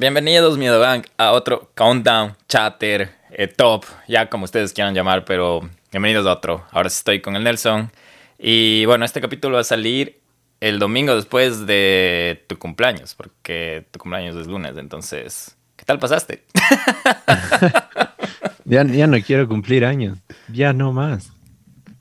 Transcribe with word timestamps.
Bienvenidos, 0.00 0.56
Miedo 0.56 0.80
Bank, 0.80 1.08
a 1.18 1.32
otro 1.32 1.72
Countdown 1.74 2.34
Chatter 2.48 3.10
eh, 3.32 3.48
Top, 3.48 3.84
ya 4.08 4.30
como 4.30 4.46
ustedes 4.46 4.72
quieran 4.72 4.94
llamar, 4.94 5.26
pero 5.26 5.60
bienvenidos 5.92 6.26
a 6.26 6.32
otro. 6.32 6.64
Ahora 6.70 6.88
sí 6.88 6.96
estoy 6.96 7.20
con 7.20 7.36
el 7.36 7.44
Nelson. 7.44 7.92
Y 8.38 8.86
bueno, 8.86 9.04
este 9.04 9.20
capítulo 9.20 9.56
va 9.56 9.60
a 9.60 9.64
salir 9.64 10.18
el 10.60 10.78
domingo 10.78 11.14
después 11.14 11.66
de 11.66 12.42
tu 12.46 12.58
cumpleaños, 12.58 13.14
porque 13.14 13.84
tu 13.90 13.98
cumpleaños 13.98 14.36
es 14.36 14.46
lunes, 14.46 14.74
entonces, 14.78 15.54
¿qué 15.76 15.84
tal 15.84 15.98
pasaste? 15.98 16.44
ya, 18.64 18.82
ya 18.84 19.06
no 19.06 19.20
quiero 19.20 19.46
cumplir 19.48 19.84
años, 19.84 20.16
ya 20.48 20.72
no 20.72 20.94
más. 20.94 21.30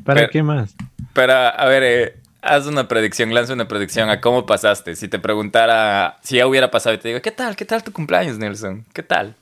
¿Para 0.05 0.29
qué 0.29 0.41
más? 0.41 0.73
Pero, 1.11 1.33
a 1.33 1.65
ver, 1.65 1.83
eh, 1.83 2.15
haz 2.41 2.67
una 2.67 2.87
predicción, 2.87 3.33
lanza 3.33 3.53
una 3.53 3.67
predicción 3.67 4.09
a 4.09 4.21
cómo 4.21 4.45
pasaste. 4.45 4.95
Si 4.95 5.07
te 5.07 5.19
preguntara, 5.19 6.17
si 6.23 6.37
ya 6.37 6.47
hubiera 6.47 6.71
pasado 6.71 6.95
y 6.95 6.99
te 6.99 7.09
digo, 7.09 7.21
¿qué 7.21 7.31
tal? 7.31 7.55
¿Qué 7.55 7.65
tal 7.65 7.83
tu 7.83 7.91
cumpleaños, 7.91 8.37
Nelson? 8.37 8.85
¿Qué 8.93 9.03
tal? 9.03 9.35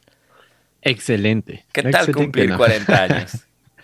Excelente. 0.82 1.65
¿Qué 1.71 1.83
tal 1.83 2.14
cumplir 2.14 2.56
40 2.56 3.04
años? 3.04 3.32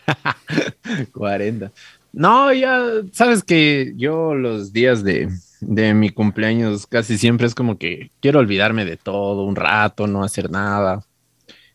40. 1.13 1.71
No, 2.13 2.53
ya 2.53 2.79
sabes 3.11 3.43
que 3.43 3.93
yo 3.95 4.35
los 4.35 4.71
días 4.71 5.03
de, 5.03 5.29
de, 5.61 5.93
mi 5.93 6.11
cumpleaños 6.11 6.85
casi 6.85 7.17
siempre 7.17 7.47
es 7.47 7.55
como 7.55 7.77
que 7.79 8.11
quiero 8.19 8.39
olvidarme 8.39 8.85
de 8.85 8.97
todo 8.97 9.45
un 9.45 9.55
rato, 9.55 10.05
no 10.05 10.23
hacer 10.23 10.51
nada. 10.51 11.03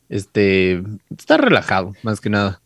Este, 0.09 0.83
estar 1.17 1.43
relajado, 1.43 1.95
más 2.03 2.21
que 2.21 2.31
nada. 2.31 2.61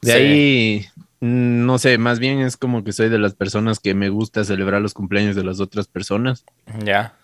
De 0.00 0.12
ahí, 0.12 0.86
no 1.22 1.78
sé, 1.78 1.98
más 1.98 2.18
bien 2.18 2.40
es 2.40 2.56
como 2.56 2.82
que 2.82 2.92
soy 2.92 3.08
de 3.08 3.20
las 3.20 3.36
personas 3.36 3.78
que 3.78 3.94
me 3.94 4.08
gusta 4.08 4.42
celebrar 4.42 4.82
los 4.82 4.92
cumpleaños 4.92 5.36
de 5.36 5.44
las 5.44 5.60
otras 5.60 5.86
personas. 5.86 6.44
Ya. 6.84 7.14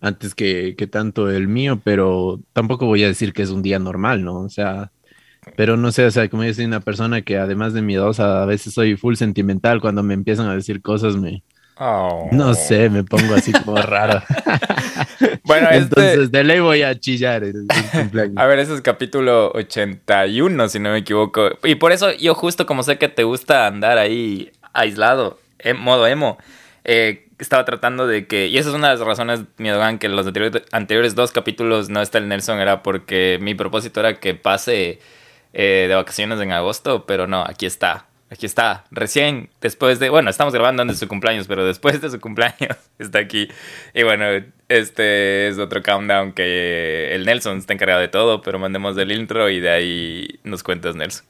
Antes 0.00 0.34
que, 0.34 0.74
que 0.76 0.88
tanto 0.88 1.30
el 1.30 1.46
mío, 1.46 1.80
pero 1.84 2.40
tampoco 2.52 2.86
voy 2.86 3.04
a 3.04 3.06
decir 3.06 3.32
que 3.32 3.42
es 3.42 3.50
un 3.50 3.62
día 3.62 3.78
normal, 3.78 4.24
¿no? 4.24 4.40
O 4.40 4.48
sea, 4.48 4.90
pero 5.56 5.76
no 5.76 5.92
sé, 5.92 6.04
o 6.06 6.10
sea, 6.10 6.28
como 6.28 6.42
yo 6.42 6.52
soy 6.52 6.64
una 6.64 6.80
persona 6.80 7.22
que 7.22 7.36
además 7.36 7.74
de 7.74 7.82
miedosa, 7.82 8.42
a 8.42 8.46
veces 8.46 8.74
soy 8.74 8.96
full 8.96 9.14
sentimental, 9.14 9.80
cuando 9.80 10.02
me 10.02 10.14
empiezan 10.14 10.48
a 10.48 10.56
decir 10.56 10.82
cosas 10.82 11.14
me... 11.14 11.44
Oh. 11.80 12.28
No 12.32 12.54
sé, 12.54 12.90
me 12.90 13.04
pongo 13.04 13.34
así 13.34 13.52
como 13.52 13.76
raro. 13.82 14.22
bueno, 15.44 15.68
este 15.70 15.82
entonces 15.82 16.32
de 16.32 16.44
ley 16.44 16.60
voy 16.60 16.82
a 16.82 16.98
chillar 16.98 17.44
el. 17.44 17.66
A 18.36 18.46
ver, 18.46 18.58
ese 18.58 18.74
es 18.74 18.80
capítulo 18.80 19.52
81, 19.52 20.68
si 20.68 20.78
no 20.80 20.90
me 20.90 20.98
equivoco. 20.98 21.50
Y 21.64 21.76
por 21.76 21.92
eso 21.92 22.12
yo 22.12 22.34
justo 22.34 22.66
como 22.66 22.82
sé 22.82 22.98
que 22.98 23.08
te 23.08 23.22
gusta 23.22 23.66
andar 23.66 23.98
ahí 23.98 24.50
aislado, 24.72 25.38
en 25.58 25.78
modo 25.78 26.06
emo, 26.06 26.38
eh, 26.84 27.28
estaba 27.38 27.64
tratando 27.64 28.06
de 28.06 28.26
que, 28.26 28.48
y 28.48 28.58
esa 28.58 28.70
es 28.70 28.74
una 28.74 28.88
de 28.90 28.96
las 28.96 29.06
razones, 29.06 29.42
Miedogan, 29.58 29.98
que 29.98 30.06
en 30.06 30.16
los 30.16 30.26
anteriores, 30.26 30.62
anteriores 30.72 31.14
dos 31.14 31.30
capítulos 31.32 31.88
no 31.88 32.02
está 32.02 32.18
el 32.18 32.28
Nelson, 32.28 32.58
era 32.58 32.82
porque 32.82 33.38
mi 33.40 33.54
propósito 33.54 34.00
era 34.00 34.18
que 34.18 34.34
pase 34.34 34.98
eh, 35.52 35.86
de 35.88 35.94
vacaciones 35.94 36.40
en 36.40 36.50
agosto, 36.52 37.06
pero 37.06 37.26
no, 37.26 37.42
aquí 37.42 37.66
está. 37.66 38.07
Aquí 38.30 38.44
está, 38.44 38.84
recién 38.90 39.48
después 39.62 39.98
de, 39.98 40.10
bueno, 40.10 40.28
estamos 40.28 40.52
grabando 40.52 40.82
antes 40.82 40.98
de 41.00 41.06
su 41.06 41.08
cumpleaños, 41.08 41.46
pero 41.46 41.64
después 41.64 42.00
de 42.00 42.10
su 42.10 42.20
cumpleaños 42.20 42.76
está 42.98 43.20
aquí. 43.20 43.48
Y 43.94 44.02
bueno, 44.02 44.26
este 44.68 45.48
es 45.48 45.58
otro 45.58 45.82
countdown 45.82 46.32
que 46.32 47.14
el 47.14 47.24
Nelson 47.24 47.56
está 47.58 47.72
encargado 47.72 48.00
de 48.00 48.08
todo, 48.08 48.42
pero 48.42 48.58
mandemos 48.58 48.98
el 48.98 49.12
intro 49.12 49.48
y 49.48 49.60
de 49.60 49.70
ahí 49.70 50.40
nos 50.44 50.62
cuentas, 50.62 50.94
Nelson. 50.94 51.24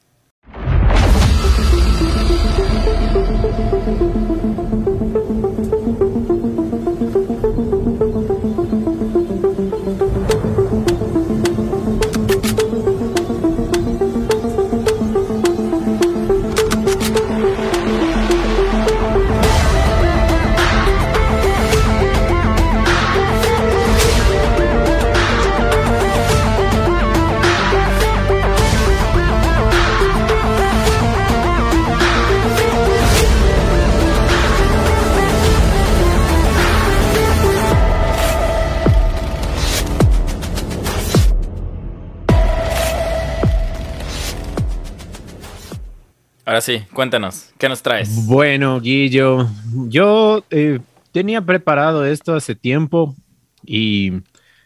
Ahora 46.59 46.77
sí, 46.77 46.83
cuéntanos, 46.91 47.53
¿qué 47.57 47.69
nos 47.69 47.81
traes? 47.81 48.25
Bueno, 48.25 48.81
Guillo, 48.81 49.47
yo 49.87 50.43
eh, 50.49 50.81
tenía 51.13 51.39
preparado 51.41 52.05
esto 52.05 52.35
hace 52.35 52.53
tiempo 52.53 53.15
y 53.63 54.11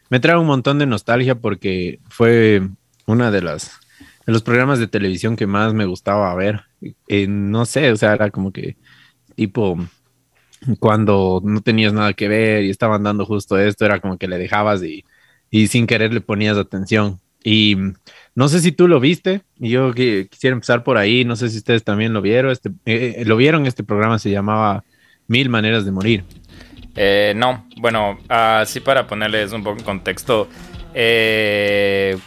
me 0.10 0.20
trae 0.20 0.36
un 0.40 0.48
montón 0.48 0.80
de 0.80 0.88
nostalgia 0.88 1.36
porque 1.36 2.00
fue 2.10 2.68
una 3.06 3.30
de 3.30 3.42
los 3.42 4.42
programas 4.42 4.80
de 4.80 4.88
televisión 4.88 5.36
que 5.36 5.46
más 5.46 5.76
me 5.76 5.86
gustaba 5.86 6.34
ver. 6.34 6.64
Eh, 7.08 7.28
no 7.28 7.64
sé, 7.68 7.92
o 7.92 7.96
sea, 7.96 8.14
era 8.14 8.32
como 8.32 8.52
que 8.52 8.76
tipo 9.36 9.78
cuando 10.80 11.42
no 11.44 11.62
tenías 11.62 11.94
nada 11.94 12.14
que 12.14 12.28
ver 12.28 12.64
y 12.64 12.72
estaban 12.72 13.04
dando 13.04 13.24
justo 13.24 13.60
esto, 13.60 13.86
era 13.86 14.00
como 14.00 14.18
que 14.18 14.28
le 14.28 14.40
dejabas 14.40 14.82
y, 14.82 15.06
y 15.52 15.68
sin 15.68 15.86
querer 15.86 16.12
le 16.12 16.22
ponías 16.22 16.58
atención. 16.58 17.20
Y 17.44 17.78
no 18.36 18.48
sé 18.48 18.60
si 18.60 18.72
tú 18.72 18.88
lo 18.88 19.00
viste, 19.00 19.42
y 19.60 19.70
yo 19.70 19.94
quisiera 19.94 20.54
empezar 20.54 20.84
por 20.84 20.98
ahí, 20.98 21.24
no 21.24 21.36
sé 21.36 21.50
si 21.50 21.58
ustedes 21.58 21.84
también 21.84 22.14
lo 22.14 22.22
vieron, 22.22 22.52
este, 22.52 22.70
eh, 22.86 23.16
eh, 23.18 23.26
lo 23.26 23.38
vieron, 23.38 23.68
este 23.68 23.84
programa 23.84 24.18
se 24.18 24.32
llamaba 24.32 24.84
Mil 25.28 25.50
Maneras 25.50 25.86
de 25.86 25.92
Morir. 25.92 26.24
Eh, 26.96 27.34
no, 27.36 27.68
bueno, 27.78 28.20
así 28.30 28.80
para 28.80 29.08
ponerles 29.08 29.52
un 29.52 29.64
poco 29.64 29.80
en 29.80 29.86
contexto, 29.86 30.48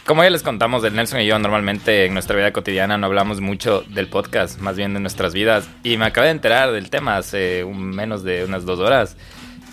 como 0.05 0.23
ya 0.23 0.29
les 0.29 0.43
contamos 0.43 0.81
del 0.81 0.95
Nelson 0.95 1.21
y 1.21 1.25
yo, 1.25 1.39
normalmente 1.39 2.05
en 2.05 2.13
nuestra 2.13 2.35
vida 2.35 2.51
cotidiana 2.51 2.97
no 2.97 3.07
hablamos 3.07 3.39
mucho 3.41 3.83
del 3.89 4.07
podcast, 4.07 4.59
más 4.59 4.75
bien 4.75 4.93
de 4.93 4.99
nuestras 4.99 5.33
vidas, 5.33 5.69
y 5.83 5.97
me 5.97 6.05
acabé 6.05 6.27
de 6.27 6.33
enterar 6.33 6.71
del 6.71 6.89
tema 6.89 7.17
hace 7.17 7.65
menos 7.65 8.23
de 8.23 8.45
unas 8.45 8.65
dos 8.65 8.79
horas. 8.79 9.17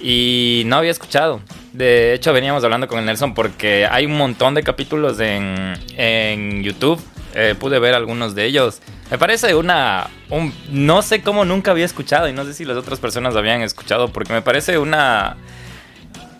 Y 0.00 0.62
no 0.66 0.76
había 0.76 0.90
escuchado. 0.90 1.40
De 1.72 2.14
hecho, 2.14 2.32
veníamos 2.32 2.62
hablando 2.62 2.86
con 2.86 2.98
el 2.98 3.04
Nelson 3.04 3.34
porque 3.34 3.86
hay 3.90 4.06
un 4.06 4.16
montón 4.16 4.54
de 4.54 4.62
capítulos 4.62 5.18
en, 5.20 6.62
YouTube. 6.62 7.00
Eh, 7.34 7.56
pude 7.58 7.80
ver 7.80 7.94
algunos 7.94 8.34
de 8.34 8.44
ellos. 8.44 8.80
Me 9.10 9.18
parece 9.18 9.54
una... 9.54 10.08
Un, 10.30 10.54
no 10.70 11.02
sé 11.02 11.20
cómo 11.22 11.44
nunca 11.44 11.72
había 11.72 11.84
escuchado 11.84 12.28
y 12.28 12.32
no 12.32 12.44
sé 12.44 12.54
si 12.54 12.64
las 12.64 12.76
otras 12.76 13.00
personas 13.00 13.34
habían 13.34 13.60
escuchado 13.62 14.08
porque 14.08 14.32
me 14.32 14.42
parece 14.42 14.78
una... 14.78 15.36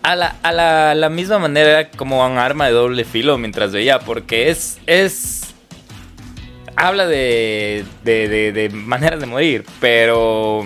A 0.03 0.15
la, 0.15 0.35
a 0.43 0.93
la, 0.93 1.09
misma 1.09 1.39
manera 1.39 1.89
como 1.89 2.23
un 2.23 2.37
arma 2.37 2.67
de 2.67 2.73
doble 2.73 3.03
filo 3.05 3.37
mientras 3.37 3.71
veía 3.71 3.99
porque 3.99 4.49
es... 4.49 4.77
es 4.85 5.53
habla 6.77 7.07
de, 7.07 7.85
de, 8.03 8.51
de 8.51 8.69
maneras 8.69 9.19
de 9.19 9.25
morir, 9.25 9.65
pero 9.79 10.63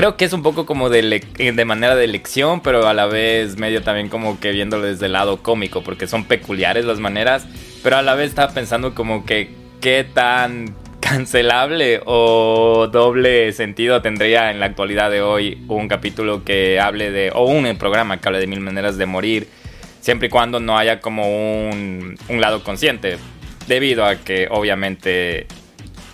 creo 0.00 0.16
que 0.16 0.24
es 0.24 0.32
un 0.32 0.42
poco 0.42 0.64
como 0.64 0.88
de, 0.88 1.20
de 1.36 1.64
manera 1.66 1.94
de 1.94 2.04
elección, 2.04 2.62
pero 2.62 2.88
a 2.88 2.94
la 2.94 3.04
vez 3.04 3.58
medio 3.58 3.82
también 3.82 4.08
como 4.08 4.40
que 4.40 4.50
viéndolo 4.50 4.86
desde 4.86 5.04
el 5.04 5.12
lado 5.12 5.42
cómico, 5.42 5.82
porque 5.82 6.06
son 6.06 6.24
peculiares 6.24 6.86
las 6.86 7.00
maneras, 7.00 7.46
pero 7.82 7.98
a 7.98 8.02
la 8.02 8.14
vez 8.14 8.30
estaba 8.30 8.50
pensando 8.54 8.94
como 8.94 9.26
que 9.26 9.50
qué 9.82 10.06
tan 10.10 10.74
cancelable 11.00 12.00
o 12.06 12.88
doble 12.90 13.52
sentido 13.52 14.00
tendría 14.00 14.50
en 14.50 14.58
la 14.58 14.64
actualidad 14.64 15.10
de 15.10 15.20
hoy 15.20 15.62
un 15.68 15.86
capítulo 15.86 16.44
que 16.44 16.80
hable 16.80 17.10
de, 17.10 17.30
o 17.34 17.44
un 17.44 17.76
programa 17.76 18.22
que 18.22 18.28
hable 18.28 18.40
de 18.40 18.46
mil 18.46 18.60
maneras 18.60 18.96
de 18.96 19.04
morir, 19.04 19.48
siempre 20.00 20.28
y 20.28 20.30
cuando 20.30 20.60
no 20.60 20.78
haya 20.78 21.02
como 21.02 21.28
un, 21.28 22.16
un 22.26 22.40
lado 22.40 22.64
consciente, 22.64 23.18
debido 23.68 24.06
a 24.06 24.16
que 24.16 24.48
obviamente 24.50 25.46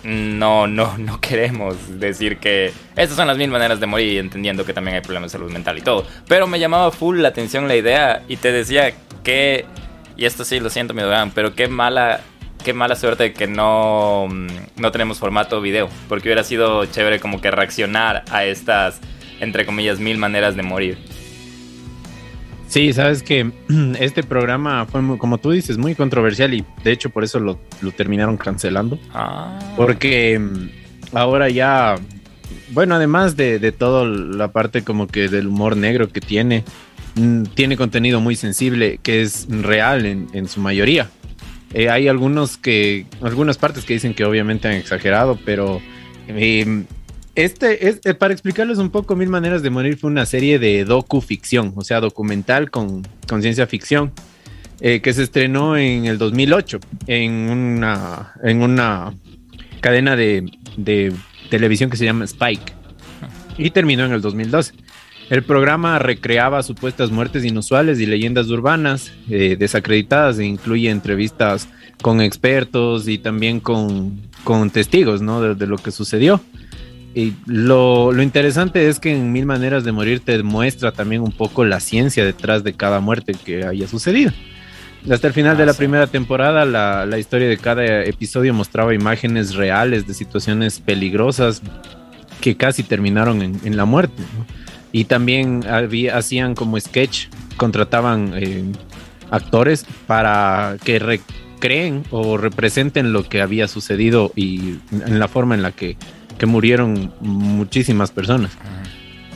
no, 0.07 0.67
no, 0.67 0.97
no 0.97 1.19
queremos 1.21 1.99
decir 1.99 2.37
que 2.37 2.71
estas 2.95 3.17
son 3.17 3.27
las 3.27 3.37
mil 3.37 3.51
maneras 3.51 3.79
de 3.79 3.87
morir, 3.87 4.19
entendiendo 4.19 4.65
que 4.65 4.73
también 4.73 4.95
hay 4.95 5.01
problemas 5.01 5.31
de 5.31 5.37
salud 5.37 5.51
mental 5.51 5.77
y 5.77 5.81
todo. 5.81 6.05
Pero 6.27 6.47
me 6.47 6.59
llamaba 6.59 6.91
full 6.91 7.19
la 7.19 7.27
atención 7.27 7.67
la 7.67 7.75
idea 7.75 8.23
y 8.27 8.37
te 8.37 8.51
decía 8.51 8.93
que, 9.23 9.65
y 10.15 10.25
esto 10.25 10.45
sí 10.45 10.59
lo 10.61 10.69
siento, 10.69 10.93
mi 10.93 11.01
Dogan, 11.01 11.31
pero 11.31 11.53
qué 11.53 11.67
mala, 11.67 12.21
qué 12.63 12.73
mala 12.73 12.95
suerte 12.95 13.33
que 13.33 13.47
no, 13.47 14.27
mm, 14.29 14.47
no 14.77 14.91
tenemos 14.93 15.19
formato 15.19 15.59
video, 15.59 15.89
porque 16.07 16.29
hubiera 16.29 16.45
sido 16.45 16.85
chévere 16.85 17.19
como 17.19 17.41
que 17.41 17.51
reaccionar 17.51 18.23
a 18.31 18.45
estas, 18.45 19.01
entre 19.41 19.65
comillas, 19.65 19.99
mil 19.99 20.17
maneras 20.17 20.55
de 20.55 20.63
morir. 20.63 20.97
Sí, 22.67 22.91
sabes 22.93 23.23
que 23.23 23.51
este 23.99 24.23
programa 24.23 24.85
fue, 24.85 25.01
como 25.17 25.37
tú 25.37 25.51
dices, 25.51 25.77
muy 25.77 25.95
controversial 25.95 26.53
y 26.53 26.65
de 26.83 26.91
hecho 26.91 27.09
por 27.09 27.23
eso 27.23 27.39
lo, 27.39 27.57
terminaron 27.95 28.37
cancelando. 28.37 28.99
Ah. 29.13 29.59
Porque 29.75 30.37
mm, 30.37 31.15
ahora 31.15 31.49
ya, 31.49 31.95
bueno, 32.71 32.95
además 32.95 33.37
de, 33.37 33.59
de 33.59 33.71
toda 33.71 34.05
la 34.05 34.51
parte 34.51 34.83
como 34.83 35.07
que 35.07 35.29
del 35.29 35.47
humor 35.47 35.77
negro 35.77 36.09
que 36.09 36.19
tiene, 36.19 36.63
mm, 37.15 37.43
tiene 37.53 37.77
contenido 37.77 38.19
muy 38.19 38.35
sensible 38.35 38.99
que 39.01 39.21
es 39.21 39.47
real 39.49 40.05
en, 40.05 40.47
su 40.47 40.59
mayoría. 40.59 41.09
Eh, 41.73 41.89
hay 41.89 42.07
algunos 42.07 42.57
que, 42.57 43.05
algunas 43.21 43.57
partes 43.57 43.85
que 43.85 43.93
dicen 43.93 44.13
que 44.13 44.23
obviamente 44.23 44.67
han 44.67 44.75
exagerado, 44.75 45.37
pero 45.45 45.81
em, 46.27 46.85
este 47.37 47.87
es, 47.87 48.01
eh, 48.03 48.13
para 48.13 48.33
explicarles 48.33 48.77
un 48.77 48.89
poco 48.89 49.15
Mil 49.15 49.29
Maneras 49.29 49.61
de 49.61 49.69
Morir, 49.69 49.97
fue 49.97 50.09
una 50.09 50.25
serie 50.25 50.59
de 50.59 50.83
docu-ficción, 50.85 51.73
o 51.75 51.83
sea, 51.83 51.99
documental 51.99 52.69
con, 52.69 53.07
con 53.27 53.41
ciencia 53.41 53.67
ficción, 53.67 54.11
eh, 54.81 55.01
que 55.01 55.13
se 55.13 55.23
estrenó 55.23 55.77
en 55.77 56.05
el 56.05 56.17
2008 56.17 56.79
en 57.07 57.31
una, 57.31 58.33
en 58.43 58.61
una 58.61 59.13
cadena 59.81 60.15
de, 60.15 60.51
de 60.75 61.13
televisión 61.49 61.89
que 61.89 61.97
se 61.97 62.05
llama 62.05 62.25
Spike 62.25 62.73
y 63.57 63.71
terminó 63.71 64.05
en 64.05 64.11
el 64.11 64.21
2012. 64.21 64.73
El 65.29 65.43
programa 65.43 65.99
recreaba 65.99 66.63
supuestas 66.63 67.11
muertes 67.11 67.43
inusuales 67.43 67.99
y 67.99 68.05
leyendas 68.05 68.47
urbanas 68.47 69.11
eh, 69.29 69.57
desacreditadas 69.59 70.39
e 70.39 70.45
incluye 70.45 70.89
entrevistas 70.89 71.67
con 72.01 72.21
expertos 72.21 73.07
y 73.09 73.17
también 73.17 73.59
con, 73.59 74.21
con 74.45 74.69
testigos 74.69 75.21
¿no? 75.21 75.55
de, 75.55 75.67
lo 75.67 75.77
que 75.77 75.91
sucedió. 75.91 76.39
Y 77.17 77.33
lo, 77.47 78.11
lo, 78.11 78.21
interesante 78.21 78.87
es 78.87 78.99
que 78.99 79.11
en 79.11 79.31
Mil 79.31 79.47
Maneras 79.47 79.83
de 79.83 79.91
Morir 79.91 80.19
te 80.19 80.43
muestra 80.43 80.91
también 80.91 81.23
un 81.23 81.31
poco 81.31 81.65
la 81.65 81.79
ciencia 81.79 82.23
detrás 82.23 82.63
de 82.63 82.73
cada 82.73 82.99
muerte 82.99 83.33
que 83.33 83.65
haya 83.65 83.87
sucedido. 83.87 84.31
Hasta 85.09 85.25
el 85.25 85.33
final 85.33 85.57
de 85.57 85.65
la 85.65 85.73
primera 85.73 86.05
temporada, 86.05 86.63
la, 86.63 87.07
la, 87.07 87.17
historia 87.17 87.49
de 87.49 87.57
cada 87.57 88.03
episodio 88.03 88.53
mostraba 88.53 88.93
imágenes 88.93 89.55
reales 89.55 90.05
de 90.05 90.13
situaciones 90.13 90.79
peligrosas 90.79 91.63
que 92.39 92.55
casi 92.55 92.83
terminaron 92.83 93.41
en, 93.41 93.59
en 93.63 93.77
la 93.77 93.85
muerte. 93.85 94.21
¿no? 94.37 94.45
Y 94.91 95.05
también 95.05 95.65
había, 95.67 96.17
hacían 96.17 96.53
como 96.53 96.79
sketch, 96.79 97.29
contrataban 97.57 98.33
eh, 98.35 98.63
actores 99.31 99.87
para 100.05 100.77
que 100.83 100.99
recreen 100.99 102.03
o 102.11 102.37
representen 102.37 103.11
lo 103.11 103.27
que 103.27 103.41
había 103.41 103.67
sucedido 103.67 104.31
y 104.35 104.75
en 104.91 105.17
la 105.17 105.27
forma 105.27 105.55
en 105.55 105.63
la 105.63 105.71
que, 105.71 105.97
que 106.37 106.45
murieron 106.45 107.13
muchísimas 107.21 108.11
personas. 108.11 108.51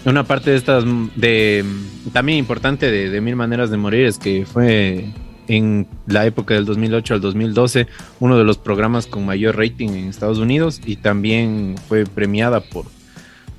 Una 0.06 0.24
parte 0.24 0.52
de 0.52 0.58
estas, 0.58 0.84
de, 1.16 1.64
también 2.12 2.40
importante 2.40 2.90
de, 2.90 3.10
de 3.10 3.22
Mil 3.22 3.36
Maneras 3.36 3.70
de 3.70 3.78
Morir 3.78 4.06
es 4.06 4.18
que 4.18 4.46
fue 4.46 5.14
en 5.48 5.88
la 6.08 6.26
época 6.26 6.54
del 6.54 6.66
2008 6.66 7.16
al 7.16 7.22
2012 7.22 7.88
uno 8.20 8.38
de 8.38 8.44
los 8.44 8.58
programas 8.58 9.06
con 9.06 9.26
mayor 9.26 9.58
rating 9.58 9.90
en 9.90 10.08
Estados 10.08 10.40
Unidos 10.40 10.82
y 10.86 10.96
también 10.96 11.76
fue 11.88 12.06
premiada 12.06 12.62
por, 12.62 12.86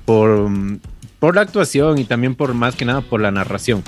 por 0.05 0.49
por 1.23 1.35
la 1.35 1.41
actuación 1.43 1.99
y 1.99 2.03
también 2.03 2.35
por 2.35 2.53
más 2.53 2.75
que 2.75 2.83
nada 2.83 2.99
por 2.99 3.21
la 3.21 3.31
narración. 3.31 3.81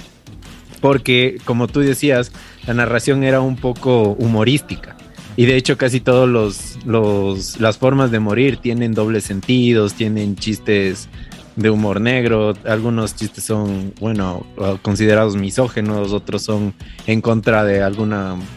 Porque, 0.80 1.38
como 1.44 1.68
tú 1.68 1.82
decías, 1.82 2.32
la 2.66 2.74
narración 2.74 3.26
era 3.26 3.42
un 3.42 3.58
poco 3.58 4.12
humorística. 4.12 4.95
Y 5.38 5.46
de 5.46 5.58
hecho 5.58 5.78
casi 5.78 6.00
todos 6.00 6.30
los, 6.30 6.78
los 6.86 7.60
las 7.60 7.78
formas 7.78 8.12
de 8.12 8.20
morir 8.20 8.58
tienen 8.58 8.94
dobles 8.94 9.26
sentidos, 9.26 9.94
tienen 9.94 10.36
chistes 10.36 11.10
de 11.56 11.70
humor 11.70 12.02
negro, 12.02 12.54
algunos 12.66 13.16
chistes 13.16 13.44
son, 13.44 13.94
bueno, 14.00 14.46
considerados 14.82 15.36
misógenos, 15.36 16.12
otros 16.12 16.42
son 16.42 16.74
en 17.08 17.22
contra 17.22 17.64
de 17.64 17.82
algún 17.82 18.14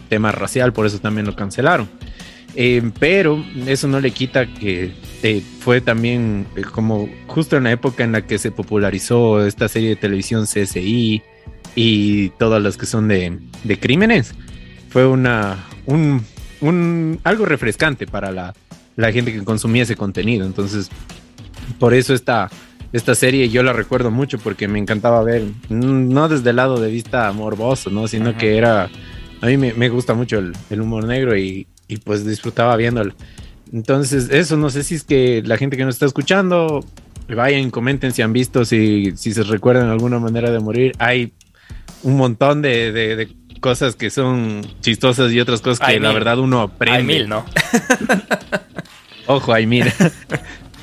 tema 0.09 0.33
racial, 0.33 0.73
por 0.73 0.87
eso 0.87 0.99
también 0.99 1.27
lo 1.27 1.37
cancelaron. 1.37 1.89
Eh, 2.55 2.91
pero 2.99 3.45
eso 3.67 3.87
no 3.87 4.01
le 4.01 4.11
quita 4.11 4.53
que 4.53 4.93
eh, 5.23 5.43
fue 5.61 5.81
también 5.81 6.47
eh, 6.57 6.63
como 6.63 7.09
justo 7.29 7.57
en 7.57 7.65
la 7.65 7.73
época 7.73 8.03
en 8.03 8.11
la 8.11 8.27
que 8.27 8.39
se 8.39 8.51
popularizó 8.51 9.47
esta 9.47 9.69
serie 9.69 9.91
de 9.91 9.97
televisión 9.97 10.45
CSI 10.45 11.23
y 11.77 12.29
todas 12.31 12.61
las 12.61 12.77
que 12.77 12.87
son 12.87 13.07
de, 13.07 13.39
crímenes. 13.81 14.35
Fue 14.89 15.07
una 15.07 15.65
un, 15.87 16.25
algo 17.25 17.45
refrescante 17.45 18.07
para 18.07 18.33
la, 18.33 19.13
gente 19.13 19.33
que 19.33 19.45
consumía 19.45 19.85
ese 19.85 19.97
contenido. 19.97 20.47
Entonces, 20.47 20.91
por 21.79 21.95
eso 21.95 22.15
esta, 22.15 22.51
esta 22.93 23.15
serie 23.15 23.49
yo 23.49 23.63
la 23.63 23.73
recuerdo 23.73 24.11
mucho 24.11 24.39
porque 24.39 24.69
me 24.69 24.79
encantaba 24.79 25.23
ver, 25.23 25.45
no 25.69 26.29
desde 26.29 26.51
el 26.51 26.57
lado 26.57 26.81
de 26.81 26.91
vista 26.91 27.31
morboso, 27.33 27.91
¿no? 27.91 28.09
sino 28.09 28.37
que 28.37 28.57
era, 28.57 28.91
a 29.41 29.47
mí 29.47 29.57
me, 29.57 29.89
gusta 29.89 30.15
mucho 30.15 30.39
el 30.39 30.81
humor 30.81 31.05
negro 31.05 31.37
y, 31.37 31.67
y 31.89 31.97
pues 31.97 32.25
disfrutaba 32.25 32.77
viéndolo. 32.77 33.15
Entonces, 33.73 34.29
eso 34.31 34.57
no 34.57 34.71
sé 34.71 34.83
si 34.85 34.95
es 34.95 35.05
que 35.05 35.43
la 35.45 35.57
gente 35.57 35.77
que 35.77 35.85
nos 35.85 35.97
está 35.97 36.07
escuchando, 36.07 36.85
vayan, 37.29 37.71
comenten 37.71 38.13
si 38.13 38.23
han 38.23 38.33
visto, 38.33 38.65
si, 38.65 39.13
si 39.17 39.33
se 39.33 39.43
recuerdan 39.43 39.89
alguna 39.89 40.19
manera 40.19 40.51
de 40.51 40.61
morir. 40.61 40.93
Hay 40.99 41.33
un 42.03 42.17
montón 42.17 42.63
de, 42.63 42.93
de, 42.93 43.29
cosas 43.59 43.97
que 43.97 44.11
son 44.11 44.63
chistosas 44.81 45.33
y 45.33 45.41
otras 45.41 45.61
cosas 45.61 45.87
que 45.87 46.01
la 46.01 46.13
verdad 46.13 46.39
uno 46.39 46.61
aprende. 46.61 46.99
Hay 46.99 47.05
mil, 47.05 47.29
¿no? 47.29 47.45
Ojo, 49.27 49.53
hay 49.53 49.67
mil. 49.67 49.85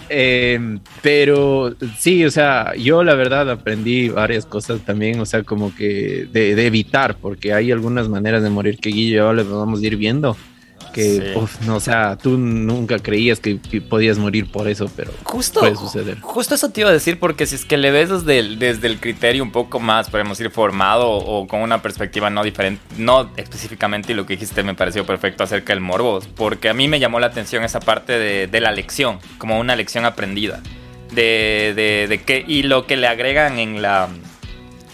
Eh, 0.08 0.78
pero 1.02 1.76
sí, 1.98 2.24
o 2.26 2.30
sea, 2.30 2.76
yo 2.76 3.04
la 3.04 3.16
verdad 3.16 3.50
aprendí 3.50 4.10
varias 4.10 4.46
cosas 4.46 4.82
también, 4.82 5.20
o 5.20 5.26
sea, 5.26 5.42
como 5.42 5.76
que 5.76 6.28
de, 6.32 6.54
de 6.54 6.68
evitar, 6.68 7.18
porque 7.18 7.54
hay 7.54 7.72
algunas 7.72 8.08
maneras 8.08 8.44
de 8.44 8.52
morir 8.52 8.78
que 8.78 8.92
Guillo 8.92 9.16
y 9.16 9.18
yo 9.18 9.34
les 9.34 9.50
vamos 9.50 9.82
a 9.82 9.86
ir 9.86 9.96
viendo 9.96 10.38
que, 10.96 11.36
no, 11.66 11.76
o 11.76 11.80
sea, 11.82 12.18
tú 12.18 12.38
nunca 12.38 13.00
creías 13.00 13.42
que, 13.42 13.60
podías 13.82 14.18
morir 14.18 14.50
por 14.50 14.70
eso, 14.70 14.90
pero 14.96 15.12
justo, 15.24 15.60
puede 15.60 15.76
suceder. 15.76 16.22
Justo 16.22 16.56
eso 16.56 16.70
te 16.70 16.82
iba 16.82 16.90
a 16.90 16.94
decir, 16.94 17.20
porque 17.20 17.46
si 17.46 17.56
es 17.56 17.66
que 17.66 17.76
le 17.76 17.92
ves 17.92 18.10
desde 18.10 18.40
el, 18.40 18.60
desde 18.60 18.88
el 18.88 19.02
criterio 19.02 19.44
un 19.44 19.52
poco 19.52 19.82
más, 19.82 20.10
podemos 20.10 20.38
decir, 20.38 20.54
formado 20.54 21.12
o 21.12 21.48
con 21.48 21.60
una 21.60 21.82
perspectiva 21.82 22.30
no 22.30 22.46
diferente, 22.46 22.82
no 22.98 23.30
específicamente, 23.36 24.14
y 24.14 24.16
lo 24.16 24.26
que 24.26 24.36
dijiste 24.36 24.64
me 24.64 24.74
pareció 24.74 25.06
perfecto 25.06 25.44
acerca 25.44 25.74
del 25.74 25.82
morbo, 25.82 26.22
porque 26.36 26.70
a 26.70 26.74
mí 26.74 26.88
me 26.88 27.02
llamó 27.02 27.20
la 27.20 27.28
atención 27.28 27.66
esa 27.66 27.82
parte 27.82 28.14
de, 28.18 28.48
de 28.48 28.62
la 28.62 28.72
lección, 28.72 29.20
como 29.38 29.60
una 29.60 29.76
lección 29.76 30.06
aprendida. 30.06 30.62
De, 31.12 31.74
de, 31.76 32.08
de 32.10 32.22
que, 32.24 32.44
y 32.46 32.64
lo 32.64 32.88
que 32.88 32.98
le 32.98 33.08
agregan 33.08 33.60
en 33.60 33.82
la 33.82 34.10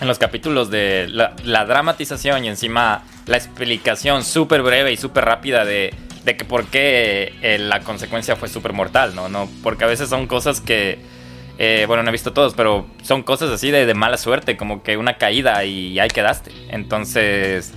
en 0.01 0.07
los 0.07 0.17
capítulos 0.17 0.71
de 0.71 1.07
la, 1.09 1.65
dramatización 1.65 2.43
y 2.43 2.49
encima 2.49 3.03
la 3.27 3.37
explicación 3.37 4.23
súper 4.23 4.63
breve 4.63 4.91
y 4.91 4.97
súper 4.97 5.25
rápida 5.25 5.63
de, 5.63 5.93
de, 6.25 6.35
que 6.35 6.43
por 6.43 6.65
qué 6.65 7.35
eh, 7.43 7.59
la 7.59 7.81
consecuencia 7.81 8.35
fue 8.35 8.49
súper 8.49 8.73
mortal, 8.73 9.13
¿no? 9.15 9.29
¿no? 9.29 9.47
Porque 9.61 9.83
a 9.83 9.87
veces 9.87 10.09
son 10.09 10.25
cosas 10.25 10.59
que, 10.59 10.97
eh, 11.59 11.85
bueno, 11.87 12.01
no 12.01 12.09
he 12.09 12.11
visto 12.11 12.33
todos, 12.33 12.55
pero 12.55 12.87
son 13.03 13.21
cosas 13.21 13.51
así 13.51 13.69
de, 13.69 13.85
de, 13.85 13.93
mala 13.93 14.17
suerte, 14.17 14.57
como 14.57 14.81
que 14.81 14.97
una 14.97 15.19
caída 15.19 15.63
y 15.65 15.99
ahí 15.99 16.09
quedaste. 16.09 16.51
Entonces, 16.69 17.71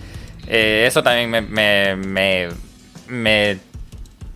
eh, 0.48 0.86
eso 0.88 1.02
también 1.02 1.28
me, 1.28 1.42
me, 1.42 2.48
me, 3.06 3.58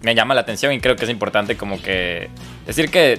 me 0.02 0.14
llama 0.14 0.34
la 0.34 0.42
atención 0.42 0.74
y 0.74 0.80
creo 0.80 0.94
que 0.94 1.04
es 1.04 1.10
importante 1.10 1.56
como 1.56 1.80
que 1.80 2.28
decir 2.66 2.90
que 2.90 3.18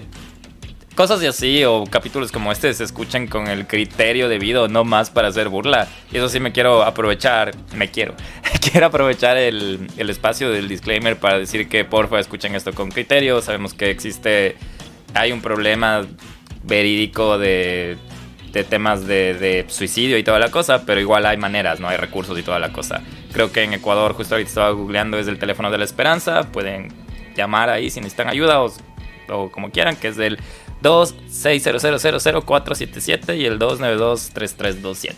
cosas 0.99 1.23
así 1.23 1.63
o 1.63 1.85
capítulos 1.85 2.29
como 2.29 2.51
este 2.51 2.73
se 2.73 2.83
escuchan 2.83 3.25
con 3.27 3.47
el 3.47 3.67
criterio 3.67 4.27
debido, 4.27 4.67
no 4.67 4.83
más 4.83 5.09
para 5.09 5.29
hacer 5.29 5.47
burla. 5.47 5.87
Y 6.11 6.17
eso 6.17 6.27
sí 6.27 6.41
me 6.41 6.51
quiero 6.51 6.83
aprovechar, 6.83 7.53
me 7.73 7.89
quiero, 7.89 8.15
quiero 8.61 8.87
aprovechar 8.87 9.37
el, 9.37 9.87
el 9.95 10.09
espacio 10.09 10.51
del 10.51 10.67
disclaimer 10.67 11.17
para 11.17 11.39
decir 11.39 11.69
que 11.69 11.85
porfa 11.85 12.19
escuchen 12.19 12.53
esto 12.53 12.73
con 12.73 12.91
criterio. 12.91 13.41
Sabemos 13.41 13.73
que 13.73 13.91
existe, 13.91 14.57
hay 15.13 15.31
un 15.31 15.41
problema 15.41 16.05
verídico 16.63 17.37
de, 17.37 17.95
de 18.51 18.65
temas 18.65 19.07
de, 19.07 19.35
de, 19.35 19.65
suicidio 19.69 20.17
y 20.17 20.23
toda 20.25 20.39
la 20.39 20.51
cosa, 20.51 20.85
pero 20.85 20.99
igual 20.99 21.25
hay 21.25 21.37
maneras, 21.37 21.79
no 21.79 21.87
hay 21.87 21.95
recursos 21.95 22.37
y 22.37 22.43
toda 22.43 22.59
la 22.59 22.73
cosa. 22.73 23.03
Creo 23.31 23.53
que 23.53 23.63
en 23.63 23.71
Ecuador, 23.71 24.15
justo 24.15 24.35
ahorita 24.35 24.49
estaba 24.49 24.71
googleando, 24.71 25.17
es 25.17 25.29
el 25.29 25.39
teléfono 25.39 25.71
de 25.71 25.77
la 25.77 25.85
esperanza, 25.85 26.51
pueden 26.51 26.89
llamar 27.37 27.69
ahí 27.69 27.89
si 27.89 28.01
necesitan 28.01 28.27
ayuda 28.27 28.61
o, 28.61 28.73
o 29.29 29.49
como 29.49 29.71
quieran, 29.71 29.95
que 29.95 30.09
es 30.09 30.17
del 30.17 30.39
26000477 30.81 33.37
y 33.37 33.45
el 33.45 33.59
2923327. 33.59 35.15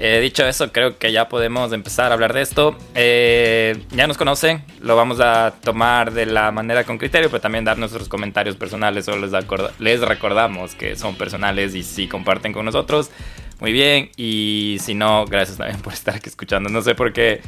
Eh, 0.00 0.20
dicho 0.20 0.46
eso, 0.46 0.70
creo 0.70 0.96
que 0.96 1.10
ya 1.10 1.28
podemos 1.28 1.72
empezar 1.72 2.12
a 2.12 2.14
hablar 2.14 2.32
de 2.32 2.42
esto. 2.42 2.78
Eh, 2.94 3.82
ya 3.90 4.06
nos 4.06 4.16
conocen, 4.16 4.62
lo 4.80 4.94
vamos 4.94 5.18
a 5.20 5.54
tomar 5.60 6.12
de 6.12 6.26
la 6.26 6.52
manera 6.52 6.84
con 6.84 6.98
criterio, 6.98 7.30
pero 7.30 7.40
también 7.40 7.64
dar 7.64 7.78
nuestros 7.78 8.08
comentarios 8.08 8.54
personales. 8.54 9.06
Solo 9.06 9.26
les, 9.26 9.32
les 9.80 10.00
recordamos 10.00 10.76
que 10.76 10.94
son 10.94 11.16
personales 11.16 11.74
y 11.74 11.82
si 11.82 12.06
comparten 12.06 12.52
con 12.52 12.64
nosotros, 12.64 13.10
muy 13.58 13.72
bien. 13.72 14.10
Y 14.16 14.76
si 14.80 14.94
no, 14.94 15.24
gracias 15.24 15.58
también 15.58 15.80
por 15.80 15.92
estar 15.92 16.14
aquí 16.14 16.28
escuchando. 16.28 16.70
No 16.70 16.80
sé 16.80 16.94
por 16.94 17.12
qué 17.12 17.40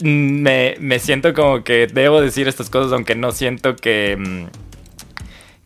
me, 0.00 0.76
me 0.80 0.98
siento 0.98 1.32
como 1.32 1.64
que 1.64 1.86
debo 1.86 2.20
decir 2.20 2.48
estas 2.48 2.68
cosas, 2.68 2.92
aunque 2.92 3.14
no 3.14 3.32
siento 3.32 3.76
que 3.76 4.14
mm, 4.18 4.67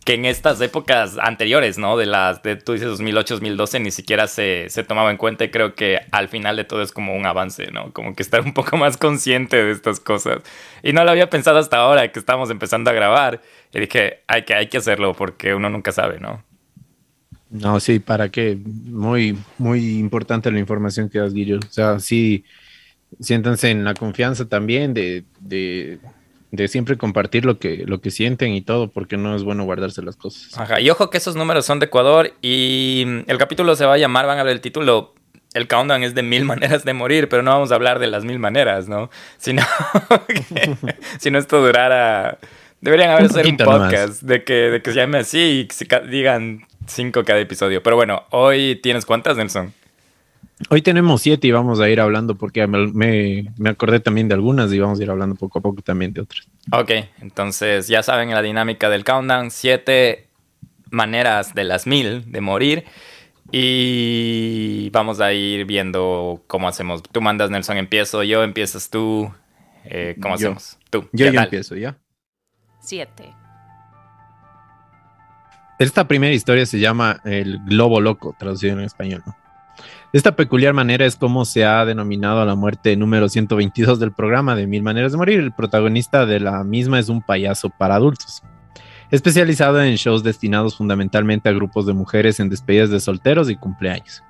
que 0.03 0.13
en 0.15 0.25
estas 0.25 0.59
épocas 0.61 1.17
anteriores, 1.21 1.77
¿no? 1.77 1.97
De 1.97 2.05
las, 2.05 2.43
de, 2.43 2.55
tú 2.55 2.73
dices 2.73 2.87
2008, 2.87 3.35
2012, 3.35 3.79
ni 3.79 3.91
siquiera 3.91 4.27
se, 4.27 4.69
se, 4.69 4.83
tomaba 4.83 5.11
en 5.11 5.17
cuenta 5.17 5.45
y 5.45 5.49
creo 5.49 5.75
que 5.75 5.99
al 6.11 6.29
final 6.29 6.55
de 6.55 6.63
todo 6.63 6.81
es 6.81 6.91
como 6.91 7.15
un 7.15 7.25
avance, 7.25 7.71
¿no? 7.71 7.93
Como 7.93 8.15
que 8.15 8.23
estar 8.23 8.41
un 8.41 8.53
poco 8.53 8.77
más 8.77 8.97
consciente 8.97 9.63
de 9.63 9.71
estas 9.71 9.99
cosas. 9.99 10.39
Y 10.81 10.93
no 10.93 11.03
lo 11.03 11.11
había 11.11 11.29
pensado 11.29 11.59
hasta 11.59 11.77
ahora 11.77 12.11
que 12.11 12.19
estamos 12.19 12.49
empezando 12.49 12.89
a 12.89 12.93
grabar 12.93 13.41
y 13.73 13.79
dije, 13.79 14.21
hay 14.27 14.43
que, 14.43 14.53
hay 14.53 14.67
que 14.67 14.77
hacerlo 14.77 15.13
porque 15.13 15.53
uno 15.53 15.69
nunca 15.69 15.91
sabe, 15.91 16.19
¿no? 16.19 16.43
No, 17.53 17.79
sí, 17.79 17.99
para 17.99 18.29
qué. 18.29 18.57
Muy, 18.65 19.37
muy 19.59 19.99
importante 19.99 20.51
la 20.51 20.59
información 20.59 21.07
que 21.07 21.19
das, 21.19 21.33
Guillo. 21.33 21.59
O 21.59 21.71
sea, 21.71 21.99
sí, 21.99 22.45
siéntanse 23.19 23.69
en 23.69 23.83
la 23.83 23.93
confianza 23.93 24.49
también 24.49 24.93
de, 24.95 25.23
de, 25.39 25.99
de, 26.53 26.67
siempre 26.67 26.97
compartir 26.97 27.45
lo 27.45 27.59
que, 27.59 27.83
lo 27.85 27.99
que 28.01 28.11
sienten 28.11 28.53
y 28.53 28.61
todo, 28.61 28.89
porque 28.89 29.17
no 29.17 29.35
es 29.35 29.43
bueno 29.43 29.63
guardarse 29.65 30.01
las 30.01 30.15
cosas. 30.15 30.57
Ajá, 30.57 30.79
y 30.79 30.89
ojo 30.89 31.09
que 31.09 31.17
esos 31.17 31.35
números 31.35 31.65
son 31.65 31.79
de 31.79 31.87
Ecuador 31.87 32.33
y 32.41 33.05
el 33.27 33.37
capítulo 33.37 33.75
se 33.75 33.85
va 33.85 33.93
a 33.93 33.97
llamar, 33.97 34.25
van 34.25 34.39
a 34.39 34.43
ver 34.43 34.53
el 34.53 34.61
título, 34.61 35.13
el 35.53 35.67
countdown 35.67 36.03
es 36.03 36.15
de 36.15 36.23
mil 36.23 36.45
maneras 36.45 36.85
de 36.85 36.93
morir, 36.93 37.29
pero 37.29 37.43
no 37.43 37.51
vamos 37.51 37.71
a 37.71 37.75
hablar 37.75 37.99
de 37.99 38.07
las 38.07 38.23
mil 38.23 38.39
maneras, 38.39 38.87
¿no? 38.87 39.09
Sino, 39.37 39.63
si 41.19 41.31
no 41.31 41.39
esto 41.39 41.61
durara... 41.61 42.37
Deberían 42.81 43.11
haber 43.11 43.31
un, 43.31 43.45
un 43.45 43.57
podcast 43.57 44.21
de 44.23 44.43
que, 44.43 44.53
de 44.53 44.81
que 44.81 44.91
se 44.91 44.97
llame 44.97 45.19
así 45.19 45.39
y 45.39 45.67
que 45.67 45.99
digan 46.01 46.65
cinco 46.85 47.23
cada 47.23 47.39
episodio. 47.39 47.81
Pero 47.81 47.95
bueno, 47.95 48.23
hoy 48.31 48.75
tienes 48.83 49.05
cuántas, 49.05 49.37
Nelson? 49.37 49.73
Hoy 50.69 50.81
tenemos 50.81 51.21
siete 51.21 51.47
y 51.47 51.51
vamos 51.51 51.79
a 51.79 51.89
ir 51.89 51.99
hablando 51.99 52.35
porque 52.35 52.65
me, 52.67 53.51
me, 53.57 53.69
acordé 53.69 53.99
también 53.99 54.27
de 54.27 54.35
algunas 54.35 54.71
y 54.71 54.79
vamos 54.79 54.99
a 54.99 55.03
ir 55.03 55.09
hablando 55.09 55.35
poco 55.35 55.59
a 55.59 55.61
poco 55.61 55.81
también 55.81 56.13
de 56.13 56.21
otras. 56.21 56.47
Ok, 56.71 56.91
entonces 57.21 57.87
ya 57.87 58.03
saben 58.03 58.29
la 58.31 58.41
dinámica 58.41 58.89
del 58.89 59.03
countdown, 59.03 59.51
siete 59.51 60.27
maneras 60.89 61.55
de 61.55 61.63
las 61.63 61.87
mil 61.87 62.31
de 62.31 62.41
morir 62.41 62.85
y 63.51 64.89
vamos 64.91 65.19
a 65.21 65.33
ir 65.33 65.65
viendo 65.65 66.43
cómo 66.47 66.67
hacemos. 66.67 67.03
Tú 67.03 67.21
mandas 67.21 67.49
Nelson, 67.49 67.77
empiezo, 67.77 68.23
yo 68.23 68.43
empiezas 68.43 68.89
tú. 68.89 69.31
Eh, 69.85 70.15
¿Cómo 70.21 70.35
hacemos? 70.35 70.77
Tú. 70.89 71.07
Yo, 71.11 71.27
yo 71.27 71.41
empiezo, 71.41 71.75
¿ya? 71.75 71.97
Siete. 72.79 73.33
Esta 75.79 76.07
primera 76.07 76.33
historia 76.33 76.65
se 76.65 76.79
llama 76.79 77.19
El 77.25 77.59
Globo 77.65 77.99
Loco, 77.99 78.35
traducido 78.37 78.73
en 78.73 78.85
español. 78.85 79.23
De 79.25 79.42
esta 80.13 80.35
peculiar 80.35 80.75
manera 80.75 81.07
es 81.07 81.15
como 81.15 81.43
se 81.43 81.65
ha 81.65 81.83
denominado 81.85 82.39
a 82.39 82.45
la 82.45 82.53
muerte 82.53 82.95
número 82.95 83.29
122 83.29 83.99
del 83.99 84.11
programa 84.11 84.55
de 84.55 84.67
Mil 84.67 84.83
Maneras 84.83 85.11
de 85.11 85.17
Morir. 85.17 85.39
El 85.39 85.51
protagonista 85.51 86.27
de 86.27 86.39
la 86.39 86.63
misma 86.63 86.99
es 86.99 87.09
un 87.09 87.23
payaso 87.23 87.71
para 87.71 87.95
adultos, 87.95 88.43
especializado 89.09 89.81
en 89.81 89.95
shows 89.95 90.21
destinados 90.21 90.77
fundamentalmente 90.77 91.49
a 91.49 91.53
grupos 91.53 91.87
de 91.87 91.93
mujeres 91.93 92.39
en 92.39 92.49
despedidas 92.49 92.91
de 92.91 92.99
solteros 92.99 93.49
y 93.49 93.55
cumpleaños. 93.55 94.21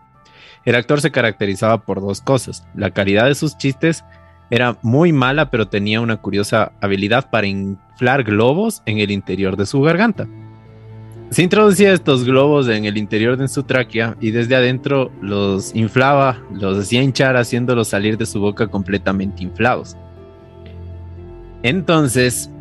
El 0.63 0.75
actor 0.75 1.01
se 1.01 1.11
caracterizaba 1.11 1.81
por 1.81 1.99
dos 1.99 2.21
cosas. 2.21 2.65
La 2.75 2.91
calidad 2.91 3.25
de 3.25 3.35
sus 3.35 3.57
chistes 3.57 4.05
era 4.49 4.77
muy 4.83 5.11
mala, 5.11 5.51
pero 5.51 5.67
tenía 5.67 5.99
una 5.99 6.15
curiosa 6.15 6.71
habilidad 6.79 7.29
para 7.29 7.47
inflar 7.47 8.23
globos 8.23 8.81
en 8.85 8.99
el 8.99 9.11
interior 9.11 9.57
de 9.57 9.65
su 9.65 9.81
garganta. 9.81 10.29
Se 11.33 11.41
introducía 11.41 11.93
estos 11.93 12.25
globos 12.25 12.67
en 12.67 12.85
el 12.85 12.95
interior 12.95 13.37
de 13.37 13.47
su 13.47 13.63
tráquea 13.63 14.15
y 14.21 14.29
desde 14.29 14.55
adentro 14.55 15.11
los 15.19 15.75
inflaba, 15.75 16.39
los 16.53 16.77
hacía 16.77 17.01
hinchar 17.01 17.37
haciéndolos 17.37 17.87
salir 17.87 18.19
de 18.19 18.27
su 18.27 18.39
boca 18.39 18.67
completamente 18.67 19.41
inflados. 19.41 19.97
Entonces, 21.63 22.51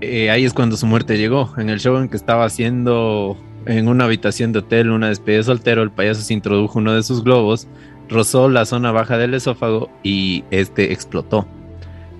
eh, 0.00 0.28
ahí 0.30 0.44
es 0.44 0.52
cuando 0.52 0.76
su 0.76 0.86
muerte 0.86 1.16
llegó. 1.16 1.54
En 1.56 1.70
el 1.70 1.78
show 1.78 1.98
en 1.98 2.08
que 2.08 2.16
estaba 2.16 2.44
haciendo 2.44 3.36
en 3.64 3.86
una 3.86 4.06
habitación 4.06 4.50
de 4.50 4.58
hotel 4.58 4.90
una 4.90 5.08
despedida 5.08 5.38
de 5.38 5.44
soltero, 5.44 5.84
el 5.84 5.92
payaso 5.92 6.22
se 6.22 6.34
introdujo 6.34 6.80
uno 6.80 6.94
de 6.94 7.04
sus 7.04 7.22
globos, 7.22 7.68
rozó 8.08 8.48
la 8.48 8.64
zona 8.64 8.90
baja 8.90 9.18
del 9.18 9.34
esófago 9.34 9.88
y 10.02 10.42
este 10.50 10.92
explotó, 10.92 11.46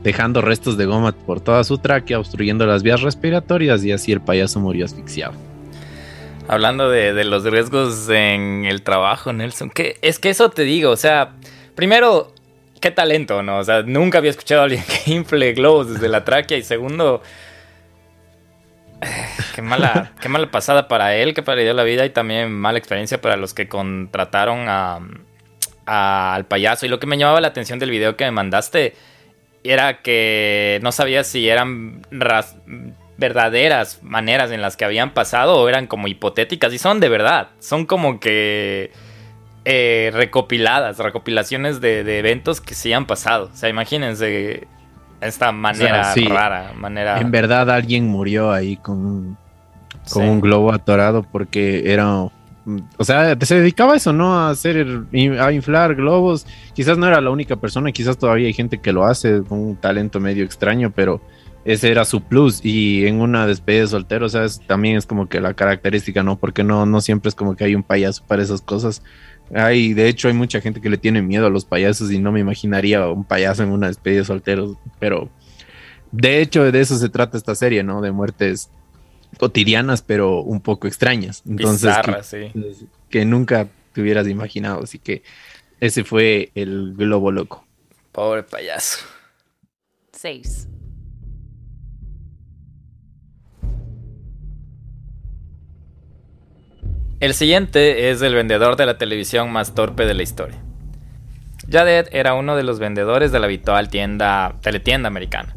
dejando 0.04 0.40
restos 0.40 0.76
de 0.76 0.86
goma 0.86 1.10
por 1.10 1.40
toda 1.40 1.64
su 1.64 1.78
tráquea, 1.78 2.20
obstruyendo 2.20 2.64
las 2.64 2.84
vías 2.84 3.02
respiratorias 3.02 3.84
y 3.84 3.90
así 3.90 4.12
el 4.12 4.20
payaso 4.20 4.60
murió 4.60 4.84
asfixiado. 4.84 5.55
Hablando 6.48 6.88
de, 6.88 7.24
los 7.24 7.42
riesgos 7.44 8.08
en 8.08 8.64
el 8.66 8.82
trabajo, 8.82 9.32
Nelson, 9.32 9.68
que 9.70 9.98
es 10.00 10.20
que 10.20 10.30
eso 10.30 10.50
te 10.50 10.62
digo, 10.62 10.90
o 10.90 10.96
sea, 10.96 11.32
primero, 11.74 12.32
qué 12.80 12.92
talento, 12.92 13.42
¿no? 13.42 13.58
O 13.58 13.64
sea, 13.64 13.82
nunca 13.82 14.18
había 14.18 14.30
escuchado 14.30 14.60
a 14.60 14.64
alguien 14.64 14.84
que 14.84 15.10
infle 15.12 15.52
globos 15.54 15.92
desde 15.92 16.08
la 16.08 16.24
tráquea 16.24 16.56
y 16.56 16.62
segundo, 16.62 17.20
qué 19.56 19.62
mala, 19.62 20.12
qué 20.20 20.28
mala 20.28 20.48
pasada 20.50 20.86
para 20.86 21.16
él 21.16 21.34
que 21.34 21.42
perdió 21.42 21.74
la 21.74 21.82
vida 21.82 22.06
y 22.06 22.10
también 22.10 22.52
mala 22.52 22.78
experiencia 22.78 23.20
para 23.20 23.36
los 23.36 23.52
que 23.52 23.68
contrataron 23.68 24.68
al 25.86 26.44
payaso. 26.46 26.86
Y 26.86 26.88
lo 26.88 27.00
que 27.00 27.08
me 27.08 27.18
llamaba 27.18 27.40
la 27.40 27.48
atención 27.48 27.80
del 27.80 27.90
video 27.90 28.16
que 28.16 28.24
me 28.24 28.30
mandaste 28.30 28.94
era 29.64 30.00
que 30.00 30.78
no 30.82 30.92
sabía 30.92 31.24
si 31.24 31.48
eran 31.48 32.06
verdaderas 33.18 34.02
maneras 34.02 34.50
en 34.50 34.60
las 34.60 34.76
que 34.76 34.84
habían 34.84 35.14
pasado 35.14 35.56
o 35.56 35.68
eran 35.68 35.86
como 35.86 36.08
hipotéticas 36.08 36.72
y 36.72 36.78
son 36.78 37.00
de 37.00 37.08
verdad, 37.08 37.48
son 37.58 37.86
como 37.86 38.20
que 38.20 38.92
eh, 39.64 40.10
recopiladas, 40.12 40.98
recopilaciones 40.98 41.80
de, 41.80 42.18
eventos 42.18 42.60
que 42.60 42.74
sí 42.74 42.92
han 42.92 43.06
pasado. 43.06 43.50
O 43.52 43.56
sea, 43.56 43.68
imagínense 43.68 44.68
esta 45.20 45.50
manera 45.50 46.14
rara, 46.28 46.72
manera... 46.76 47.20
En 47.20 47.30
verdad 47.30 47.70
alguien 47.70 48.06
murió 48.06 48.52
ahí 48.52 48.76
con, 48.76 49.36
con 50.12 50.28
un 50.28 50.40
globo 50.40 50.72
atorado 50.72 51.24
porque 51.24 51.92
era... 51.92 52.28
O 52.96 53.04
sea, 53.04 53.36
se 53.40 53.60
dedicaba 53.60 53.94
a 53.94 53.96
eso, 53.96 54.12
¿no? 54.12 54.36
A 54.36 54.50
hacer, 54.50 54.86
a 55.40 55.52
inflar 55.52 55.94
globos. 55.94 56.46
Quizás 56.74 56.98
no 56.98 57.06
era 57.06 57.20
la 57.20 57.30
única 57.30 57.56
persona, 57.56 57.92
quizás 57.92 58.18
todavía 58.18 58.48
hay 58.48 58.52
gente 58.52 58.78
que 58.78 58.92
lo 58.92 59.04
hace 59.04 59.42
con 59.42 59.58
un 59.60 59.76
talento 59.76 60.18
medio 60.18 60.44
extraño, 60.44 60.92
pero 60.94 61.20
ese 61.66 61.90
era 61.90 62.04
su 62.04 62.22
plus 62.22 62.64
y 62.64 63.06
en 63.06 63.20
una 63.20 63.44
despedida 63.44 63.82
de 63.82 63.88
soltero, 63.88 64.28
¿sabes? 64.28 64.62
También 64.68 64.96
es 64.96 65.04
como 65.04 65.28
que 65.28 65.40
la 65.40 65.52
característica, 65.54 66.22
¿no? 66.22 66.38
Porque 66.38 66.62
no, 66.62 66.86
no 66.86 67.00
siempre 67.00 67.28
es 67.28 67.34
como 67.34 67.56
que 67.56 67.64
hay 67.64 67.74
un 67.74 67.82
payaso 67.82 68.24
para 68.24 68.44
esas 68.44 68.62
cosas. 68.62 69.02
Hay, 69.52 69.92
de 69.92 70.08
hecho, 70.08 70.28
hay 70.28 70.34
mucha 70.34 70.60
gente 70.60 70.80
que 70.80 70.88
le 70.88 70.96
tiene 70.96 71.22
miedo 71.22 71.44
a 71.44 71.50
los 71.50 71.64
payasos 71.64 72.12
y 72.12 72.20
no 72.20 72.30
me 72.30 72.38
imaginaría 72.38 73.08
un 73.08 73.24
payaso 73.24 73.64
en 73.64 73.70
una 73.70 73.88
despedida 73.88 74.20
de 74.20 74.26
solteros, 74.26 74.76
pero 75.00 75.28
de 76.12 76.40
hecho 76.40 76.70
de 76.70 76.80
eso 76.80 76.96
se 76.96 77.08
trata 77.08 77.36
esta 77.36 77.56
serie, 77.56 77.82
¿no? 77.82 78.00
De 78.00 78.12
muertes 78.12 78.70
cotidianas, 79.36 80.02
pero 80.02 80.42
un 80.42 80.60
poco 80.60 80.86
extrañas. 80.86 81.42
Entonces, 81.48 81.96
que, 82.30 82.86
que 83.10 83.24
nunca 83.24 83.66
te 83.92 84.02
hubieras 84.02 84.28
imaginado. 84.28 84.84
Así 84.84 85.00
que 85.00 85.24
ese 85.80 86.04
fue 86.04 86.52
el 86.54 86.94
globo 86.94 87.32
loco. 87.32 87.66
Pobre 88.12 88.44
payaso. 88.44 88.98
Seis. 90.12 90.68
El 97.18 97.32
siguiente 97.32 98.10
es 98.10 98.20
el 98.20 98.34
vendedor 98.34 98.76
de 98.76 98.84
la 98.84 98.98
televisión 98.98 99.50
más 99.50 99.74
torpe 99.74 100.04
de 100.04 100.12
la 100.12 100.22
historia. 100.22 100.58
Jadet 101.66 102.10
era 102.12 102.34
uno 102.34 102.56
de 102.56 102.62
los 102.62 102.78
vendedores 102.78 103.32
de 103.32 103.40
la 103.40 103.46
habitual 103.46 103.88
tienda, 103.88 104.56
teletienda 104.60 105.06
americana. 105.06 105.56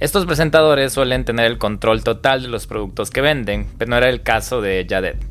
Estos 0.00 0.24
presentadores 0.24 0.94
suelen 0.94 1.26
tener 1.26 1.44
el 1.44 1.58
control 1.58 2.02
total 2.02 2.40
de 2.40 2.48
los 2.48 2.66
productos 2.66 3.10
que 3.10 3.20
venden, 3.20 3.66
pero 3.76 3.90
no 3.90 3.98
era 3.98 4.08
el 4.08 4.22
caso 4.22 4.62
de 4.62 4.86
Jadet. 4.88 5.22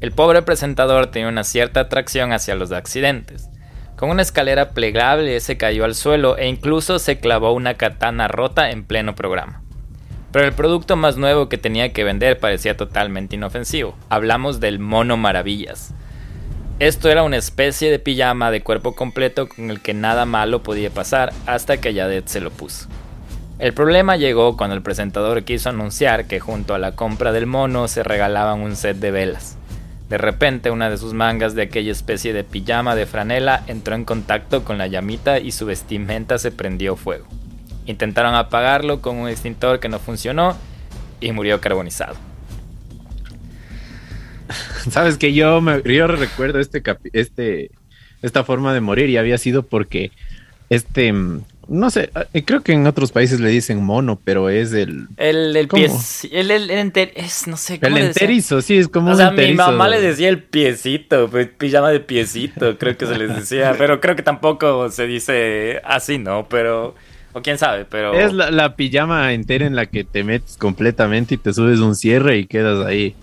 El 0.00 0.10
pobre 0.10 0.42
presentador 0.42 1.06
tenía 1.06 1.28
una 1.28 1.44
cierta 1.44 1.78
atracción 1.78 2.32
hacia 2.32 2.56
los 2.56 2.72
accidentes. 2.72 3.48
Con 3.96 4.10
una 4.10 4.22
escalera 4.22 4.70
plegable 4.70 5.38
se 5.38 5.56
cayó 5.56 5.84
al 5.84 5.94
suelo 5.94 6.36
e 6.36 6.48
incluso 6.48 6.98
se 6.98 7.20
clavó 7.20 7.52
una 7.52 7.74
katana 7.74 8.26
rota 8.26 8.72
en 8.72 8.82
pleno 8.82 9.14
programa. 9.14 9.61
Pero 10.32 10.46
el 10.46 10.54
producto 10.54 10.96
más 10.96 11.18
nuevo 11.18 11.48
que 11.48 11.58
tenía 11.58 11.92
que 11.92 12.04
vender 12.04 12.40
parecía 12.40 12.76
totalmente 12.76 13.36
inofensivo. 13.36 13.94
Hablamos 14.08 14.60
del 14.60 14.78
mono 14.78 15.18
maravillas. 15.18 15.92
Esto 16.78 17.10
era 17.10 17.22
una 17.22 17.36
especie 17.36 17.90
de 17.90 17.98
pijama 17.98 18.50
de 18.50 18.62
cuerpo 18.62 18.94
completo 18.94 19.46
con 19.46 19.70
el 19.70 19.80
que 19.80 19.94
nada 19.94 20.24
malo 20.24 20.62
podía 20.62 20.90
pasar 20.90 21.32
hasta 21.46 21.76
que 21.76 21.92
Yadet 21.94 22.26
se 22.26 22.40
lo 22.40 22.50
puso. 22.50 22.88
El 23.58 23.74
problema 23.74 24.16
llegó 24.16 24.56
cuando 24.56 24.74
el 24.74 24.82
presentador 24.82 25.44
quiso 25.44 25.68
anunciar 25.68 26.24
que 26.24 26.40
junto 26.40 26.74
a 26.74 26.80
la 26.80 26.96
compra 26.96 27.30
del 27.30 27.46
mono 27.46 27.86
se 27.86 28.02
regalaban 28.02 28.60
un 28.60 28.74
set 28.74 28.96
de 28.96 29.12
velas. 29.12 29.58
De 30.08 30.18
repente 30.18 30.70
una 30.70 30.90
de 30.90 30.98
sus 30.98 31.12
mangas 31.12 31.54
de 31.54 31.62
aquella 31.62 31.92
especie 31.92 32.32
de 32.32 32.42
pijama 32.42 32.96
de 32.96 33.06
franela 33.06 33.62
entró 33.66 33.94
en 33.94 34.04
contacto 34.04 34.64
con 34.64 34.78
la 34.78 34.88
llamita 34.88 35.38
y 35.38 35.52
su 35.52 35.66
vestimenta 35.66 36.38
se 36.38 36.50
prendió 36.50 36.96
fuego. 36.96 37.26
Intentaron 37.86 38.34
apagarlo 38.34 39.00
con 39.00 39.16
un 39.16 39.28
extintor 39.28 39.80
que 39.80 39.88
no 39.88 39.98
funcionó 39.98 40.56
y 41.20 41.32
murió 41.32 41.60
carbonizado. 41.60 42.16
Sabes 44.90 45.18
que 45.18 45.32
yo 45.32 45.60
me 45.60 45.82
yo 45.82 46.06
recuerdo 46.06 46.58
este 46.58 46.82
este 47.12 47.70
esta 48.22 48.44
forma 48.44 48.72
de 48.74 48.80
morir 48.80 49.10
y 49.10 49.16
había 49.16 49.38
sido 49.38 49.62
porque 49.62 50.12
este 50.70 51.12
no 51.68 51.90
sé, 51.90 52.10
eh, 52.34 52.44
creo 52.44 52.62
que 52.62 52.72
en 52.72 52.86
otros 52.86 53.12
países 53.12 53.40
le 53.40 53.48
dicen 53.48 53.82
mono, 53.82 54.18
pero 54.22 54.48
es 54.48 54.72
el 54.72 55.06
el 55.16 55.56
el 55.56 55.68
pie 55.68 55.88
el, 56.32 56.50
el, 56.50 56.70
enter, 56.70 57.12
es 57.14 57.46
no 57.46 57.56
sé 57.56 57.78
cómo 57.78 57.96
El 57.96 58.06
enterizo, 58.06 58.60
sí, 58.62 58.76
es 58.76 58.88
como 58.88 59.12
o 59.12 59.14
sea, 59.14 59.30
mi 59.30 59.54
mamá 59.54 59.88
le 59.88 60.00
decía 60.00 60.28
el 60.28 60.42
piecito, 60.42 61.28
pues, 61.30 61.48
pijama 61.48 61.90
de 61.90 62.00
piecito, 62.00 62.76
creo 62.78 62.96
que 62.96 63.06
se 63.06 63.16
les 63.16 63.34
decía, 63.34 63.74
pero 63.78 64.00
creo 64.00 64.16
que 64.16 64.22
tampoco 64.22 64.90
se 64.90 65.06
dice 65.06 65.80
así, 65.84 66.18
¿no? 66.18 66.48
Pero 66.48 66.94
o 67.32 67.42
quién 67.42 67.58
sabe, 67.58 67.84
pero. 67.84 68.12
Es 68.14 68.32
la, 68.32 68.76
pijama 68.76 69.32
entera 69.32 69.66
en 69.66 69.74
la 69.74 69.86
que 69.86 70.04
te 70.04 70.24
metes 70.24 70.56
completamente 70.56 71.34
y 71.34 71.38
te 71.38 71.52
subes 71.52 71.80
un 71.80 71.94
cierre 71.94 72.38
y 72.38 72.46
quedas 72.46 72.84
ahí. 72.84 73.14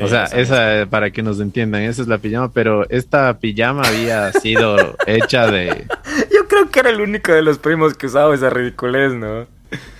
o 0.00 0.08
sea, 0.08 0.24
esa, 0.24 0.86
para 0.90 1.10
que 1.10 1.22
nos 1.22 1.40
entiendan, 1.40 1.82
esa 1.82 2.02
es 2.02 2.08
la 2.08 2.18
pijama, 2.18 2.50
pero 2.52 2.88
esta 2.90 3.38
pijama 3.38 3.82
había 3.82 4.32
sido 4.32 4.96
hecha 5.06 5.50
de... 5.50 5.86
Yo 6.32 6.48
creo 6.48 6.70
que 6.70 6.80
era 6.80 6.90
el 6.90 7.00
único 7.00 7.32
de 7.32 7.42
los 7.42 7.58
primos 7.58 7.94
que 7.94 8.06
usaba 8.06 8.34
esa 8.34 8.50
ridiculez, 8.50 9.12
¿no? 9.14 9.46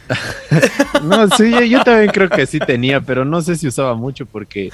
no, 1.03 1.29
sí, 1.31 1.69
yo, 1.69 1.83
también 1.83 2.11
creo 2.13 2.29
que 2.29 2.47
sí 2.47 2.59
tenía, 2.61 3.01
pero 3.01 3.25
no 3.25 3.43
sé 3.43 3.57
si 3.57 3.67
usaba 3.67 3.95
mucho 3.95 4.25
porque, 4.27 4.71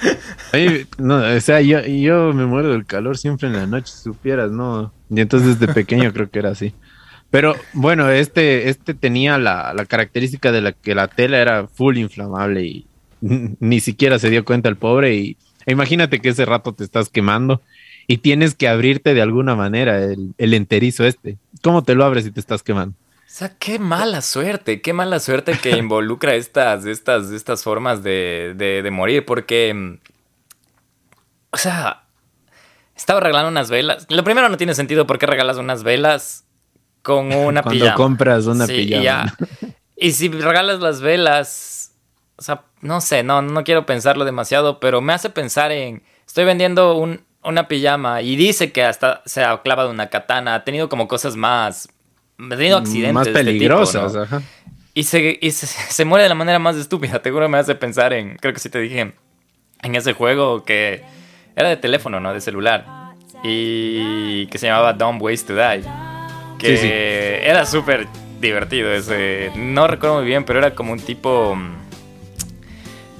no, 0.97 1.17
o 1.17 1.39
sea, 1.39 1.61
yo, 1.61 1.81
yo 1.81 2.33
me 2.33 2.45
muero 2.45 2.69
del 2.69 2.85
calor 2.85 3.17
siempre 3.17 3.47
en 3.47 3.53
la 3.53 3.65
noche, 3.65 3.91
supieras, 3.93 4.51
¿no? 4.51 4.93
Y 5.09 5.21
entonces 5.21 5.59
de 5.59 5.67
pequeño 5.67 6.11
creo 6.13 6.29
que 6.29 6.39
era 6.39 6.51
así. 6.51 6.73
Pero 7.33 7.55
bueno, 7.73 8.11
este, 8.11 8.69
este 8.69 8.93
tenía 8.93 9.39
la, 9.39 9.73
la 9.73 9.85
característica 9.85 10.51
de 10.51 10.61
la 10.61 10.71
que 10.71 10.93
la 10.93 11.07
tela 11.07 11.39
era 11.39 11.65
full 11.65 11.97
inflamable 11.97 12.61
y 12.61 12.85
ni 13.21 13.79
siquiera 13.79 14.19
se 14.19 14.29
dio 14.29 14.45
cuenta 14.45 14.69
el 14.69 14.75
pobre 14.75 15.15
y 15.15 15.37
imagínate 15.65 16.19
que 16.19 16.29
ese 16.29 16.45
rato 16.45 16.73
te 16.73 16.83
estás 16.83 17.09
quemando 17.09 17.63
y 18.05 18.19
tienes 18.19 18.53
que 18.53 18.67
abrirte 18.67 19.15
de 19.15 19.23
alguna 19.23 19.55
manera 19.55 19.97
el, 20.03 20.35
el 20.37 20.53
enterizo 20.53 21.05
este. 21.05 21.39
¿Cómo 21.63 21.83
te 21.83 21.95
lo 21.95 22.05
abres 22.05 22.25
si 22.25 22.29
te 22.29 22.39
estás 22.39 22.61
quemando? 22.61 22.93
O 22.93 23.21
sea, 23.25 23.49
qué 23.57 23.79
mala 23.79 24.21
suerte, 24.21 24.81
qué 24.81 24.93
mala 24.93 25.19
suerte 25.19 25.57
que 25.57 25.71
involucra 25.77 26.35
estas, 26.35 26.85
estas, 26.85 27.31
estas 27.31 27.63
formas 27.63 28.03
de, 28.03 28.53
de, 28.55 28.91
morir, 28.91 29.25
porque, 29.25 29.97
o 31.49 31.57
sea, 31.57 32.03
estaba 32.95 33.21
regalando 33.21 33.49
unas 33.49 33.71
velas. 33.71 34.05
Lo 34.11 34.23
primero 34.23 34.49
no 34.49 34.57
tiene 34.57 34.75
sentido 34.75 35.07
por 35.07 35.17
qué 35.17 35.25
regalas 35.25 35.57
unas 35.57 35.81
velas 35.81 36.45
con 37.03 37.31
una 37.33 37.61
Cuando 37.61 37.93
compras 37.93 38.47
una 38.47 38.65
pijama. 38.65 39.35
Y 39.95 40.13
si 40.13 40.29
regalas 40.29 40.79
las 40.79 41.01
velas, 41.01 41.93
o 42.37 42.41
sea, 42.41 42.63
no 42.81 42.99
sé, 42.99 43.21
no, 43.21 43.43
no 43.43 43.63
quiero 43.63 43.85
pensarlo 43.85 44.25
demasiado, 44.25 44.79
pero 44.79 45.01
me 45.01 45.13
hace 45.13 45.29
pensar 45.29 45.71
en, 45.71 46.01
estoy 46.25 46.45
vendiendo 46.45 46.97
un, 46.97 47.21
una 47.43 47.67
pijama 47.67 48.21
y 48.21 48.35
dice 48.35 48.71
que 48.71 48.83
hasta 48.83 49.21
se 49.25 49.43
ha 49.43 49.61
clavado 49.61 49.91
una 49.91 50.07
katana, 50.07 50.55
ha 50.55 50.63
tenido 50.63 50.89
como 50.89 51.07
cosas 51.07 51.35
más, 51.35 51.89
ha 52.39 52.55
tenido 52.55 52.77
accidentes. 52.77 53.13
Más 53.13 53.29
peligrosas, 53.29 54.15
ajá. 54.15 54.41
Y, 54.95 55.03
se, 55.03 55.37
y 55.41 55.51
se, 55.51 56.05
muere 56.05 56.23
de 56.23 56.29
la 56.29 56.35
manera 56.35 56.59
más 56.59 56.75
estúpida, 56.75 57.21
te 57.21 57.31
juro 57.31 57.47
me 57.47 57.59
hace 57.59 57.75
pensar 57.75 58.13
en, 58.13 58.35
creo 58.37 58.53
que 58.53 58.59
sí 58.59 58.69
te 58.69 58.79
dije, 58.79 59.13
en 59.81 59.95
ese 59.95 60.13
juego 60.13 60.63
que 60.63 61.03
era 61.55 61.69
de 61.69 61.77
teléfono, 61.77 62.19
¿no? 62.19 62.33
De 62.33 62.41
celular. 62.41 62.85
Y 63.43 64.47
que 64.47 64.57
se 64.57 64.67
llamaba 64.67 64.93
Dumb 64.93 65.21
Ways 65.21 65.45
to 65.45 65.53
Die. 65.53 65.83
Que 66.63 67.41
era 67.43 67.65
súper 67.65 68.07
divertido 68.39 68.91
ese. 68.91 69.51
No 69.55 69.87
recuerdo 69.87 70.17
muy 70.17 70.25
bien, 70.25 70.43
pero 70.43 70.59
era 70.59 70.75
como 70.75 70.93
un 70.93 70.99
tipo 70.99 71.57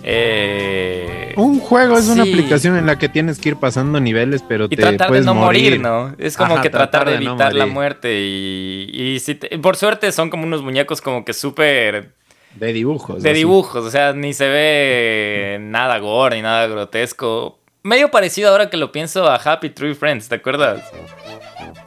eh, 0.05 1.33
un 1.37 1.61
juego 1.61 1.97
es 1.97 2.09
una 2.09 2.23
aplicación 2.23 2.75
en 2.75 2.85
la 2.85 2.99
que 2.99 3.07
tienes 3.07 3.39
que 3.39 3.49
ir 3.49 3.55
pasando 3.55 4.01
niveles, 4.01 4.43
pero 4.45 4.67
y 4.69 4.75
tratar 4.75 5.09
de 5.11 5.21
no 5.21 5.33
morir. 5.33 5.79
¿no? 5.79 6.13
Es 6.17 6.35
como 6.35 6.61
que 6.61 6.69
tratar, 6.69 7.07
de 7.07 7.15
evitar 7.15 7.53
la 7.53 7.65
muerte 7.65 8.19
y, 8.19 9.17
si 9.21 9.35
por 9.35 9.77
suerte 9.77 10.11
son 10.11 10.29
como 10.29 10.43
unos 10.43 10.61
muñecos 10.61 11.01
como 11.01 11.23
que 11.23 11.33
súper 11.33 12.11
de 12.59 12.73
dibujos. 12.73 13.23
De 13.23 13.33
dibujos, 13.33 13.83
o 13.83 13.89
sea, 13.89 14.13
ni 14.13 14.33
se 14.33 14.47
ve 14.47 15.57
nada 15.61 15.97
gore 15.99 16.35
ni 16.35 16.41
nada 16.43 16.67
grotesco. 16.67 17.59
Medio 17.85 18.09
parecido 18.09 18.49
ahora 18.49 18.69
que 18.69 18.77
lo 18.77 18.93
pienso 18.93 19.27
a 19.27 19.35
Happy 19.35 19.69
Tree 19.69 19.93
Friends, 19.93 20.29
¿te 20.29 20.35
acuerdas? 20.35 20.81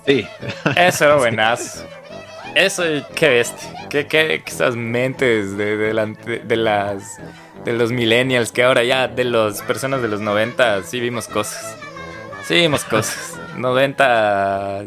Sí. 0.04 0.28
Eso 0.76 1.06
era 1.06 1.14
buenazo. 1.16 1.86
Eso, 2.54 2.82
qué 3.14 3.30
bestia. 3.30 3.70
Qué, 3.88 4.06
qué, 4.06 4.42
esas 4.46 4.76
mentes 4.76 5.56
de, 5.56 5.76
de, 5.78 6.40
de 6.44 6.56
las 6.56 7.18
de 7.64 7.72
los 7.72 7.92
millennials, 7.92 8.52
que 8.52 8.62
ahora 8.62 8.84
ya 8.84 9.08
de 9.08 9.24
las 9.24 9.62
personas 9.62 10.02
de 10.02 10.08
los 10.08 10.20
90 10.20 10.82
sí 10.82 11.00
vimos 11.00 11.28
cosas. 11.28 11.76
Sí 12.44 12.56
vimos 12.56 12.84
cosas. 12.84 13.40
90 13.56 14.84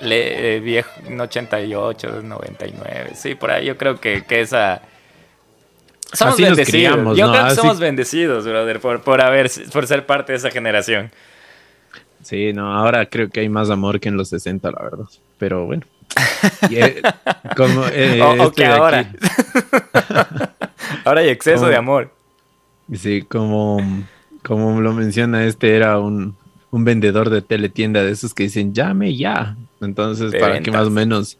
le, 0.00 0.56
eh, 0.56 0.60
viejo, 0.60 0.90
88, 1.20 2.22
99. 2.22 3.12
Sí, 3.14 3.36
por 3.36 3.52
ahí 3.52 3.66
yo 3.66 3.78
creo 3.78 4.00
que, 4.00 4.24
que 4.24 4.40
esa 4.40 4.82
somos 6.12 6.36
bendecidos. 6.38 7.16
yo 7.16 7.30
creo 7.30 7.48
que 7.48 7.54
somos 7.54 7.78
bendecidos, 7.78 8.44
brother, 8.44 8.80
por, 8.80 9.02
por 9.02 9.20
haber 9.20 9.50
por 9.72 9.86
ser 9.86 10.06
parte 10.06 10.32
de 10.32 10.38
esa 10.38 10.50
generación. 10.50 11.10
Sí, 12.22 12.52
no, 12.52 12.76
ahora 12.76 13.06
creo 13.06 13.30
que 13.30 13.40
hay 13.40 13.48
más 13.48 13.70
amor 13.70 14.00
que 14.00 14.08
en 14.08 14.16
los 14.16 14.30
60, 14.30 14.70
la 14.70 14.82
verdad. 14.82 15.06
Pero 15.38 15.66
bueno. 15.66 15.82
Eh, 16.70 17.02
como, 17.56 17.86
eh, 17.88 18.20
o, 18.22 18.48
este 18.48 18.66
ahora. 18.66 19.12
ahora 21.04 21.20
hay 21.20 21.28
exceso 21.28 21.66
de 21.66 21.76
amor. 21.76 22.12
Sí, 22.92 23.22
como, 23.22 23.78
como 24.42 24.80
lo 24.80 24.92
menciona, 24.92 25.44
este 25.44 25.76
era 25.76 25.98
un, 25.98 26.36
vendedor 26.70 27.30
de 27.30 27.42
teletienda 27.42 28.02
de 28.02 28.12
esos 28.12 28.34
que 28.34 28.44
dicen 28.44 28.74
llame 28.74 29.16
ya. 29.16 29.56
Entonces, 29.80 30.34
para 30.38 30.60
que 30.60 30.70
más 30.70 30.86
o 30.86 30.90
menos 30.90 31.38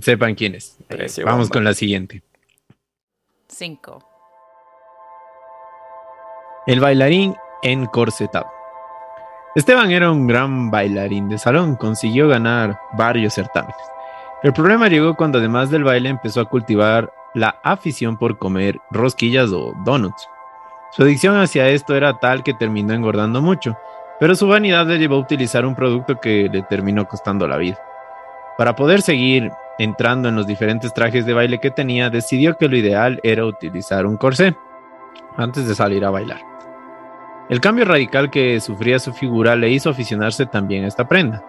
sepan 0.00 0.34
quién 0.34 0.54
es. 0.54 0.76
vamos 1.24 1.48
con 1.48 1.64
la 1.64 1.74
siguiente. 1.74 2.22
El 6.66 6.80
bailarín 6.80 7.36
encorsetado. 7.62 8.46
Esteban 9.54 9.90
era 9.90 10.10
un 10.10 10.26
gran 10.26 10.70
bailarín 10.70 11.28
de 11.28 11.38
salón, 11.38 11.76
consiguió 11.76 12.26
ganar 12.28 12.80
varios 12.94 13.34
certámenes. 13.34 13.76
El 14.42 14.52
problema 14.52 14.88
llegó 14.88 15.14
cuando 15.14 15.38
además 15.38 15.70
del 15.70 15.84
baile 15.84 16.08
empezó 16.08 16.40
a 16.40 16.46
cultivar 16.46 17.12
la 17.34 17.56
afición 17.62 18.16
por 18.16 18.38
comer 18.38 18.80
rosquillas 18.90 19.50
o 19.52 19.74
donuts. 19.84 20.28
Su 20.90 21.02
adicción 21.02 21.36
hacia 21.36 21.68
esto 21.68 21.94
era 21.94 22.18
tal 22.18 22.42
que 22.42 22.54
terminó 22.54 22.92
engordando 22.92 23.40
mucho, 23.40 23.78
pero 24.18 24.34
su 24.34 24.48
vanidad 24.48 24.86
le 24.86 24.98
llevó 24.98 25.16
a 25.16 25.20
utilizar 25.20 25.64
un 25.64 25.74
producto 25.74 26.20
que 26.20 26.48
le 26.52 26.62
terminó 26.62 27.06
costando 27.06 27.46
la 27.46 27.56
vida. 27.56 27.78
Para 28.58 28.74
poder 28.74 29.02
seguir 29.02 29.50
entrando 29.78 30.28
en 30.28 30.36
los 30.36 30.46
diferentes 30.46 30.92
trajes 30.94 31.26
de 31.26 31.34
baile 31.34 31.58
que 31.58 31.70
tenía, 31.70 32.10
decidió 32.10 32.56
que 32.56 32.68
lo 32.68 32.76
ideal 32.76 33.20
era 33.22 33.44
utilizar 33.44 34.06
un 34.06 34.16
corsé 34.16 34.56
antes 35.36 35.66
de 35.66 35.74
salir 35.74 36.04
a 36.04 36.10
bailar. 36.10 36.40
El 37.48 37.60
cambio 37.60 37.84
radical 37.84 38.30
que 38.30 38.60
sufría 38.60 38.98
su 38.98 39.12
figura 39.12 39.56
le 39.56 39.70
hizo 39.70 39.90
aficionarse 39.90 40.46
también 40.46 40.84
a 40.84 40.88
esta 40.88 41.08
prenda. 41.08 41.44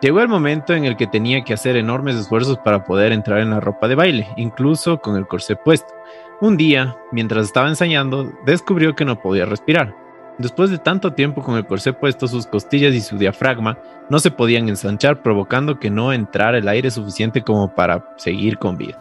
Llegó 0.00 0.20
el 0.22 0.28
momento 0.28 0.72
en 0.72 0.86
el 0.86 0.96
que 0.96 1.06
tenía 1.06 1.44
que 1.44 1.52
hacer 1.52 1.76
enormes 1.76 2.16
esfuerzos 2.16 2.56
para 2.58 2.84
poder 2.84 3.12
entrar 3.12 3.40
en 3.40 3.50
la 3.50 3.60
ropa 3.60 3.86
de 3.86 3.96
baile, 3.96 4.28
incluso 4.36 4.98
con 4.98 5.16
el 5.16 5.26
corsé 5.26 5.56
puesto. 5.56 5.92
Un 6.40 6.56
día, 6.56 6.96
mientras 7.12 7.44
estaba 7.44 7.68
ensayando, 7.68 8.32
descubrió 8.46 8.94
que 8.94 9.04
no 9.04 9.20
podía 9.20 9.44
respirar. 9.44 9.94
Después 10.40 10.70
de 10.70 10.78
tanto 10.78 11.12
tiempo 11.12 11.42
con 11.42 11.56
el 11.56 11.66
corsé 11.66 11.92
puesto, 11.92 12.26
sus 12.26 12.46
costillas 12.46 12.94
y 12.94 13.02
su 13.02 13.18
diafragma 13.18 13.76
no 14.08 14.18
se 14.18 14.30
podían 14.30 14.70
ensanchar, 14.70 15.20
provocando 15.20 15.78
que 15.78 15.90
no 15.90 16.14
entrara 16.14 16.56
el 16.56 16.66
aire 16.66 16.90
suficiente 16.90 17.42
como 17.42 17.74
para 17.74 18.14
seguir 18.16 18.56
con 18.56 18.78
vida. 18.78 18.98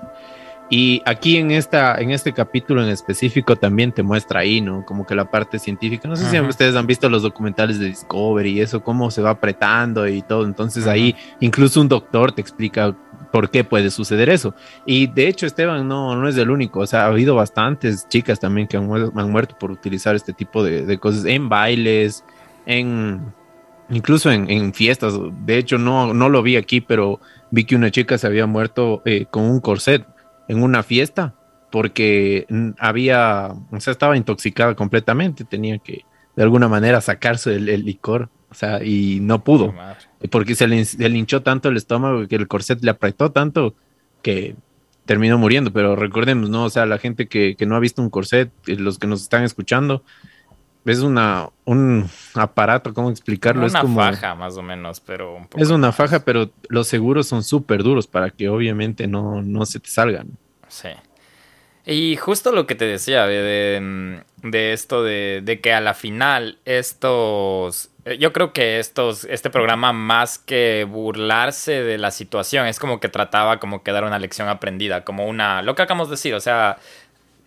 Y 0.69 1.01
aquí 1.05 1.37
en, 1.37 1.51
esta, 1.51 1.95
en 1.95 2.11
este 2.11 2.33
capítulo 2.33 2.83
en 2.83 2.89
específico 2.89 3.55
también 3.55 3.93
te 3.93 4.03
muestra 4.03 4.41
ahí, 4.41 4.59
¿no? 4.59 4.85
Como 4.85 5.05
que 5.05 5.15
la 5.15 5.31
parte 5.31 5.57
científica. 5.57 6.09
No 6.09 6.17
sé 6.17 6.29
si 6.29 6.39
ustedes 6.41 6.75
han 6.75 6.85
visto 6.85 7.09
los 7.09 7.23
documentales 7.23 7.79
de 7.79 7.87
Discovery 7.87 8.51
y 8.51 8.61
eso, 8.61 8.83
cómo 8.83 9.09
se 9.09 9.21
va 9.21 9.31
apretando 9.31 10.07
y 10.07 10.21
todo. 10.21 10.45
Entonces 10.45 10.85
ahí 10.87 11.15
incluso 11.39 11.79
un 11.79 11.87
doctor 11.87 12.33
te 12.33 12.41
explica 12.41 12.95
por 13.31 13.49
qué 13.49 13.63
puede 13.63 13.91
suceder 13.91 14.29
eso. 14.29 14.55
Y 14.85 15.07
de 15.07 15.27
hecho 15.27 15.45
Esteban 15.45 15.87
no, 15.87 16.15
no 16.15 16.27
es 16.27 16.37
el 16.37 16.49
único. 16.49 16.81
O 16.81 16.87
sea, 16.87 17.03
ha 17.03 17.07
habido 17.07 17.35
bastantes 17.35 18.07
chicas 18.07 18.39
también 18.39 18.67
que 18.67 18.77
han, 18.77 18.87
muerto 18.87 19.57
por 19.59 19.71
utilizar 19.71 20.15
este 20.15 20.33
tipo 20.33 20.63
de, 20.63 20.97
cosas 20.99 21.25
en 21.25 21.49
bailes, 21.49 22.23
en... 22.65 23.33
Incluso 23.91 24.31
en, 24.31 24.71
fiestas, 24.75 25.15
de 25.47 25.57
hecho 25.57 25.79
no, 25.79 26.13
no 26.13 26.29
lo 26.29 26.43
vi 26.43 26.57
aquí, 26.57 26.79
pero 26.79 27.19
vi 27.49 27.63
que 27.63 27.75
una 27.75 27.89
chica 27.89 28.19
se 28.19 28.27
había 28.27 28.45
muerto 28.45 29.01
eh, 29.03 29.25
con 29.31 29.45
un 29.45 29.59
corset 29.61 30.05
en 30.47 30.61
una 30.61 30.83
fiesta 30.83 31.33
porque 31.71 32.47
había, 32.79 33.53
o 33.71 33.79
sea, 33.79 33.91
estaba 33.91 34.17
intoxicada 34.17 34.75
completamente, 34.75 35.43
tenía 35.43 35.77
que 35.77 36.05
de 36.35 36.43
alguna 36.43 36.67
manera 36.67 37.01
sacarse 37.01 37.55
el, 37.55 37.85
licor, 37.85 38.29
o 38.51 38.53
sea, 38.53 38.83
y 38.83 39.19
no 39.21 39.43
pudo, 39.43 39.73
porque 40.31 40.55
se 40.55 40.67
le, 40.67 40.77
hinchó 41.17 41.41
tanto 41.41 41.69
el 41.69 41.77
estómago 41.77 42.27
que 42.27 42.35
el 42.35 42.47
corset 42.47 42.83
le 42.83 42.91
apretó 42.91 43.31
tanto 43.31 43.75
que 44.21 44.55
terminó 45.05 45.37
muriendo, 45.37 45.71
pero 45.71 45.95
recordemos, 45.95 46.49
¿no? 46.49 46.65
O 46.65 46.69
sea, 46.69 46.85
la 46.85 46.97
gente 46.97 47.27
que, 47.27 47.55
no 47.65 47.75
ha 47.75 47.79
visto 47.79 48.01
un 48.01 48.09
corset, 48.09 48.51
eh, 48.67 48.75
los 48.75 48.99
que 48.99 49.07
nos 49.07 49.21
están 49.21 49.43
escuchando, 49.43 50.03
es 50.85 50.99
una, 50.99 51.49
un 51.65 52.09
aparato, 52.33 52.93
¿cómo 52.93 53.09
explicarlo? 53.09 53.61
Una 53.61 53.67
es 53.67 53.75
como, 53.75 53.99
faja 53.99 54.35
más 54.35 54.57
o 54.57 54.61
menos, 54.61 54.99
pero 54.99 55.35
un 55.35 55.47
Es 55.55 55.69
una 55.69 55.91
faja, 55.91 56.23
pero 56.23 56.51
los 56.67 56.87
seguros 56.87 57.27
son 57.27 57.43
súper 57.43 57.83
duros 57.83 58.07
para 58.07 58.29
que 58.29 58.49
obviamente 58.49 59.07
no, 59.07 59.41
no 59.41 59.65
se 59.65 59.79
te 59.79 59.89
salgan. 59.89 60.27
Sí. 60.67 60.89
Y 61.85 62.15
justo 62.17 62.51
lo 62.51 62.67
que 62.67 62.75
te 62.75 62.85
decía 62.85 63.25
de, 63.25 64.21
de, 64.43 64.73
esto 64.73 65.03
de, 65.03 65.41
de, 65.43 65.59
que 65.59 65.73
a 65.73 65.81
la 65.81 65.93
final 65.93 66.59
estos... 66.65 67.89
Eh, 68.09 68.17
yo 68.17 68.33
creo 68.33 68.53
que 68.53 68.79
estos, 68.79 69.25
este 69.25 69.49
programa 69.49 69.93
más 69.93 70.39
que 70.39 70.85
burlarse 70.89 71.83
de 71.83 71.97
la 71.97 72.11
situación, 72.11 72.65
es 72.65 72.79
como 72.79 72.99
que 72.99 73.07
trataba 73.09 73.59
como 73.59 73.83
que 73.83 73.91
dar 73.91 74.03
una 74.03 74.19
lección 74.19 74.47
aprendida, 74.49 75.03
como 75.03 75.27
una... 75.27 75.61
Lo 75.61 75.75
que 75.75 75.83
acabamos 75.83 76.09
de 76.09 76.13
decir, 76.13 76.33
o 76.33 76.39
sea, 76.39 76.77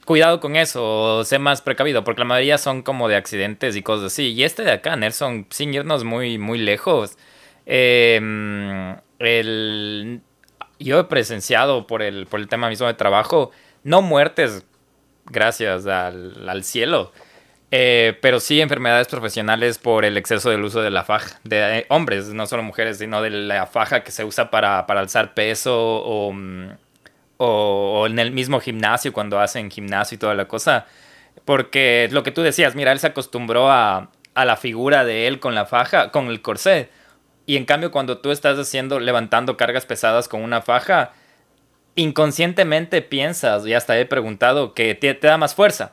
cuidado 0.04 0.40
con 0.40 0.56
eso, 0.56 1.24
sé 1.24 1.38
más 1.40 1.62
precavido, 1.62 2.04
porque 2.04 2.20
la 2.20 2.26
mayoría 2.26 2.58
son 2.58 2.82
como 2.82 3.08
de 3.08 3.16
accidentes 3.16 3.74
y 3.76 3.82
cosas 3.82 4.12
así. 4.12 4.32
Y 4.32 4.44
este 4.44 4.62
de 4.62 4.72
acá, 4.72 4.94
Nelson, 4.96 5.46
sin 5.50 5.74
irnos 5.74 6.04
muy, 6.04 6.38
muy 6.38 6.58
lejos, 6.58 7.18
em, 7.66 8.96
el, 9.18 10.20
yo 10.78 11.00
he 11.00 11.04
presenciado 11.04 11.86
por 11.88 12.02
el, 12.02 12.26
por 12.26 12.40
el 12.40 12.48
tema 12.48 12.68
mismo 12.68 12.86
de 12.86 12.94
trabajo, 12.94 13.50
no 13.82 14.00
muertes 14.02 14.64
gracias 15.26 15.86
al 15.86 16.64
cielo, 16.64 17.12
eh, 17.74 18.18
pero 18.20 18.38
sí 18.38 18.60
enfermedades 18.60 19.08
profesionales 19.08 19.78
por 19.78 20.04
el 20.04 20.18
exceso 20.18 20.50
del 20.50 20.62
uso 20.62 20.82
de 20.82 20.90
la 20.90 21.04
faja, 21.04 21.40
de 21.42 21.78
eh, 21.78 21.86
hombres, 21.88 22.28
no 22.28 22.46
solo 22.46 22.62
mujeres, 22.62 22.98
sino 22.98 23.22
de 23.22 23.30
la 23.30 23.66
faja 23.66 24.04
que 24.04 24.10
se 24.10 24.24
usa 24.26 24.50
para, 24.50 24.86
para 24.86 25.00
alzar 25.00 25.32
peso 25.32 25.74
o, 25.74 26.32
mm, 26.34 26.68
o, 27.38 28.06
en 28.06 28.18
el 28.18 28.30
mismo 28.30 28.60
gimnasio 28.60 29.14
cuando 29.14 29.40
hacen 29.40 29.70
gimnasio 29.70 30.16
y 30.16 30.18
toda 30.18 30.34
la 30.34 30.46
cosa. 30.48 30.84
Porque 31.46 32.10
lo 32.12 32.22
que 32.22 32.30
tú 32.30 32.42
decías, 32.42 32.74
mira, 32.74 32.92
él 32.92 32.98
se 32.98 33.06
acostumbró 33.06 33.70
a, 33.70 34.10
a 34.34 34.44
la 34.44 34.56
figura 34.58 35.06
de 35.06 35.26
él 35.26 35.40
con 35.40 35.54
la 35.54 35.64
faja, 35.64 36.10
con 36.10 36.26
el 36.26 36.42
corsé. 36.42 36.90
Y 37.46 37.56
en 37.56 37.64
cambio, 37.64 37.90
cuando 37.90 38.18
tú 38.18 38.32
estás 38.32 38.58
haciendo, 38.58 39.00
levantando 39.00 39.56
cargas 39.56 39.86
pesadas 39.86 40.28
con 40.28 40.42
una 40.42 40.60
faja, 40.60 41.12
inconscientemente 41.94 43.00
piensas, 43.00 43.66
y 43.66 43.72
hasta 43.72 43.98
he 43.98 44.04
preguntado, 44.04 44.74
que 44.74 44.94
te 44.94 45.14
da 45.14 45.38
más 45.38 45.54
fuerza 45.54 45.92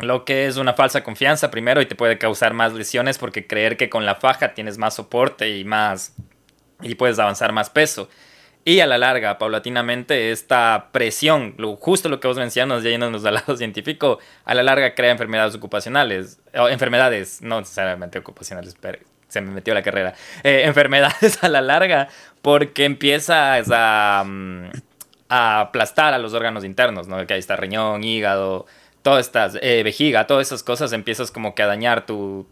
lo 0.00 0.24
que 0.24 0.46
es 0.46 0.56
una 0.56 0.72
falsa 0.72 1.04
confianza 1.04 1.50
primero 1.50 1.82
y 1.82 1.86
te 1.86 1.94
puede 1.94 2.18
causar 2.18 2.54
más 2.54 2.72
lesiones 2.72 3.18
porque 3.18 3.46
creer 3.46 3.76
que 3.76 3.90
con 3.90 4.06
la 4.06 4.14
faja 4.14 4.54
tienes 4.54 4.78
más 4.78 4.94
soporte 4.94 5.56
y 5.56 5.64
más 5.64 6.14
y 6.80 6.94
puedes 6.94 7.18
avanzar 7.18 7.52
más 7.52 7.70
peso. 7.70 8.08
Y 8.64 8.78
a 8.78 8.86
la 8.86 8.96
larga, 8.96 9.38
paulatinamente, 9.38 10.30
esta 10.30 10.88
presión, 10.92 11.54
lo, 11.58 11.74
justo 11.76 12.08
lo 12.08 12.20
que 12.20 12.28
vos 12.28 12.36
mencionas, 12.36 12.84
ya 12.84 12.90
yéndonos 12.90 13.24
al 13.24 13.34
lado 13.34 13.56
científico, 13.58 14.20
a 14.44 14.54
la 14.54 14.62
larga 14.62 14.94
crea 14.94 15.10
enfermedades 15.10 15.54
ocupacionales, 15.56 16.40
o 16.54 16.68
enfermedades, 16.68 17.42
no 17.42 17.58
necesariamente 17.58 18.20
ocupacionales, 18.20 18.76
pero 18.80 19.00
se 19.26 19.40
me 19.40 19.50
metió 19.50 19.74
la 19.74 19.82
carrera, 19.82 20.14
eh, 20.44 20.62
enfermedades 20.66 21.42
a 21.42 21.48
la 21.48 21.60
larga, 21.60 22.08
porque 22.40 22.84
empiezas 22.84 23.68
a, 23.72 24.22
mm, 24.24 24.70
a 25.28 25.60
aplastar 25.60 26.14
a 26.14 26.18
los 26.18 26.32
órganos 26.32 26.64
internos, 26.64 27.08
¿no? 27.08 27.26
Que 27.26 27.34
ahí 27.34 27.40
está 27.40 27.56
riñón, 27.56 28.04
hígado, 28.04 28.66
todas 29.02 29.26
estas, 29.26 29.58
eh, 29.60 29.82
vejiga, 29.82 30.26
todas 30.26 30.46
esas 30.46 30.62
cosas, 30.62 30.92
empiezas 30.92 31.30
como 31.30 31.54
que 31.54 31.62
a 31.62 31.66
dañar 31.66 32.06
tus, 32.06 32.46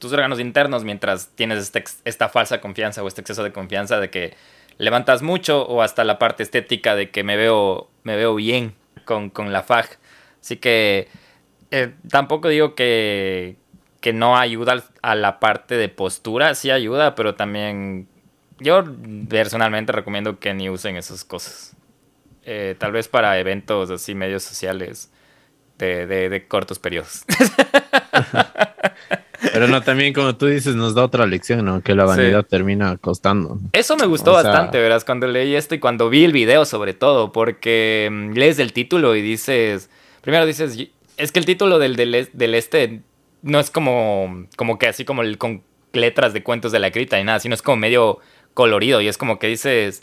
tus 0.00 0.12
órganos 0.12 0.40
internos 0.40 0.82
mientras 0.82 1.28
tienes 1.34 1.58
este, 1.58 1.84
esta 2.04 2.28
falsa 2.28 2.60
confianza 2.60 3.02
o 3.02 3.08
este 3.08 3.20
exceso 3.20 3.44
de 3.44 3.52
confianza 3.52 4.00
de 4.00 4.10
que 4.10 4.34
levantas 4.78 5.22
mucho 5.22 5.66
o 5.66 5.82
hasta 5.82 6.04
la 6.04 6.18
parte 6.18 6.42
estética 6.42 6.94
de 6.94 7.10
que 7.10 7.22
me 7.22 7.36
veo, 7.36 7.88
me 8.02 8.16
veo 8.16 8.34
bien 8.34 8.74
con, 9.04 9.52
la 9.52 9.62
FAG. 9.62 9.98
Así 10.40 10.56
que 10.56 11.08
eh, 11.70 11.92
tampoco 12.08 12.48
digo 12.48 12.74
que, 12.74 13.56
que 14.00 14.12
no 14.12 14.36
ayuda 14.38 14.82
a 15.02 15.14
la 15.14 15.38
parte 15.38 15.76
de 15.76 15.88
postura, 15.88 16.54
sí 16.54 16.70
ayuda, 16.70 17.14
pero 17.14 17.34
también 17.34 18.08
yo 18.58 18.84
personalmente 19.28 19.92
recomiendo 19.92 20.38
que 20.38 20.54
ni 20.54 20.70
usen 20.70 20.96
esas 20.96 21.24
cosas. 21.24 21.76
Eh, 22.44 22.74
tal 22.78 22.92
vez 22.92 23.06
para 23.08 23.38
eventos 23.38 23.90
así 23.90 24.14
medios 24.14 24.42
sociales 24.42 25.10
de, 25.84 26.46
cortos 26.48 26.78
periodos. 26.78 27.24
Pero 29.52 29.68
no, 29.68 29.82
también 29.82 30.12
como 30.12 30.36
tú 30.36 30.46
dices, 30.46 30.74
nos 30.74 30.94
da 30.94 31.02
otra 31.04 31.26
lección, 31.26 31.64
¿no? 31.64 31.82
Que 31.82 31.94
la 31.94 32.04
vanidad 32.04 32.44
termina 32.44 32.96
costando. 32.98 33.58
Eso 33.72 33.96
me 33.96 34.06
gustó 34.06 34.32
bastante, 34.32 34.78
verás, 34.78 35.04
cuando 35.04 35.26
leí 35.26 35.54
esto 35.54 35.74
y 35.74 35.78
cuando 35.78 36.10
vi 36.10 36.24
el 36.24 36.32
video 36.32 36.64
sobre 36.64 36.92
todo, 36.94 37.32
porque 37.32 38.08
mm, 38.10 38.32
lees 38.32 38.58
el 38.58 38.72
título 38.72 39.16
y 39.16 39.22
dices, 39.22 39.90
primero 40.20 40.44
dices, 40.46 40.78
es 41.16 41.32
que 41.32 41.38
el 41.38 41.46
título 41.46 41.78
del, 41.78 41.96
del, 41.96 42.54
este 42.54 43.00
no 43.42 43.60
es 43.60 43.70
como, 43.70 44.46
como 44.56 44.78
que 44.78 44.88
así 44.88 45.04
como 45.04 45.22
el, 45.22 45.38
con 45.38 45.62
letras 45.92 46.32
de 46.32 46.42
cuentos 46.42 46.72
de 46.72 46.78
la 46.78 46.90
crita 46.90 47.18
y 47.18 47.24
nada, 47.24 47.40
sino 47.40 47.54
es 47.54 47.62
como 47.62 47.76
medio 47.76 48.18
colorido 48.54 49.00
y 49.00 49.08
es 49.08 49.16
como 49.16 49.38
que 49.38 49.46
dices, 49.46 50.02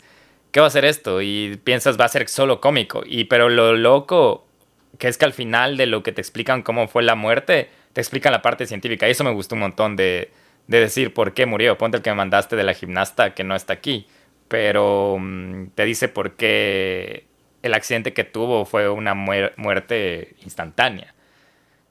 ¿qué 0.50 0.60
va 0.60 0.66
a 0.66 0.70
ser 0.70 0.84
esto? 0.84 1.22
Y 1.22 1.58
piensas, 1.62 1.98
va 1.98 2.04
a 2.04 2.08
ser 2.08 2.28
solo 2.28 2.60
cómico. 2.60 3.02
Y 3.06 3.24
pero 3.24 3.48
lo 3.48 3.74
loco 3.76 4.47
que 4.96 5.08
es 5.08 5.18
que 5.18 5.24
al 5.24 5.32
final 5.32 5.76
de 5.76 5.86
lo 5.86 6.02
que 6.02 6.12
te 6.12 6.20
explican 6.20 6.62
cómo 6.62 6.88
fue 6.88 7.02
la 7.02 7.14
muerte, 7.14 7.68
te 7.92 8.00
explican 8.00 8.32
la 8.32 8.42
parte 8.42 8.66
científica. 8.66 9.06
Y 9.06 9.10
eso 9.10 9.24
me 9.24 9.32
gustó 9.32 9.54
un 9.54 9.60
montón 9.60 9.96
de, 9.96 10.30
decir 10.66 11.12
por 11.12 11.34
qué 11.34 11.46
murió. 11.46 11.76
Ponte 11.76 11.98
el 11.98 12.02
que 12.02 12.10
me 12.10 12.16
mandaste 12.16 12.56
de 12.56 12.64
la 12.64 12.74
gimnasta 12.74 13.34
que 13.34 13.44
no 13.44 13.54
está 13.54 13.74
aquí. 13.74 14.06
Pero 14.48 15.16
mm, 15.18 15.68
te 15.74 15.84
dice 15.84 16.08
por 16.08 16.36
qué 16.36 17.26
el 17.62 17.74
accidente 17.74 18.12
que 18.12 18.24
tuvo 18.24 18.64
fue 18.64 18.88
una 18.88 19.14
muerte 19.14 20.36
instantánea. 20.42 21.14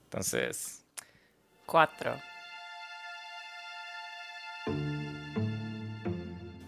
Entonces... 0.06 0.86
Cuatro. 1.66 2.16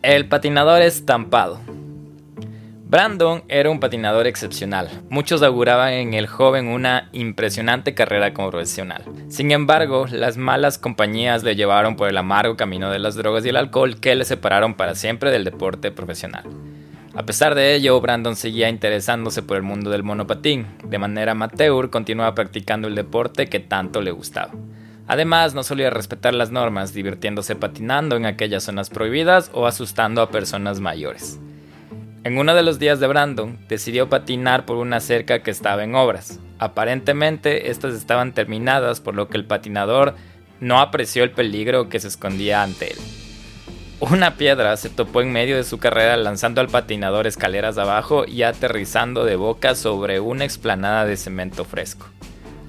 El 0.02 0.28
patinador 0.28 0.82
estampado. 0.82 1.79
Brandon 2.90 3.44
era 3.50 3.70
un 3.70 3.80
patinador 3.80 4.26
excepcional. 4.26 4.90
Muchos 5.12 5.44
auguraban 5.44 5.94
en 5.94 6.16
el 6.16 6.26
joven 6.26 6.66
una 6.70 7.08
impresionante 7.12 7.94
carrera 7.94 8.34
como 8.34 8.50
profesional. 8.50 9.04
Sin 9.28 9.52
embargo, 9.52 10.08
las 10.10 10.38
malas 10.38 10.80
compañías 10.80 11.44
le 11.44 11.56
llevaron 11.56 11.96
por 11.96 12.10
el 12.10 12.18
amargo 12.18 12.58
camino 12.58 12.90
de 12.90 12.98
las 12.98 13.14
drogas 13.14 13.46
y 13.46 13.50
el 13.50 13.58
alcohol 13.58 14.00
que 14.00 14.16
le 14.16 14.26
separaron 14.26 14.74
para 14.74 14.96
siempre 14.96 15.30
del 15.30 15.44
deporte 15.44 15.92
profesional. 15.92 16.46
A 17.14 17.22
pesar 17.28 17.54
de 17.54 17.76
ello, 17.76 18.02
Brandon 18.02 18.36
seguía 18.36 18.70
interesándose 18.70 19.44
por 19.44 19.58
el 19.58 19.64
mundo 19.64 19.92
del 19.92 20.02
monopatín. 20.02 20.66
De 20.84 20.98
manera 20.98 21.34
amateur, 21.34 21.92
continuaba 21.92 22.34
practicando 22.34 22.88
el 22.88 22.96
deporte 22.96 23.46
que 23.46 23.60
tanto 23.60 24.02
le 24.02 24.10
gustaba. 24.10 24.54
Además, 25.06 25.54
no 25.54 25.62
solía 25.62 25.92
respetar 25.92 26.34
las 26.34 26.50
normas, 26.50 26.96
divirtiéndose 26.96 27.56
patinando 27.56 28.16
en 28.16 28.26
aquellas 28.26 28.64
zonas 28.64 28.90
prohibidas 28.90 29.52
o 29.54 29.68
asustando 29.68 30.24
a 30.24 30.32
personas 30.32 30.80
mayores. 30.80 31.40
En 32.30 32.38
uno 32.38 32.54
de 32.54 32.62
los 32.62 32.78
días 32.78 33.00
de 33.00 33.08
Brandon, 33.08 33.58
decidió 33.68 34.08
patinar 34.08 34.68
por 34.68 34.78
una 34.78 35.00
cerca 35.00 35.42
que 35.42 35.50
estaba 35.50 35.84
en 35.84 35.96
obras. 35.96 36.40
Aparentemente, 36.60 37.72
estas 37.72 37.96
estaban 37.96 38.36
terminadas, 38.36 39.02
por 39.02 39.16
lo 39.16 39.30
que 39.30 39.38
el 39.38 39.46
patinador 39.46 40.14
no 40.60 40.80
apreció 40.80 41.24
el 41.24 41.32
peligro 41.32 41.90
que 41.90 42.00
se 42.00 42.08
escondía 42.08 42.62
ante 42.62 42.92
él. 42.92 43.00
Una 44.00 44.36
piedra 44.36 44.78
se 44.78 44.92
topó 44.92 45.24
en 45.24 45.32
medio 45.32 45.56
de 45.56 45.64
su 45.64 45.80
carrera 45.80 46.18
lanzando 46.18 46.62
al 46.62 46.68
patinador 46.68 47.26
escaleras 47.26 47.80
abajo 47.80 48.26
y 48.28 48.44
aterrizando 48.44 49.26
de 49.26 49.36
boca 49.36 49.74
sobre 49.74 50.20
una 50.20 50.46
explanada 50.46 51.06
de 51.06 51.18
cemento 51.18 51.66
fresco. 51.66 52.06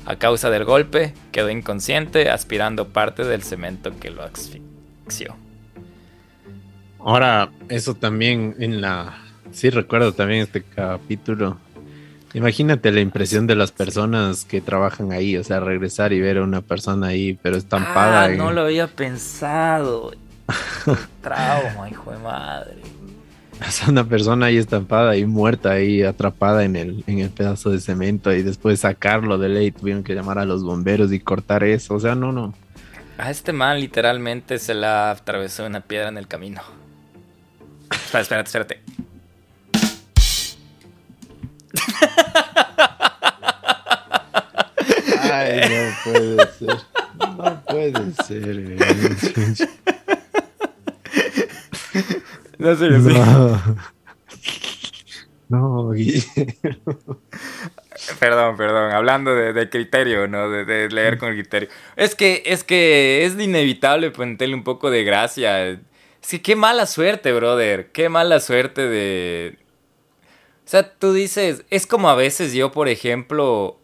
A 0.07 0.16
causa 0.16 0.49
del 0.49 0.64
golpe, 0.64 1.12
quedó 1.33 1.51
inconsciente 1.51 2.31
aspirando 2.31 2.88
parte 2.88 3.25
del 3.25 3.42
cemento 3.42 3.92
que 4.01 4.09
lo 4.09 4.23
asfixió. 4.23 5.37
Ahora, 6.99 7.51
eso 7.68 7.94
también 7.94 8.57
en 8.59 8.81
la 8.81 9.27
Sí, 9.52 9.70
recuerdo 9.70 10.12
también 10.12 10.42
este 10.42 10.62
capítulo. 10.62 11.58
Imagínate 12.32 12.92
la 12.92 13.00
impresión 13.00 13.46
de 13.46 13.56
las 13.56 13.72
personas 13.72 14.44
que 14.44 14.60
trabajan 14.60 15.10
ahí, 15.10 15.36
o 15.36 15.42
sea, 15.42 15.58
regresar 15.58 16.12
y 16.12 16.20
ver 16.20 16.38
a 16.38 16.44
una 16.44 16.60
persona 16.60 17.08
ahí, 17.08 17.36
pero 17.42 17.56
estampada. 17.56 18.24
Ah, 18.24 18.28
no 18.28 18.52
lo 18.52 18.62
había 18.62 18.86
pensado. 18.86 20.12
Trauma, 21.22 21.90
hijo 21.90 22.12
de 22.12 22.18
madre. 22.18 22.76
O 23.66 23.70
sea, 23.70 23.88
una 23.88 24.04
persona 24.04 24.46
ahí 24.46 24.56
estampada 24.56 25.16
y 25.16 25.26
muerta 25.26 25.72
ahí, 25.72 26.02
atrapada 26.02 26.64
en 26.64 26.76
el, 26.76 27.04
en 27.06 27.18
el 27.18 27.30
pedazo 27.30 27.70
de 27.70 27.80
cemento 27.80 28.32
y 28.32 28.42
después 28.42 28.80
sacarlo 28.80 29.36
de 29.36 29.48
ley, 29.48 29.70
tuvieron 29.72 30.02
que 30.04 30.14
llamar 30.14 30.38
a 30.38 30.44
los 30.44 30.62
bomberos 30.62 31.12
y 31.12 31.20
cortar 31.20 31.64
eso, 31.64 31.94
o 31.94 32.00
sea, 32.00 32.14
no, 32.14 32.32
no. 32.32 32.54
A 33.18 33.30
este 33.30 33.52
man 33.52 33.78
literalmente 33.80 34.58
se 34.58 34.72
la 34.72 35.10
atravesó 35.10 35.66
una 35.66 35.82
piedra 35.82 36.08
en 36.08 36.16
el 36.16 36.26
camino. 36.26 36.62
Espérate, 37.90 38.22
espérate, 38.22 38.48
espérate. 38.48 39.10
Ay, 45.22 45.61
no 45.68 45.94
puede 46.04 46.46
ser. 46.52 46.76
No 47.37 47.62
puede 47.66 48.12
ser. 48.24 48.56
No 52.59 52.76
sé, 52.76 52.90
no. 52.90 53.61
No, 55.48 55.92
Perdón, 58.20 58.56
perdón. 58.56 58.92
Hablando 58.92 59.35
de, 59.35 59.68
criterio, 59.68 60.28
¿no? 60.28 60.48
De, 60.48 60.88
leer 60.88 61.18
con 61.18 61.33
criterio. 61.33 61.68
Es 61.96 62.14
que, 62.14 62.42
es 62.46 62.62
que 62.62 63.24
es 63.24 63.38
inevitable 63.38 64.11
ponerle 64.12 64.54
un 64.54 64.62
poco 64.62 64.90
de 64.90 65.02
gracia. 65.02 65.68
Es 65.68 65.80
que 66.30 66.40
qué 66.40 66.54
mala 66.54 66.87
suerte, 66.87 67.33
brother. 67.33 67.90
Qué 67.92 68.09
mala 68.09 68.38
suerte 68.40 68.83
de, 68.83 69.59
o 70.70 70.72
sea, 70.72 70.88
tú 70.88 71.12
dices, 71.12 71.64
es 71.70 71.85
como 71.85 72.11
a 72.11 72.14
veces 72.14 72.52
yo, 72.52 72.70
por 72.70 72.88
ejemplo, 72.88 73.80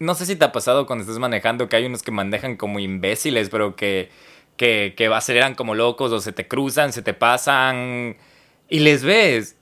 no 0.00 0.16
sé 0.16 0.26
si 0.26 0.34
te 0.34 0.44
ha 0.44 0.50
pasado 0.50 0.88
cuando 0.88 1.04
estás 1.04 1.20
manejando 1.20 1.68
que 1.68 1.76
hay 1.76 1.86
unos 1.86 2.02
que 2.02 2.10
manejan 2.10 2.56
como 2.56 2.80
imbéciles, 2.80 3.48
pero 3.48 3.76
que, 3.76 4.10
que, 4.56 4.94
que 4.96 5.06
aceleran 5.06 5.54
como 5.54 5.76
locos 5.76 6.10
o 6.10 6.18
se 6.18 6.32
te 6.32 6.48
cruzan, 6.48 6.92
se 6.92 7.00
te 7.00 7.14
pasan 7.14 8.16
y 8.68 8.80
les 8.80 9.04
ves. 9.04 9.54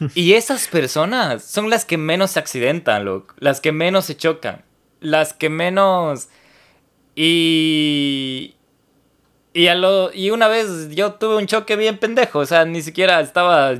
Y 0.14 0.34
esas 0.34 0.68
personas 0.68 1.42
son 1.42 1.70
las 1.70 1.86
que 1.86 1.96
menos 1.96 2.32
se 2.32 2.40
accidentan, 2.40 3.06
loco. 3.06 3.34
Las 3.38 3.62
que 3.62 3.72
menos 3.72 4.04
se 4.04 4.18
chocan. 4.18 4.66
Las 5.00 5.32
que 5.32 5.48
menos... 5.48 6.28
Y... 7.16 8.54
Y, 9.56 9.68
a 9.68 9.76
lo, 9.76 10.12
y 10.12 10.30
una 10.30 10.48
vez 10.48 10.90
yo 10.90 11.12
tuve 11.12 11.36
un 11.36 11.46
choque 11.46 11.76
bien 11.76 11.98
pendejo, 11.98 12.40
o 12.40 12.44
sea, 12.44 12.64
ni 12.64 12.82
siquiera 12.82 13.20
estaba, 13.20 13.70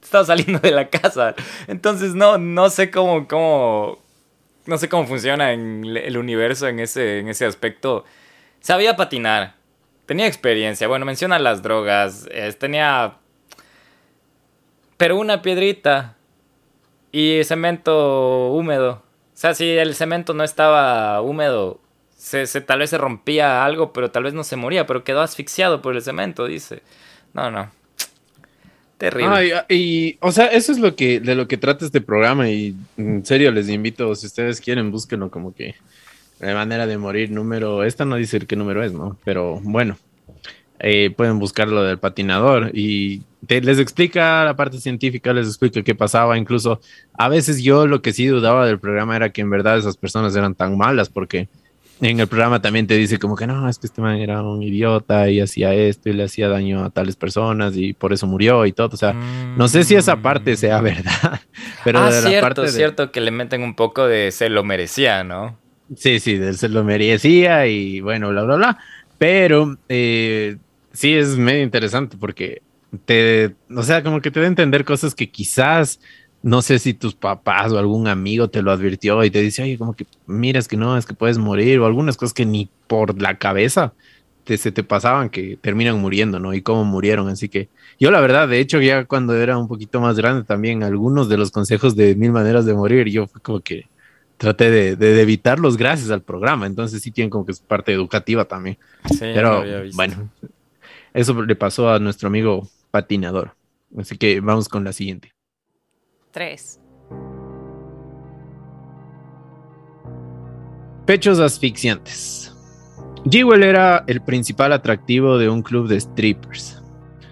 estaba 0.00 0.24
saliendo 0.24 0.58
de 0.58 0.70
la 0.70 0.88
casa. 0.88 1.34
Entonces 1.68 2.14
no, 2.14 2.38
no 2.38 2.70
sé 2.70 2.90
cómo, 2.90 3.28
cómo, 3.28 3.98
no 4.64 4.78
sé 4.78 4.88
cómo 4.88 5.06
funciona 5.06 5.52
el 5.52 6.16
universo 6.16 6.66
en 6.66 6.80
ese, 6.80 7.18
en 7.18 7.28
ese 7.28 7.44
aspecto. 7.44 8.06
Sabía 8.60 8.96
patinar, 8.96 9.54
tenía 10.06 10.26
experiencia, 10.26 10.88
bueno, 10.88 11.04
menciona 11.04 11.38
las 11.38 11.62
drogas, 11.62 12.26
tenía... 12.58 13.18
Pero 14.96 15.18
una 15.18 15.42
piedrita 15.42 16.16
y 17.10 17.44
cemento 17.44 18.48
húmedo. 18.52 19.02
O 19.34 19.36
sea, 19.36 19.52
si 19.52 19.68
el 19.76 19.94
cemento 19.94 20.32
no 20.32 20.42
estaba 20.42 21.20
húmedo, 21.20 21.81
se, 22.22 22.60
tal 22.60 22.78
vez 22.78 22.90
se 22.90 22.98
rompía 22.98 23.64
algo, 23.64 23.92
pero 23.92 24.10
tal 24.12 24.22
vez 24.22 24.32
no 24.32 24.44
se 24.44 24.54
moría, 24.54 24.86
pero 24.86 25.02
quedó 25.02 25.20
asfixiado 25.22 25.82
por 25.82 25.96
el 25.96 26.02
cemento, 26.02 26.46
dice. 26.46 26.82
No, 27.34 27.50
no. 27.50 27.70
Terrible. 28.96 29.64
y, 29.68 30.16
o 30.20 30.30
sea, 30.30 30.46
eso 30.46 30.70
es 30.70 30.78
lo 30.78 30.94
que, 30.94 31.18
de 31.18 31.34
lo 31.34 31.48
que 31.48 31.56
trata 31.56 31.84
este 31.84 32.00
programa 32.00 32.48
y 32.48 32.76
en 32.96 33.26
serio 33.26 33.50
les 33.50 33.68
invito, 33.68 34.14
si 34.14 34.26
ustedes 34.26 34.60
quieren, 34.60 34.92
búsquenlo 34.92 35.28
como 35.28 35.52
que 35.52 35.74
de 36.38 36.54
manera 36.54 36.86
de 36.86 36.96
morir 36.96 37.32
número, 37.32 37.82
esta 37.82 38.04
no 38.04 38.14
dice 38.14 38.38
qué 38.40 38.54
número 38.54 38.84
es, 38.84 38.92
¿no? 38.92 39.16
Pero 39.24 39.58
bueno, 39.60 39.98
eh, 40.78 41.10
pueden 41.10 41.40
buscar 41.40 41.66
lo 41.66 41.82
del 41.82 41.98
patinador 41.98 42.70
y 42.72 43.22
les 43.48 43.80
explica 43.80 44.44
la 44.44 44.54
parte 44.54 44.78
científica, 44.78 45.32
les 45.32 45.48
explica 45.48 45.82
qué 45.82 45.96
pasaba, 45.96 46.38
incluso 46.38 46.80
a 47.14 47.28
veces 47.28 47.60
yo 47.64 47.88
lo 47.88 48.00
que 48.00 48.12
sí 48.12 48.26
dudaba 48.26 48.64
del 48.64 48.78
programa 48.78 49.16
era 49.16 49.30
que 49.30 49.40
en 49.40 49.50
verdad 49.50 49.78
esas 49.78 49.96
personas 49.96 50.36
eran 50.36 50.54
tan 50.54 50.78
malas 50.78 51.08
porque 51.08 51.48
en 52.10 52.18
el 52.18 52.26
programa 52.26 52.60
también 52.60 52.86
te 52.86 52.96
dice 52.96 53.18
como 53.18 53.36
que 53.36 53.46
no, 53.46 53.68
es 53.68 53.78
que 53.78 53.86
este 53.86 54.02
man 54.02 54.16
era 54.16 54.42
un 54.42 54.62
idiota 54.62 55.30
y 55.30 55.40
hacía 55.40 55.72
esto 55.72 56.08
y 56.08 56.12
le 56.12 56.24
hacía 56.24 56.48
daño 56.48 56.84
a 56.84 56.90
tales 56.90 57.14
personas 57.14 57.76
y 57.76 57.92
por 57.92 58.12
eso 58.12 58.26
murió 58.26 58.66
y 58.66 58.72
todo. 58.72 58.88
O 58.92 58.96
sea, 58.96 59.12
no 59.12 59.68
sé 59.68 59.84
si 59.84 59.94
esa 59.94 60.16
parte 60.16 60.56
sea 60.56 60.80
mm. 60.80 60.84
verdad, 60.84 61.40
pero 61.84 62.00
ah, 62.00 62.10
de 62.10 62.22
la 62.22 62.28
cierto, 62.28 62.46
parte 62.46 62.68
cierto 62.72 63.12
que 63.12 63.20
le 63.20 63.30
meten 63.30 63.62
un 63.62 63.76
poco 63.76 64.06
de 64.06 64.32
se 64.32 64.48
lo 64.48 64.64
merecía, 64.64 65.22
¿no? 65.22 65.58
Sí, 65.96 66.18
sí, 66.18 66.36
de 66.36 66.54
se 66.54 66.68
lo 66.68 66.82
merecía 66.82 67.66
y 67.66 68.00
bueno, 68.00 68.30
bla, 68.30 68.42
bla, 68.42 68.56
bla. 68.56 68.78
Pero 69.18 69.78
eh, 69.88 70.56
sí 70.92 71.14
es 71.14 71.36
medio 71.36 71.62
interesante 71.62 72.16
porque 72.18 72.62
te, 73.04 73.54
o 73.74 73.82
sea, 73.82 74.02
como 74.02 74.20
que 74.20 74.30
te 74.30 74.40
da 74.40 74.46
a 74.46 74.48
entender 74.48 74.84
cosas 74.84 75.14
que 75.14 75.30
quizás 75.30 76.00
no 76.42 76.60
sé 76.60 76.78
si 76.78 76.92
tus 76.94 77.14
papás 77.14 77.70
o 77.72 77.78
algún 77.78 78.08
amigo 78.08 78.48
te 78.48 78.62
lo 78.62 78.72
advirtió 78.72 79.22
y 79.24 79.30
te 79.30 79.40
dice, 79.40 79.62
oye, 79.62 79.78
como 79.78 79.94
que 79.94 80.06
miras 80.26 80.66
que 80.66 80.76
no, 80.76 80.96
es 80.96 81.06
que 81.06 81.14
puedes 81.14 81.38
morir 81.38 81.78
o 81.78 81.86
algunas 81.86 82.16
cosas 82.16 82.34
que 82.34 82.44
ni 82.44 82.68
por 82.88 83.20
la 83.20 83.38
cabeza 83.38 83.94
te, 84.44 84.56
se 84.56 84.72
te 84.72 84.82
pasaban 84.82 85.30
que 85.30 85.56
terminan 85.60 86.00
muriendo, 86.00 86.40
¿no? 86.40 86.52
Y 86.52 86.62
cómo 86.62 86.84
murieron. 86.84 87.28
Así 87.28 87.48
que 87.48 87.68
yo 87.98 88.10
la 88.10 88.20
verdad, 88.20 88.48
de 88.48 88.58
hecho, 88.58 88.80
ya 88.80 89.04
cuando 89.04 89.36
era 89.36 89.56
un 89.56 89.68
poquito 89.68 90.00
más 90.00 90.16
grande 90.16 90.42
también, 90.42 90.82
algunos 90.82 91.28
de 91.28 91.36
los 91.36 91.52
consejos 91.52 91.94
de 91.94 92.16
mil 92.16 92.32
maneras 92.32 92.66
de 92.66 92.74
morir, 92.74 93.08
yo 93.08 93.28
fue 93.28 93.40
como 93.40 93.60
que 93.60 93.86
traté 94.36 94.70
de, 94.72 94.96
de, 94.96 95.22
evitarlos 95.22 95.76
gracias 95.76 96.10
al 96.10 96.22
programa. 96.22 96.66
Entonces 96.66 97.02
sí 97.02 97.12
tienen 97.12 97.30
como 97.30 97.46
que 97.46 97.52
es 97.52 97.60
parte 97.60 97.92
educativa 97.92 98.44
también. 98.44 98.78
Sí, 99.10 99.20
Pero 99.20 99.62
bueno, 99.94 100.28
eso 101.14 101.40
le 101.40 101.54
pasó 101.54 101.90
a 101.90 102.00
nuestro 102.00 102.26
amigo 102.26 102.68
patinador. 102.90 103.54
Así 103.96 104.18
que 104.18 104.40
vamos 104.40 104.68
con 104.68 104.82
la 104.82 104.92
siguiente. 104.92 105.32
3. 106.32 106.80
Pechos 111.04 111.38
asfixiantes. 111.38 112.54
Jewel 113.30 113.62
era 113.62 114.02
el 114.06 114.22
principal 114.22 114.72
atractivo 114.72 115.36
de 115.36 115.48
un 115.48 115.62
club 115.62 115.88
de 115.88 116.00
strippers. 116.00 116.82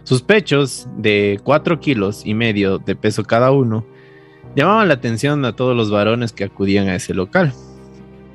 Sus 0.04 0.22
pechos, 0.22 0.86
de 0.98 1.40
4 1.42 1.80
kilos 1.80 2.26
y 2.26 2.34
medio 2.34 2.78
de 2.78 2.94
peso 2.94 3.24
cada 3.24 3.50
uno, 3.52 3.86
llamaban 4.54 4.88
la 4.88 4.94
atención 4.94 5.44
a 5.44 5.56
todos 5.56 5.74
los 5.74 5.90
varones 5.90 6.32
que 6.32 6.44
acudían 6.44 6.88
a 6.88 6.96
ese 6.96 7.14
local. 7.14 7.54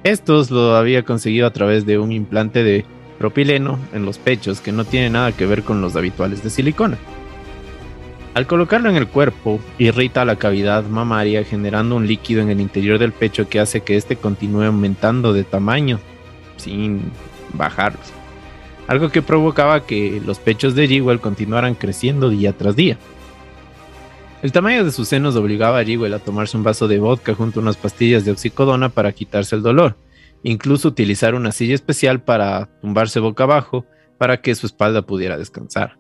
Estos 0.03 0.49
lo 0.51 0.75
había 0.75 1.03
conseguido 1.03 1.45
a 1.47 1.53
través 1.53 1.85
de 1.85 1.99
un 1.99 2.11
implante 2.11 2.63
de 2.63 2.85
propileno 3.19 3.77
en 3.93 4.05
los 4.05 4.17
pechos 4.17 4.61
que 4.61 4.71
no 4.71 4.83
tiene 4.83 5.11
nada 5.11 5.31
que 5.31 5.45
ver 5.45 5.63
con 5.63 5.81
los 5.81 5.95
habituales 5.95 6.43
de 6.43 6.49
silicona. 6.49 6.97
Al 8.35 8.47
colocarlo 8.47 8.89
en 8.89 8.97
el 8.97 9.07
cuerpo, 9.07 9.61
irrita 9.77 10.25
la 10.25 10.35
cavidad 10.35 10.83
mamaria 10.83 11.45
generando 11.45 11.95
un 11.95 12.05
líquido 12.05 12.41
en 12.41 12.49
el 12.49 12.59
interior 12.59 12.99
del 12.99 13.13
pecho 13.13 13.47
que 13.47 13.61
hace 13.61 13.79
que 13.79 13.95
éste 13.95 14.17
continúe 14.17 14.63
aumentando 14.63 15.31
de 15.31 15.45
tamaño 15.45 16.01
sin 16.57 17.13
bajar. 17.53 17.93
Algo 18.87 19.09
que 19.09 19.21
provocaba 19.21 19.85
que 19.85 20.21
los 20.25 20.39
pechos 20.39 20.75
de 20.75 20.85
Jewel 20.85 21.21
continuaran 21.21 21.75
creciendo 21.75 22.29
día 22.29 22.51
tras 22.51 22.75
día. 22.75 22.97
El 24.43 24.51
tamaño 24.51 24.83
de 24.83 24.91
sus 24.91 25.07
senos 25.07 25.37
obligaba 25.37 25.79
a 25.79 25.85
Jewel 25.85 26.13
a 26.13 26.19
tomarse 26.19 26.57
un 26.57 26.63
vaso 26.63 26.89
de 26.89 26.99
vodka 26.99 27.35
junto 27.35 27.61
a 27.61 27.63
unas 27.63 27.77
pastillas 27.77 28.25
de 28.25 28.31
oxicodona 28.31 28.89
para 28.89 29.13
quitarse 29.13 29.55
el 29.55 29.63
dolor, 29.63 29.95
incluso 30.43 30.89
utilizar 30.89 31.35
una 31.35 31.53
silla 31.53 31.73
especial 31.73 32.21
para 32.21 32.65
tumbarse 32.81 33.21
boca 33.21 33.45
abajo 33.45 33.85
para 34.17 34.41
que 34.41 34.55
su 34.55 34.65
espalda 34.65 35.03
pudiera 35.03 35.37
descansar. 35.37 35.97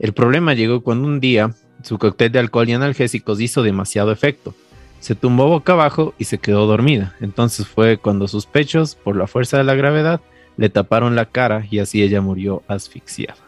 El 0.00 0.12
problema 0.12 0.54
llegó 0.54 0.82
cuando 0.82 1.06
un 1.06 1.20
día 1.20 1.54
su 1.82 1.98
cóctel 1.98 2.32
de 2.32 2.38
alcohol 2.38 2.68
y 2.68 2.72
analgésicos 2.72 3.40
hizo 3.40 3.62
demasiado 3.62 4.12
efecto. 4.12 4.54
Se 5.00 5.14
tumbó 5.14 5.48
boca 5.48 5.74
abajo 5.74 6.14
y 6.18 6.24
se 6.24 6.38
quedó 6.38 6.66
dormida. 6.66 7.14
Entonces 7.20 7.66
fue 7.66 7.98
cuando 7.98 8.26
sus 8.26 8.46
pechos, 8.46 8.96
por 8.96 9.16
la 9.16 9.26
fuerza 9.26 9.58
de 9.58 9.64
la 9.64 9.74
gravedad, 9.74 10.20
le 10.56 10.68
taparon 10.68 11.14
la 11.14 11.26
cara 11.26 11.64
y 11.70 11.78
así 11.78 12.02
ella 12.02 12.20
murió 12.20 12.62
asfixiada. 12.66 13.38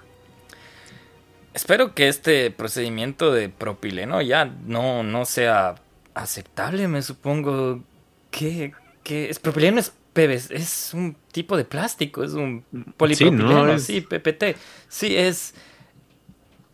Espero 1.53 1.95
que 1.95 2.07
este 2.09 2.53
procedimiento 2.53 3.33
de 3.33 3.49
propileno 3.49 4.23
ya 4.23 4.45
no, 4.45 5.03
no 5.03 5.25
sea 5.25 5.75
aceptable, 6.14 6.87
me 6.87 7.03
supongo. 7.03 7.83
que 8.31 8.73
es 9.05 9.38
propileno 9.40 9.81
es 9.81 9.93
es 10.51 10.90
un 10.93 11.16
tipo 11.33 11.57
de 11.57 11.64
plástico, 11.64 12.23
es 12.23 12.33
un 12.33 12.64
polipropileno, 12.97 13.79
sí, 13.79 14.01
PPT. 14.01 14.57
Sí, 14.88 15.16
es 15.16 15.55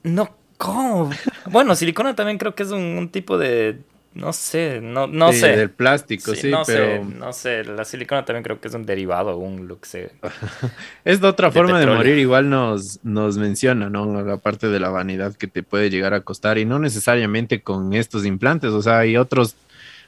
no 0.02 0.36
¿Cómo? 0.58 1.10
Bueno, 1.50 1.74
silicona 1.74 2.14
también 2.14 2.38
creo 2.38 2.54
que 2.54 2.62
es 2.62 2.70
un, 2.70 3.08
tipo 3.10 3.38
de. 3.38 3.78
No 4.14 4.32
sé, 4.32 4.80
no, 4.80 5.06
no 5.06 5.32
sí, 5.32 5.40
sé. 5.40 5.56
Del 5.56 5.70
plástico, 5.70 6.34
sí, 6.34 6.50
no 6.50 6.62
pero. 6.66 6.84
Sé, 6.84 7.04
no 7.04 7.32
sé, 7.32 7.64
la 7.64 7.84
silicona 7.84 8.24
también 8.24 8.42
creo 8.42 8.60
que 8.60 8.68
es 8.68 8.74
un 8.74 8.86
derivado, 8.86 9.36
un 9.36 9.68
look. 9.68 9.80
es 11.04 11.20
de 11.20 11.26
otra 11.26 11.50
forma 11.50 11.78
de 11.78 11.86
morir, 11.86 12.18
igual 12.18 12.48
nos, 12.48 13.00
nos 13.04 13.36
menciona, 13.36 13.90
¿no? 13.90 14.22
La 14.22 14.38
parte 14.38 14.68
de 14.68 14.80
la 14.80 14.88
vanidad 14.88 15.34
que 15.34 15.46
te 15.46 15.62
puede 15.62 15.90
llegar 15.90 16.14
a 16.14 16.22
costar 16.22 16.58
y 16.58 16.64
no 16.64 16.78
necesariamente 16.78 17.60
con 17.60 17.92
estos 17.92 18.24
implantes, 18.24 18.70
o 18.70 18.82
sea, 18.82 18.98
hay 18.98 19.16
otros. 19.16 19.56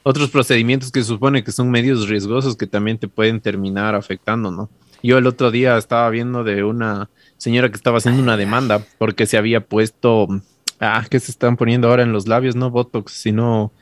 Otros 0.04 0.30
procedimientos 0.30 0.92
que 0.92 1.00
se 1.00 1.08
supone 1.08 1.42
que 1.42 1.52
son 1.52 1.70
medios 1.70 2.08
riesgosos 2.08 2.56
que 2.56 2.68
también 2.68 2.98
te 2.98 3.08
pueden 3.08 3.40
terminar 3.40 3.96
afectando, 3.96 4.50
¿no? 4.50 4.70
Yo 5.02 5.18
el 5.18 5.26
otro 5.26 5.50
día 5.50 5.76
estaba 5.76 6.08
viendo 6.10 6.44
de 6.44 6.64
una 6.64 7.08
señora 7.36 7.68
que 7.68 7.76
estaba 7.76 7.98
haciendo 7.98 8.22
una 8.22 8.36
demanda 8.36 8.84
porque 8.98 9.26
se 9.26 9.38
había 9.38 9.60
puesto, 9.60 10.26
ah, 10.80 11.04
que 11.08 11.20
se 11.20 11.30
están 11.30 11.56
poniendo 11.56 11.88
ahora 11.88 12.02
en 12.02 12.12
los 12.12 12.28
labios, 12.28 12.56
no 12.56 12.70
Botox, 12.70 13.12
sino, 13.12 13.72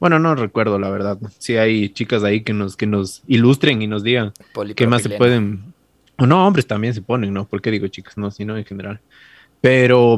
bueno, 0.00 0.18
no 0.18 0.34
recuerdo 0.34 0.78
la 0.78 0.90
verdad. 0.90 1.18
Si 1.38 1.56
hay 1.56 1.88
chicas 1.88 2.24
ahí 2.24 2.42
que 2.42 2.52
nos, 2.52 2.76
que 2.76 2.86
nos 2.86 3.22
ilustren 3.26 3.82
y 3.82 3.86
nos 3.86 4.02
digan 4.02 4.32
qué 4.76 4.86
más 4.86 5.02
se 5.02 5.10
pueden, 5.10 5.74
o 6.18 6.26
no, 6.26 6.46
hombres 6.46 6.66
también 6.66 6.94
se 6.94 7.02
ponen, 7.02 7.32
¿no? 7.32 7.46
¿Por 7.46 7.62
qué 7.62 7.70
digo 7.70 7.86
chicas? 7.88 8.16
No, 8.16 8.30
sino 8.30 8.56
en 8.56 8.64
general. 8.64 9.00
Pero, 9.60 10.16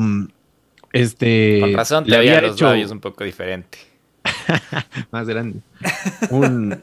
este... 0.92 1.60
Con 1.60 1.74
razón, 1.74 2.04
te 2.04 2.10
le 2.10 2.16
había 2.16 2.40
los 2.40 2.60
labios 2.60 2.90
un 2.90 3.00
poco 3.00 3.24
diferente. 3.24 3.78
más 5.10 5.28
grande. 5.28 5.60
Un 6.30 6.82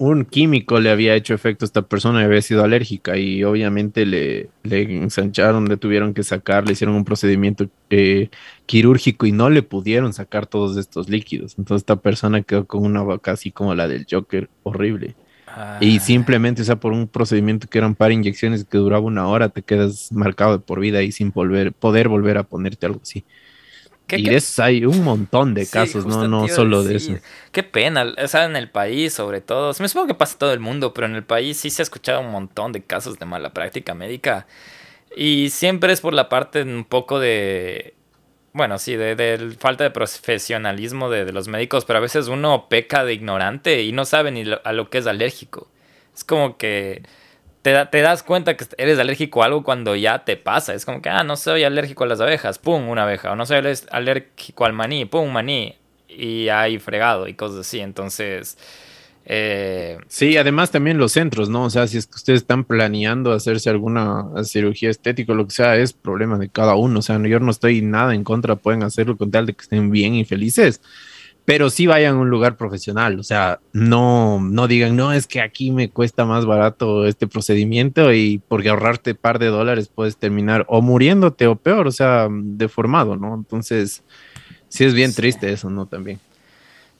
un 0.00 0.24
químico 0.24 0.80
le 0.80 0.90
había 0.90 1.14
hecho 1.14 1.34
efecto 1.34 1.64
a 1.64 1.66
esta 1.66 1.82
persona 1.82 2.22
y 2.22 2.24
había 2.24 2.40
sido 2.40 2.64
alérgica 2.64 3.18
y 3.18 3.44
obviamente 3.44 4.06
le, 4.06 4.48
le 4.62 4.96
ensancharon, 4.96 5.68
le 5.68 5.76
tuvieron 5.76 6.14
que 6.14 6.22
sacar, 6.22 6.66
le 6.66 6.72
hicieron 6.72 6.96
un 6.96 7.04
procedimiento 7.04 7.68
eh, 7.90 8.30
quirúrgico 8.64 9.26
y 9.26 9.32
no 9.32 9.50
le 9.50 9.62
pudieron 9.62 10.14
sacar 10.14 10.46
todos 10.46 10.78
estos 10.78 11.10
líquidos. 11.10 11.54
Entonces 11.58 11.82
esta 11.82 11.96
persona 11.96 12.40
quedó 12.40 12.66
con 12.66 12.82
una 12.86 13.02
boca 13.02 13.32
así 13.32 13.50
como 13.50 13.74
la 13.74 13.88
del 13.88 14.06
Joker, 14.10 14.48
horrible. 14.62 15.16
Y 15.82 15.98
ah. 15.98 16.00
simplemente, 16.00 16.62
o 16.62 16.64
sea, 16.64 16.76
por 16.76 16.94
un 16.94 17.06
procedimiento 17.06 17.68
que 17.68 17.76
eran 17.76 17.94
para 17.94 18.14
inyecciones 18.14 18.64
que 18.64 18.78
duraba 18.78 19.04
una 19.04 19.28
hora, 19.28 19.50
te 19.50 19.60
quedas 19.60 20.10
marcado 20.12 20.52
de 20.52 20.64
por 20.64 20.80
vida 20.80 21.02
y 21.02 21.12
sin 21.12 21.30
volver, 21.30 21.74
poder 21.74 22.08
volver 22.08 22.38
a 22.38 22.44
ponerte 22.44 22.86
algo 22.86 23.00
así 23.02 23.26
y 24.18 24.24
de 24.28 24.42
hay 24.58 24.84
un 24.84 25.02
montón 25.04 25.54
de 25.54 25.66
casos, 25.66 26.06
no, 26.06 26.26
no 26.26 26.48
solo 26.48 26.82
de 26.82 26.96
eso. 26.96 27.14
Qué 27.52 27.62
pena, 27.62 28.14
o 28.22 28.28
sea, 28.28 28.44
en 28.44 28.56
el 28.56 28.70
país 28.70 29.14
sobre 29.14 29.40
todo, 29.40 29.72
me 29.78 29.88
supongo 29.88 30.08
que 30.08 30.14
pasa 30.14 30.38
todo 30.38 30.52
el 30.52 30.60
mundo, 30.60 30.94
pero 30.94 31.06
en 31.06 31.14
el 31.14 31.24
país 31.24 31.58
sí 31.58 31.70
se 31.70 31.82
ha 31.82 31.84
escuchado 31.84 32.20
un 32.20 32.30
montón 32.30 32.72
de 32.72 32.82
casos 32.82 33.18
de 33.18 33.26
mala 33.26 33.52
práctica 33.52 33.94
médica. 33.94 34.46
Y 35.16 35.50
siempre 35.50 35.92
es 35.92 36.00
por 36.00 36.14
la 36.14 36.28
parte 36.28 36.62
un 36.62 36.84
poco 36.84 37.18
de 37.18 37.94
bueno, 38.52 38.78
sí, 38.78 38.96
de, 38.96 39.54
falta 39.58 39.84
de 39.84 39.90
profesionalismo 39.90 41.08
de, 41.08 41.32
los 41.32 41.46
médicos, 41.46 41.84
pero 41.84 41.98
a 41.98 42.02
veces 42.02 42.26
uno 42.26 42.68
peca 42.68 43.04
de 43.04 43.14
ignorante 43.14 43.82
y 43.82 43.92
no 43.92 44.04
sabe 44.04 44.32
ni 44.32 44.44
a 44.64 44.72
lo 44.72 44.90
que 44.90 44.98
es 44.98 45.06
alérgico. 45.06 45.68
Es 46.14 46.24
como 46.24 46.56
que 46.56 47.02
te, 47.62 47.86
te, 47.86 48.00
das 48.00 48.22
cuenta 48.22 48.56
que 48.56 48.64
eres 48.78 48.98
alérgico 48.98 49.42
a 49.42 49.46
algo 49.46 49.62
cuando 49.62 49.94
ya 49.96 50.24
te 50.24 50.36
pasa. 50.36 50.74
Es 50.74 50.84
como 50.84 51.02
que, 51.02 51.08
ah, 51.08 51.24
no 51.24 51.36
soy 51.36 51.64
alérgico 51.64 52.04
a 52.04 52.06
las 52.06 52.20
abejas, 52.20 52.58
pum, 52.58 52.88
una 52.88 53.02
abeja. 53.02 53.32
O 53.32 53.36
no 53.36 53.46
soy 53.46 53.58
alérgico 53.90 54.64
al 54.64 54.72
maní, 54.72 55.04
pum, 55.04 55.30
maní. 55.30 55.76
Y 56.08 56.48
hay 56.48 56.78
fregado 56.78 57.28
y 57.28 57.34
cosas 57.34 57.60
así. 57.60 57.80
Entonces, 57.80 58.56
eh, 59.26 59.98
sí, 60.08 60.36
además 60.36 60.70
también 60.70 60.98
los 60.98 61.12
centros, 61.12 61.48
¿no? 61.48 61.64
O 61.64 61.70
sea, 61.70 61.86
si 61.86 61.98
es 61.98 62.06
que 62.06 62.16
ustedes 62.16 62.40
están 62.40 62.64
planeando 62.64 63.32
hacerse 63.32 63.70
alguna 63.70 64.26
cirugía 64.44 64.90
estética 64.90 65.32
o 65.32 65.36
lo 65.36 65.46
que 65.46 65.54
sea, 65.54 65.76
es 65.76 65.92
problema 65.92 66.38
de 66.38 66.48
cada 66.48 66.74
uno. 66.74 66.98
O 67.00 67.02
sea, 67.02 67.18
yo 67.18 67.40
no 67.40 67.50
estoy 67.50 67.82
nada 67.82 68.14
en 68.14 68.24
contra, 68.24 68.56
pueden 68.56 68.82
hacerlo 68.82 69.16
con 69.16 69.30
tal 69.30 69.46
de 69.46 69.54
que 69.54 69.62
estén 69.62 69.90
bien 69.90 70.14
y 70.14 70.24
felices. 70.24 70.80
Pero 71.50 71.68
sí 71.68 71.88
vayan 71.88 72.14
a 72.14 72.18
un 72.20 72.30
lugar 72.30 72.56
profesional, 72.56 73.18
o 73.18 73.24
sea, 73.24 73.58
no, 73.72 74.38
no 74.40 74.68
digan, 74.68 74.94
no, 74.94 75.12
es 75.12 75.26
que 75.26 75.40
aquí 75.40 75.72
me 75.72 75.90
cuesta 75.90 76.24
más 76.24 76.46
barato 76.46 77.06
este 77.06 77.26
procedimiento 77.26 78.12
y 78.12 78.40
porque 78.46 78.68
ahorrarte 78.68 79.16
par 79.16 79.40
de 79.40 79.46
dólares 79.46 79.90
puedes 79.92 80.16
terminar 80.16 80.64
o 80.68 80.80
muriéndote 80.80 81.48
o 81.48 81.56
peor, 81.56 81.88
o 81.88 81.90
sea, 81.90 82.28
deformado, 82.30 83.16
¿no? 83.16 83.34
Entonces, 83.34 84.04
sí 84.68 84.84
es 84.84 84.94
bien 84.94 85.12
triste 85.12 85.52
eso, 85.52 85.70
¿no? 85.70 85.86
También. 85.86 86.20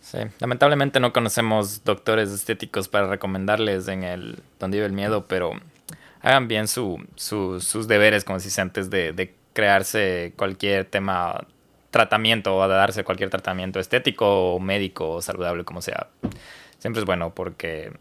Sí, 0.00 0.18
lamentablemente 0.40 0.98
no 0.98 1.12
conocemos 1.12 1.84
doctores 1.84 2.32
estéticos 2.32 2.88
para 2.88 3.06
recomendarles 3.06 3.86
en 3.86 4.02
el 4.02 4.40
donde 4.58 4.78
vive 4.78 4.86
el 4.86 4.92
miedo, 4.92 5.26
pero 5.28 5.52
hagan 6.22 6.48
bien 6.48 6.66
su, 6.66 7.00
sus 7.14 7.86
deberes, 7.86 8.24
como 8.24 8.40
se 8.40 8.60
antes 8.60 8.90
de, 8.90 9.32
crearse 9.52 10.32
cualquier 10.36 10.86
tema, 10.86 11.46
tratamiento 11.90 12.57
o 12.57 12.68
de 12.68 12.74
darse 12.74 13.05
cualquier 13.05 13.31
tratamiento 13.31 13.81
estético 13.81 14.55
o 14.55 14.61
médico 14.61 15.11
o 15.11 15.22
saludable, 15.22 15.64
como 15.64 15.83
sea. 15.83 16.09
Siempre 16.79 17.00
es 17.00 17.07
bueno 17.07 17.35
porque 17.35 17.92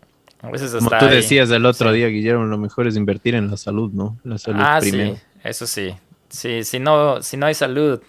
a 0.41 0.49
veces 0.49 0.73
Como 0.73 0.89
tú 0.89 1.05
decías 1.05 1.49
el 1.51 1.65
otro 1.65 1.91
día, 1.91 2.07
Guillermo, 2.07 2.45
lo 2.45 2.57
mejor 2.57 2.87
es 2.87 2.95
invertir 2.95 3.35
en 3.35 3.49
la 3.49 3.57
salud, 3.57 3.91
¿no? 3.91 4.17
La 4.23 4.37
salud 4.37 4.61
ah, 4.63 4.77
primero. 4.79 5.15
sí, 5.15 5.21
eso 5.43 5.67
sí. 5.67 5.95
Sí, 6.29 6.63
si 6.63 6.79
no, 6.79 7.21
si 7.23 7.37
no 7.37 7.47
hay 7.47 7.55
salud, 7.55 8.01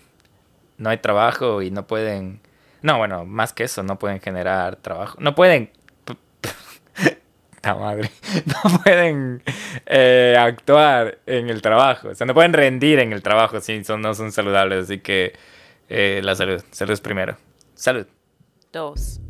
no 0.77 0.90
hay 0.90 0.99
trabajo 0.99 1.62
y 1.62 1.71
no 1.71 1.87
pueden 1.87 2.40
no, 2.83 2.99
bueno, 2.99 3.27
más 3.27 3.53
que 3.53 3.64
eso, 3.64 3.83
no 3.83 3.99
pueden 3.99 4.21
generar 4.21 4.77
trabajo. 4.77 5.19
No 5.21 5.35
pueden. 5.35 5.71
La 7.62 7.75
madre. 7.75 8.11
No 8.47 8.79
pueden 8.83 9.43
eh, 9.87 10.37
actuar 10.38 11.19
en 11.27 11.51
el 11.51 11.61
trabajo. 11.61 12.09
O 12.09 12.14
sea, 12.14 12.27
no 12.27 12.35
pueden 12.35 12.53
rendir 12.53 12.99
en 13.01 13.12
el 13.12 13.23
trabajo 13.23 13.61
si 13.61 13.85
son, 13.85 14.01
no 14.01 14.14
son 14.14 14.33
saludables. 14.33 14.85
Así 14.85 14.99
que 15.01 15.35
eh, 15.90 16.20
la 16.22 16.37
salud. 16.37 16.62
Salud 16.70 16.92
es 16.92 17.00
primero. 17.00 17.37
Salud. 17.74 18.07
Dos. 18.72 19.20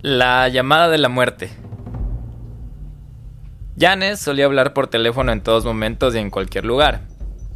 La 0.00 0.48
llamada 0.48 0.88
de 0.88 0.98
la 0.98 1.10
muerte. 1.10 1.50
Janes 3.78 4.20
solía 4.20 4.46
hablar 4.46 4.72
por 4.72 4.86
teléfono 4.86 5.32
en 5.32 5.42
todos 5.42 5.66
momentos 5.66 6.14
y 6.14 6.18
en 6.18 6.30
cualquier 6.30 6.64
lugar. 6.64 7.02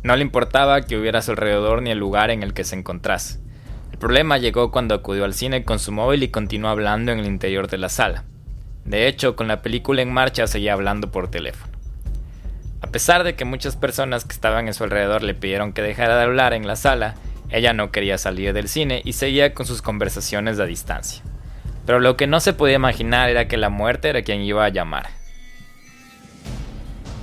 No 0.03 0.17
le 0.17 0.23
importaba 0.23 0.83
que 0.83 0.99
hubiera 0.99 1.21
a 1.21 1.23
su 1.23 1.31
alrededor 1.31 1.81
ni 1.81 1.91
el 1.91 1.99
lugar 1.99 2.31
en 2.31 2.43
el 2.43 2.53
que 2.53 2.65
se 2.65 2.77
encontrase. 2.77 3.41
El 3.91 3.99
problema 3.99 4.37
llegó 4.37 4.71
cuando 4.71 4.95
acudió 4.95 5.25
al 5.25 5.33
cine 5.33 5.65
con 5.65 5.79
su 5.79 5.93
móvil 5.93 6.23
y 6.23 6.29
continuó 6.29 6.71
hablando 6.71 7.13
en 7.13 7.21
el 7.21 7.27
interior 7.27 7.69
de 7.69 7.79
la 7.79 7.89
sala. 7.89 8.25
De 8.85 9.07
hecho, 9.07 9.37
con 9.37 9.49
la 9.49 9.63
película 9.63 10.03
en 10.03 10.13
marcha 10.13 10.47
seguía 10.47 10.73
hablando 10.73 11.11
por 11.11 11.31
teléfono. 11.31 11.73
A 12.83 12.89
pesar 12.89 13.25
de 13.25 13.35
que 13.35 13.45
muchas 13.45 13.77
personas 13.77 14.25
que 14.25 14.33
estaban 14.33 14.67
en 14.67 14.75
su 14.75 14.85
alrededor 14.85 15.23
le 15.23 15.35
pidieron 15.35 15.73
que 15.73 15.83
dejara 15.83 16.17
de 16.17 16.25
hablar 16.25 16.55
en 16.55 16.67
la 16.67 16.77
sala, 16.77 17.15
ella 17.51 17.73
no 17.73 17.91
quería 17.91 18.17
salir 18.17 18.53
del 18.53 18.69
cine 18.69 19.03
y 19.05 19.13
seguía 19.13 19.55
con 19.55 19.67
sus 19.67 19.83
conversaciones 19.83 20.59
a 20.59 20.67
distancia. 20.67 21.23
Pero 21.85 22.01
lo 22.01 22.17
que 22.17 22.27
no 22.27 22.41
se 22.41 22.53
podía 22.53 22.77
imaginar 22.77 23.29
era 23.29 23.49
que 23.49 23.57
la 23.57 23.69
muerte 23.69 24.09
era 24.09 24.23
quien 24.23 24.41
iba 24.41 24.65
a 24.65 24.71
llamar. 24.71 25.09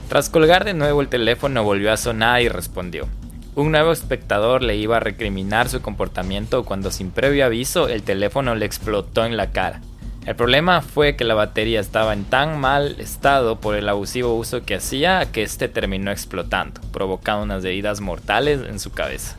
Tras 0.10 0.30
colgar 0.30 0.64
de 0.64 0.74
nuevo 0.74 1.02
el 1.02 1.10
teléfono 1.10 1.64
volvió 1.64 1.92
a 1.92 1.98
sonar 1.98 2.42
y 2.42 2.50
respondió. 2.50 3.08
Un 3.56 3.72
nuevo 3.72 3.92
espectador 3.92 4.62
le 4.62 4.76
iba 4.76 4.98
a 4.98 5.02
recriminar 5.02 5.68
su 5.68 5.82
comportamiento 5.82 6.64
cuando 6.64 6.92
sin 6.92 7.12
previo 7.12 7.46
aviso 7.46 7.90
el 7.90 8.04
teléfono 8.04 8.56
le 8.56 8.66
explotó 8.66 9.26
en 9.26 9.36
la 9.36 9.52
cara. 9.52 9.82
El 10.28 10.36
problema 10.36 10.82
fue 10.82 11.16
que 11.16 11.24
la 11.24 11.36
batería 11.36 11.80
estaba 11.80 12.12
en 12.12 12.26
tan 12.26 12.60
mal 12.60 13.00
estado 13.00 13.62
por 13.62 13.78
el 13.78 13.88
abusivo 13.88 14.36
uso 14.36 14.66
que 14.66 14.76
hacía 14.76 15.32
que 15.32 15.42
este 15.42 15.70
terminó 15.70 16.12
explotando, 16.12 16.82
provocando 16.92 17.44
unas 17.44 17.64
heridas 17.64 18.02
mortales 18.02 18.60
en 18.68 18.78
su 18.80 18.92
cabeza. 18.92 19.38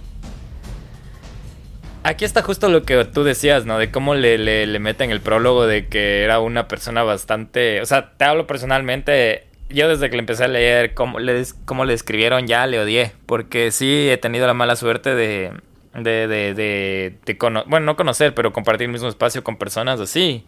Aquí 2.04 2.24
está 2.24 2.40
justo 2.40 2.70
lo 2.70 2.84
que 2.84 3.04
tú 3.04 3.22
decías, 3.22 3.66
¿no? 3.66 3.78
De 3.78 3.90
cómo 3.90 4.14
le, 4.14 4.38
le, 4.38 4.78
meten 4.78 5.10
el 5.10 5.20
prólogo 5.20 5.66
de 5.66 5.88
que 5.88 6.22
era 6.22 6.40
una 6.40 6.68
persona 6.68 7.02
bastante... 7.02 7.82
O 7.82 7.86
sea, 7.86 8.12
te 8.16 8.24
hablo 8.24 8.46
personalmente, 8.46 9.46
yo 9.68 9.90
desde 9.90 10.08
que 10.08 10.16
le 10.16 10.20
empecé 10.20 10.44
a 10.44 10.48
leer 10.48 10.94
cómo 10.94 11.18
le, 11.18 11.44
cómo 11.66 11.84
le 11.84 11.92
escribieron 11.92 12.46
ya 12.46 12.66
le 12.66 12.80
odié, 12.80 13.12
porque 13.26 13.72
sí 13.72 14.08
he 14.08 14.16
tenido 14.16 14.46
la 14.46 14.54
mala 14.54 14.74
suerte 14.74 15.14
de, 15.14 15.52
de, 15.92 16.26
de, 16.28 16.54
de, 16.54 17.36
bueno, 17.66 17.80
no 17.80 17.94
conocer, 17.94 18.32
pero 18.34 18.54
compartir 18.54 18.86
el 18.86 18.92
mismo 18.92 19.08
espacio 19.08 19.44
con 19.44 19.58
personas 19.58 20.00
así. 20.00 20.46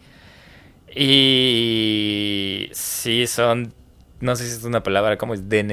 Y 0.93 2.69
sí 2.73 3.25
son, 3.27 3.73
no 4.19 4.35
sé 4.35 4.45
si 4.47 4.57
es 4.57 4.63
una 4.63 4.83
palabra, 4.83 5.17
¿cómo 5.17 5.33
es? 5.33 5.47
De, 5.47 5.63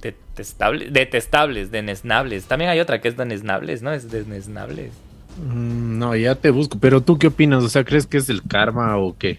detestables, 0.00 0.92
detestables, 0.92 1.70
denesnables. 1.70 2.44
También 2.44 2.70
hay 2.70 2.80
otra 2.80 3.00
que 3.00 3.08
es 3.08 3.16
denesnables, 3.16 3.82
¿no? 3.82 3.92
Es 3.92 4.10
denesnables. 4.10 4.92
Mm, 5.42 5.98
no, 5.98 6.14
ya 6.14 6.34
te 6.34 6.50
busco, 6.50 6.78
pero 6.78 7.00
tú 7.00 7.18
qué 7.18 7.28
opinas? 7.28 7.64
O 7.64 7.68
sea, 7.68 7.84
¿crees 7.84 8.06
que 8.06 8.18
es 8.18 8.28
el 8.28 8.42
karma 8.42 8.96
o 8.98 9.16
qué? 9.16 9.38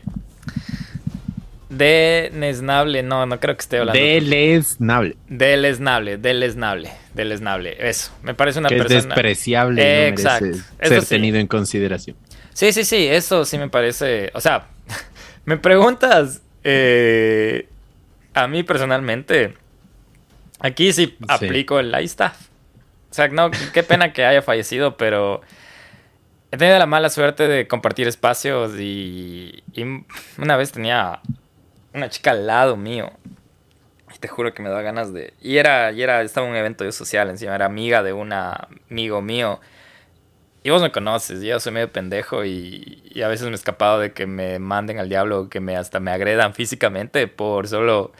Denesnable, 1.69 3.03
no, 3.03 3.25
no 3.25 3.39
creo 3.39 3.55
que 3.55 3.61
esté 3.61 3.79
hablando. 3.79 3.99
Deleznable. 3.99 5.17
Deleznable, 5.27 6.17
deleznable, 6.17 6.91
deleznable. 7.13 7.75
Eso, 7.79 8.11
me 8.23 8.33
parece 8.33 8.59
una 8.59 8.69
que 8.69 8.77
persona. 8.77 8.99
Es 8.99 9.05
despreciable. 9.05 10.07
Exacto. 10.07 10.47
ser 10.81 11.05
tenido 11.05 11.37
en 11.37 11.47
consideración. 11.47 12.15
Sí, 12.55 12.71
sí, 12.71 12.85
sí, 12.85 13.05
eso 13.05 13.43
sí 13.43 13.57
me 13.57 13.67
parece. 13.67 14.31
O 14.33 14.39
sea, 14.39 14.67
me 15.45 15.57
preguntas 15.57 16.41
eh, 16.63 17.67
a 18.33 18.47
mí 18.47 18.63
personalmente. 18.63 19.57
Aquí 20.59 20.93
sí, 20.93 21.17
aplico 21.27 21.79
el 21.79 21.93
está. 21.95 22.33
O 23.11 23.13
sea, 23.13 23.27
no, 23.27 23.51
qué 23.73 23.83
pena 23.83 24.13
que 24.13 24.25
haya 24.25 24.41
fallecido, 24.41 24.95
pero 24.95 25.41
he 26.49 26.55
tenido 26.57 26.79
la 26.79 26.85
mala 26.85 27.09
suerte 27.09 27.45
de 27.49 27.67
compartir 27.67 28.07
espacios 28.07 28.79
y 28.79 29.61
una 30.37 30.55
vez 30.55 30.71
tenía 30.71 31.19
una 31.93 32.09
chica 32.09 32.31
al 32.31 32.47
lado 32.47 32.77
mío. 32.77 33.11
Y 34.15 34.17
te 34.17 34.29
juro 34.29 34.53
que 34.53 34.63
me 34.63 34.69
da 34.69 34.81
ganas 34.81 35.11
de. 35.11 35.33
Y 35.41 35.57
era, 35.57 35.91
y 35.91 36.01
era, 36.01 36.21
estaba 36.21 36.47
en 36.47 36.53
un 36.53 36.57
evento 36.57 36.89
social 36.93 37.29
encima, 37.29 37.53
era 37.53 37.65
amiga 37.65 38.01
de 38.01 38.13
un 38.13 38.31
amigo 38.31 39.21
mío. 39.21 39.59
Y 40.65 40.71
vos 40.71 40.81
me 40.81 40.91
conoces, 40.91 41.43
yo 41.43 41.59
soy 41.59 41.73
medio 41.73 41.91
pendejo 41.91 42.43
y, 42.43 43.03
y, 43.13 43.21
a 43.21 43.27
veces 43.27 43.45
me 43.45 43.51
he 43.51 43.53
escapado 43.53 43.99
de 43.99 44.13
que 44.13 44.25
me 44.25 44.57
manden 44.57 44.97
al 44.97 45.09
diablo, 45.09 45.47
que 45.47 45.59
me 45.59 45.77
hasta 45.77 45.99
me 45.99 46.09
agredan 46.09 46.55
físicamente 46.55 47.27
por 47.27 47.67
solo 47.67 48.11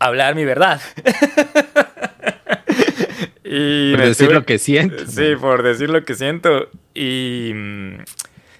hablar 0.00 0.34
mi 0.34 0.44
verdad. 0.44 0.80
y 3.44 3.94
por 3.94 4.06
decir 4.06 4.32
lo 4.32 4.44
que 4.44 4.58
siento. 4.58 5.06
Sí, 5.06 5.36
por 5.40 5.62
decir 5.62 5.88
lo 5.88 6.04
que 6.04 6.16
siento. 6.16 6.68
Y 6.94 7.52
mm, 7.54 7.98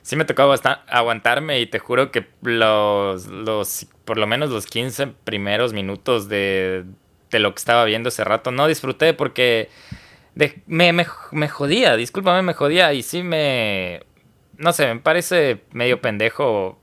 sí 0.03 0.15
me 0.15 0.25
tocó 0.25 0.55
aguantarme 0.87 1.59
y 1.59 1.67
te 1.67 1.81
juro 1.81 2.13
que 2.13 2.29
los, 2.41 3.27
los, 3.27 3.87
por 4.05 4.17
lo 4.17 4.29
menos 4.29 4.51
los 4.51 4.67
15 4.67 5.09
primeros 5.25 5.73
minutos 5.73 6.29
de, 6.29 6.85
de 7.33 7.39
lo 7.41 7.53
que 7.53 7.59
estaba 7.59 7.85
viendo 7.85 8.11
ese 8.11 8.23
rato, 8.23 8.53
no 8.53 8.69
disfruté 8.69 9.13
porque 9.13 9.71
me, 10.35 10.93
me, 10.93 11.07
me, 11.33 11.49
jodía, 11.49 11.97
discúlpame, 11.97 12.43
me 12.43 12.55
jodía 12.55 12.93
y 12.93 13.03
sí 13.03 13.23
me, 13.23 14.03
no 14.57 14.73
sé, 14.73 14.87
me 14.95 15.01
parece 15.01 15.63
medio 15.73 16.01
pendejo. 16.01 16.79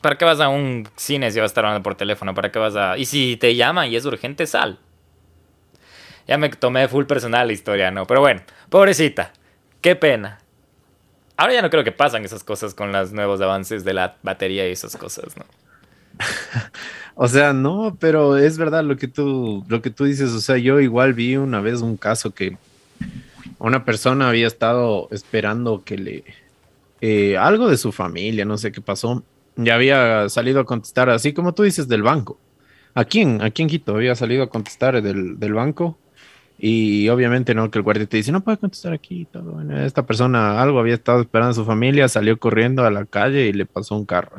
¿Para 0.00 0.18
qué 0.18 0.24
vas 0.24 0.40
a 0.40 0.48
un 0.48 0.88
cine 0.96 1.30
si 1.30 1.40
vas 1.40 1.44
a 1.44 1.52
estar 1.52 1.64
hablando 1.64 1.82
por 1.82 1.94
teléfono? 1.94 2.34
¿Para 2.34 2.52
qué 2.52 2.58
vas 2.58 2.76
a...? 2.76 2.96
Y 2.96 3.06
si 3.06 3.36
te 3.36 3.56
llaman 3.56 3.88
y 3.88 3.96
es 3.96 4.04
urgente, 4.04 4.46
sal. 4.46 4.78
Ya 6.28 6.38
me 6.38 6.48
tomé 6.50 6.86
full 6.88 7.06
personal 7.06 7.46
la 7.46 7.52
historia, 7.52 7.90
¿no? 7.90 8.06
Pero 8.06 8.20
bueno, 8.20 8.42
pobrecita. 8.68 9.32
Qué 9.80 9.96
pena. 9.96 10.38
Ahora 11.36 11.54
ya 11.54 11.62
no 11.62 11.70
creo 11.70 11.84
que 11.84 11.92
pasan 11.92 12.24
esas 12.24 12.44
cosas 12.44 12.74
con 12.74 12.92
los 12.92 13.12
nuevos 13.12 13.40
avances 13.40 13.84
de 13.84 13.94
la 13.94 14.16
batería 14.22 14.68
y 14.68 14.72
esas 14.72 14.96
cosas, 14.96 15.36
¿no? 15.36 15.44
o 17.18 17.28
sea, 17.28 17.54
no, 17.54 17.96
pero 17.98 18.36
es 18.36 18.58
verdad 18.58 18.84
lo 18.84 18.98
que 18.98 19.08
tú, 19.08 19.64
lo 19.68 19.80
que 19.80 19.90
tú 19.90 20.04
dices. 20.04 20.32
O 20.32 20.40
sea, 20.40 20.58
yo 20.58 20.80
igual 20.80 21.14
vi 21.14 21.36
una 21.36 21.60
vez 21.60 21.80
un 21.80 21.96
caso 21.96 22.32
que 22.32 22.58
una 23.58 23.86
persona 23.86 24.28
había 24.28 24.46
estado 24.46 25.08
esperando 25.10 25.82
que 25.82 25.96
le 25.96 26.24
eh, 27.00 27.38
algo 27.38 27.68
de 27.68 27.78
su 27.78 27.90
familia, 27.90 28.44
no 28.44 28.58
sé 28.58 28.70
qué 28.70 28.82
pasó, 28.82 29.24
ya 29.56 29.74
había 29.76 30.28
salido 30.28 30.60
a 30.60 30.66
contestar, 30.66 31.08
así 31.08 31.32
como 31.32 31.54
tú 31.54 31.62
dices, 31.62 31.88
del 31.88 32.02
banco. 32.02 32.38
¿A 32.94 33.04
quién? 33.04 33.40
¿A 33.42 33.50
quién 33.50 33.68
Quito? 33.68 33.94
Había 33.94 34.14
salido 34.14 34.42
a 34.42 34.50
contestar 34.50 35.00
del, 35.02 35.38
del 35.38 35.54
banco. 35.54 35.98
Y 36.58 37.08
obviamente, 37.08 37.54
¿no? 37.54 37.70
Que 37.70 37.78
el 37.78 37.82
guardia 37.82 38.06
te 38.06 38.18
dice, 38.18 38.32
no 38.32 38.42
puede 38.42 38.58
contestar 38.58 38.92
aquí. 38.92 39.26
Todo. 39.30 39.52
Bueno, 39.52 39.80
esta 39.80 40.06
persona 40.06 40.60
algo 40.62 40.80
había 40.80 40.94
estado 40.94 41.20
esperando 41.20 41.50
a 41.50 41.54
su 41.54 41.64
familia, 41.64 42.08
salió 42.08 42.38
corriendo 42.38 42.84
a 42.84 42.90
la 42.90 43.04
calle 43.06 43.46
y 43.46 43.52
le 43.52 43.66
pasó 43.66 43.96
un 43.96 44.06
carro. 44.06 44.36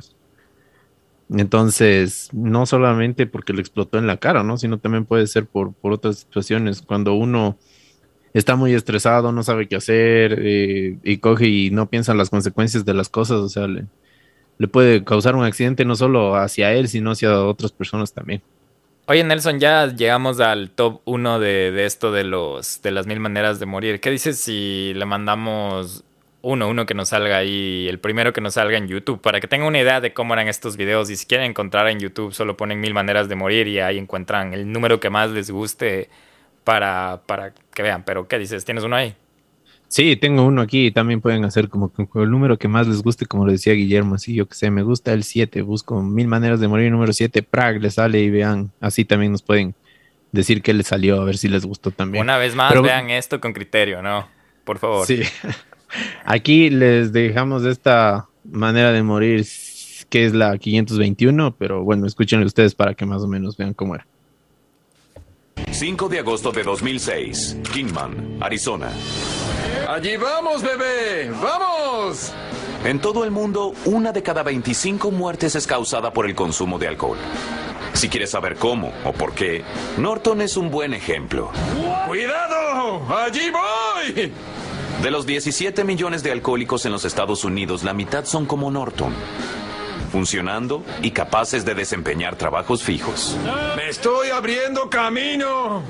Entonces, 1.29 2.29
no 2.31 2.65
solamente 2.65 3.27
porque 3.27 3.53
le 3.53 3.61
explotó 3.61 3.97
en 3.97 4.07
la 4.07 4.17
cara, 4.17 4.43
¿no? 4.43 4.57
Sino 4.57 4.79
también 4.79 5.05
puede 5.05 5.27
ser 5.27 5.45
por, 5.45 5.73
por 5.73 5.91
otras 5.91 6.19
situaciones. 6.19 6.81
Cuando 6.81 7.13
uno 7.15 7.57
está 8.33 8.55
muy 8.55 8.73
estresado, 8.73 9.31
no 9.31 9.43
sabe 9.43 9.67
qué 9.67 9.75
hacer 9.75 10.39
eh, 10.41 10.97
y 11.03 11.17
coge 11.17 11.47
y 11.47 11.71
no 11.71 11.89
piensa 11.89 12.11
en 12.11 12.17
las 12.17 12.29
consecuencias 12.29 12.85
de 12.85 12.93
las 12.93 13.09
cosas, 13.09 13.37
o 13.37 13.49
sea, 13.49 13.67
le, 13.67 13.87
puede 14.67 15.03
causar 15.03 15.35
un 15.35 15.43
accidente 15.43 15.85
no 15.85 15.95
solo 15.95 16.35
hacia 16.35 16.73
él, 16.73 16.87
sino 16.87 17.11
hacia 17.11 17.41
otras 17.43 17.71
personas 17.71 18.13
también. 18.13 18.41
Oye, 19.07 19.23
Nelson, 19.23 19.59
ya 19.59 19.87
llegamos 19.87 20.39
al 20.39 20.69
top 20.71 21.01
1 21.05 21.39
de, 21.39 21.71
de, 21.71 21.85
esto 21.85 22.11
de 22.11 22.25
los 22.25 22.81
de 22.81 22.91
las 22.91 23.07
mil 23.07 23.19
maneras 23.21 23.59
de 23.59 23.65
morir. 23.65 24.01
¿Qué 24.01 24.11
dices 24.11 24.37
si 24.37 24.93
le 24.95 25.05
mandamos 25.05 26.03
uno, 26.47 26.69
uno 26.69 26.85
que 26.85 26.93
nos 26.93 27.09
salga 27.09 27.37
ahí, 27.37 27.87
el 27.89 27.99
primero 27.99 28.31
que 28.31 28.39
nos 28.39 28.53
salga 28.53 28.77
en 28.77 28.87
YouTube, 28.87 29.21
para 29.21 29.41
que 29.41 29.47
tengan 29.47 29.67
una 29.67 29.79
idea 29.79 29.99
de 29.99 30.13
cómo 30.13 30.33
eran 30.33 30.47
estos 30.47 30.77
videos? 30.77 31.09
Y 31.09 31.17
si 31.17 31.25
quieren 31.25 31.51
encontrar 31.51 31.89
en 31.89 31.99
YouTube, 31.99 32.33
solo 32.33 32.55
ponen 32.55 32.79
mil 32.79 32.93
maneras 32.93 33.27
de 33.27 33.35
morir 33.35 33.67
y 33.67 33.79
ahí 33.79 33.97
encuentran 33.97 34.53
el 34.53 34.71
número 34.71 35.01
que 35.01 35.09
más 35.09 35.29
les 35.29 35.51
guste 35.51 36.09
para, 36.63 37.21
para 37.25 37.53
que 37.73 37.83
vean. 37.83 38.03
Pero, 38.03 38.29
¿qué 38.29 38.39
dices? 38.39 38.63
¿Tienes 38.63 38.85
uno 38.85 38.95
ahí? 38.95 39.13
Sí, 39.89 40.15
tengo 40.15 40.43
uno 40.43 40.61
aquí 40.61 40.87
y 40.87 40.91
también 40.91 41.19
pueden 41.19 41.43
hacer 41.43 41.67
como, 41.67 41.91
el 42.15 42.31
número 42.31 42.57
que 42.57 42.69
más 42.69 42.87
les 42.87 43.01
guste, 43.01 43.25
como 43.25 43.45
lo 43.45 43.51
decía 43.51 43.73
Guillermo, 43.73 44.15
así 44.15 44.33
yo 44.33 44.47
que 44.47 44.55
sé, 44.55 44.71
me 44.71 44.83
gusta 44.83 45.13
el 45.13 45.23
7, 45.23 45.61
busco 45.61 46.01
mil 46.01 46.27
maneras 46.27 46.59
de 46.59 46.67
morir, 46.67 46.91
número 46.91 47.11
7, 47.11 47.43
Prag 47.43 47.81
le 47.81 47.89
sale 47.91 48.19
y 48.19 48.29
vean, 48.29 48.71
así 48.81 49.05
también 49.05 49.31
nos 49.31 49.41
pueden 49.41 49.75
decir 50.31 50.61
qué 50.61 50.73
les 50.73 50.87
salió, 50.87 51.21
a 51.21 51.23
ver 51.23 51.37
si 51.37 51.47
les 51.47 51.65
gustó 51.65 51.91
también. 51.91 52.21
Una 52.21 52.37
vez 52.37 52.53
más, 52.53 52.81
vean 52.81 53.09
esto 53.09 53.39
con 53.39 53.53
criterio, 53.53 54.01
¿no? 54.01 54.27
Por 54.65 54.77
favor. 54.77 55.05
Sí. 55.05 55.21
Aquí 56.25 56.69
les 56.69 57.11
dejamos 57.11 57.63
esta 57.65 58.27
manera 58.43 58.91
de 58.91 59.03
morir, 59.03 59.45
que 60.09 60.25
es 60.25 60.33
la 60.33 60.57
521, 60.57 61.55
pero 61.57 61.83
bueno, 61.83 62.05
escúchenlo 62.05 62.45
ustedes 62.45 62.75
para 62.75 62.93
que 62.93 63.05
más 63.05 63.21
o 63.23 63.27
menos 63.27 63.57
vean 63.57 63.73
cómo 63.73 63.95
era. 63.95 64.05
5 65.71 66.09
de 66.09 66.19
agosto 66.19 66.51
de 66.51 66.63
2006, 66.63 67.57
Kingman, 67.73 68.37
Arizona. 68.39 68.89
Allí 69.87 70.17
vamos, 70.17 70.63
bebé, 70.63 71.31
vamos. 71.41 72.33
En 72.85 72.99
todo 72.99 73.23
el 73.25 73.31
mundo, 73.31 73.73
una 73.85 74.11
de 74.11 74.23
cada 74.23 74.43
25 74.43 75.11
muertes 75.11 75.55
es 75.55 75.67
causada 75.67 76.11
por 76.13 76.25
el 76.25 76.35
consumo 76.35 76.79
de 76.79 76.87
alcohol. 76.87 77.17
Si 77.93 78.09
quieres 78.09 78.29
saber 78.29 78.55
cómo 78.55 78.93
o 79.05 79.11
por 79.11 79.33
qué, 79.33 79.63
Norton 79.97 80.41
es 80.41 80.55
un 80.55 80.69
buen 80.69 80.93
ejemplo. 80.93 81.51
¡Cuidado! 82.07 83.01
¡Allí 83.15 83.49
voy! 83.49 84.31
De 85.01 85.11
los 85.11 85.25
17 85.25 85.83
millones 85.83 86.23
de 86.23 86.31
alcohólicos 86.31 86.85
en 86.85 86.91
los 86.91 87.05
Estados 87.05 87.43
Unidos, 87.43 87.83
la 87.83 87.93
mitad 87.93 88.25
son 88.25 88.45
como 88.45 88.71
Norton 88.71 89.13
funcionando 90.07 90.83
y 91.01 91.11
capaces 91.11 91.65
de 91.65 91.75
desempeñar 91.75 92.35
trabajos 92.35 92.81
fijos. 92.81 93.37
¡Me 93.75 93.89
estoy 93.89 94.29
abriendo 94.29 94.89
camino! 94.89 95.81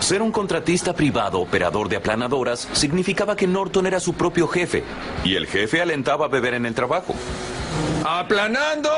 Ser 0.00 0.22
un 0.22 0.32
contratista 0.32 0.94
privado 0.94 1.40
operador 1.40 1.88
de 1.88 1.96
aplanadoras 1.96 2.66
significaba 2.72 3.36
que 3.36 3.46
Norton 3.46 3.86
era 3.86 4.00
su 4.00 4.14
propio 4.14 4.48
jefe 4.48 4.82
y 5.24 5.34
el 5.34 5.46
jefe 5.46 5.82
alentaba 5.82 6.24
a 6.24 6.28
beber 6.28 6.54
en 6.54 6.64
el 6.66 6.74
trabajo. 6.74 7.14
¡Aplanando! 8.04 8.90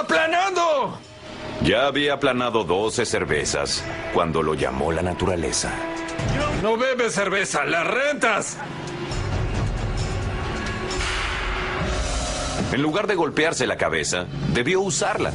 ¡Aplanando! 0.00 0.98
Ya 1.62 1.86
había 1.86 2.14
aplanado 2.14 2.62
12 2.62 3.06
cervezas 3.06 3.82
cuando 4.12 4.42
lo 4.42 4.54
llamó 4.54 4.92
la 4.92 5.02
naturaleza. 5.02 5.72
No 6.62 6.76
bebes 6.76 7.14
cerveza, 7.14 7.64
las 7.64 7.86
rentas. 7.86 8.56
En 12.72 12.82
lugar 12.82 13.06
de 13.06 13.14
golpearse 13.14 13.66
la 13.66 13.76
cabeza, 13.76 14.26
debió 14.52 14.80
usarla. 14.80 15.32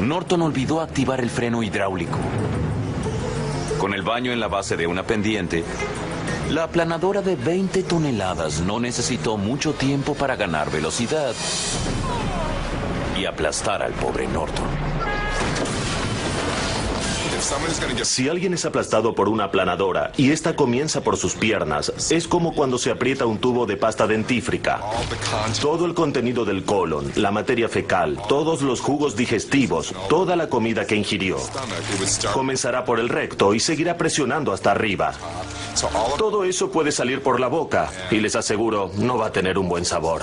Norton 0.00 0.42
olvidó 0.42 0.80
activar 0.80 1.20
el 1.20 1.30
freno 1.30 1.62
hidráulico. 1.62 2.18
Con 3.78 3.94
el 3.94 4.02
baño 4.02 4.32
en 4.32 4.40
la 4.40 4.48
base 4.48 4.76
de 4.76 4.86
una 4.86 5.04
pendiente, 5.04 5.64
la 6.50 6.64
aplanadora 6.64 7.22
de 7.22 7.36
20 7.36 7.84
toneladas 7.84 8.60
no 8.60 8.80
necesitó 8.80 9.36
mucho 9.36 9.72
tiempo 9.72 10.14
para 10.14 10.36
ganar 10.36 10.70
velocidad 10.70 11.34
y 13.18 13.24
aplastar 13.24 13.82
al 13.82 13.92
pobre 13.92 14.26
Norton. 14.26 14.93
Si 18.04 18.28
alguien 18.28 18.54
es 18.54 18.64
aplastado 18.64 19.14
por 19.14 19.28
una 19.28 19.44
aplanadora 19.44 20.12
y 20.16 20.30
esta 20.30 20.56
comienza 20.56 21.02
por 21.02 21.16
sus 21.16 21.34
piernas, 21.34 21.92
es 22.10 22.26
como 22.26 22.54
cuando 22.54 22.78
se 22.78 22.90
aprieta 22.90 23.26
un 23.26 23.38
tubo 23.38 23.66
de 23.66 23.76
pasta 23.76 24.06
dentífrica. 24.06 24.80
Todo 25.60 25.84
el 25.84 25.94
contenido 25.94 26.44
del 26.44 26.64
colon, 26.64 27.12
la 27.16 27.30
materia 27.30 27.68
fecal, 27.68 28.20
todos 28.28 28.62
los 28.62 28.80
jugos 28.80 29.16
digestivos, 29.16 29.94
toda 30.08 30.36
la 30.36 30.48
comida 30.48 30.86
que 30.86 30.96
ingirió, 30.96 31.36
comenzará 32.32 32.84
por 32.84 32.98
el 32.98 33.08
recto 33.08 33.52
y 33.52 33.60
seguirá 33.60 33.96
presionando 33.96 34.52
hasta 34.52 34.70
arriba. 34.70 35.12
Todo 36.16 36.44
eso 36.44 36.70
puede 36.70 36.92
salir 36.92 37.22
por 37.22 37.40
la 37.40 37.48
boca 37.48 37.90
y 38.10 38.20
les 38.20 38.36
aseguro, 38.36 38.90
no 38.96 39.18
va 39.18 39.26
a 39.26 39.32
tener 39.32 39.58
un 39.58 39.68
buen 39.68 39.84
sabor. 39.84 40.22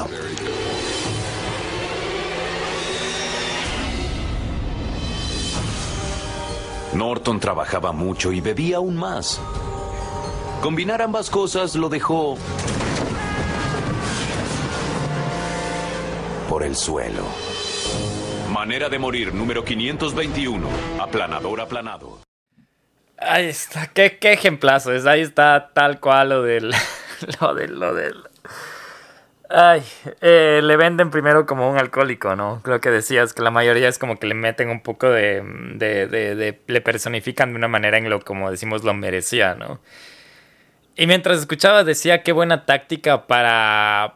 Norton 7.02 7.40
trabajaba 7.40 7.92
mucho 7.92 8.32
y 8.32 8.42
bebía 8.42 8.78
aún 8.78 8.96
más. 8.96 9.42
Combinar 10.62 11.02
ambas 11.02 11.32
cosas 11.32 11.76
lo 11.76 11.90
dejó 11.90 12.38
por 16.48 16.62
el 16.62 16.76
suelo. 16.76 17.24
Manera 18.54 18.88
de 18.88 19.00
morir 19.00 19.34
número 19.34 19.66
521. 19.66 20.68
Aplanador 21.00 21.62
aplanado. 21.62 22.20
Ahí 23.18 23.48
está, 23.48 23.88
qué, 23.88 24.20
qué 24.20 24.34
ejemplazo. 24.34 24.92
Ahí 25.10 25.22
está 25.22 25.72
tal 25.74 26.00
cual 26.00 26.30
lo 26.30 26.44
del. 26.44 26.72
Lo 27.42 27.56
del. 27.56 27.80
Lo 27.80 27.96
del. 27.96 28.31
Ay, 29.54 29.84
eh, 30.22 30.62
le 30.64 30.78
venden 30.78 31.10
primero 31.10 31.46
como 31.46 31.70
un 31.70 31.78
alcohólico, 31.78 32.36
¿no? 32.38 32.62
Creo 32.64 32.80
que 32.80 32.90
decías 32.90 33.34
que 33.34 33.42
la 33.42 33.52
mayoría 33.52 33.90
es 33.90 34.00
como 34.00 34.18
que 34.18 34.28
le 34.28 34.34
meten 34.34 34.70
un 34.70 34.82
poco 34.82 35.10
de, 35.10 35.44
de, 35.76 36.08
de, 36.08 36.60
le 36.68 36.82
personifican 36.82 37.50
de 37.52 37.58
una 37.58 37.68
manera 37.68 37.98
en 37.98 38.10
lo, 38.10 38.22
como 38.22 38.50
decimos, 38.50 38.84
lo 38.86 38.94
merecía, 38.94 39.56
¿no? 39.56 39.82
Y 40.96 41.06
mientras 41.08 41.40
escuchaba 41.40 41.84
decía 41.84 42.24
qué 42.24 42.32
buena 42.32 42.66
táctica 42.66 43.28
para, 43.28 44.16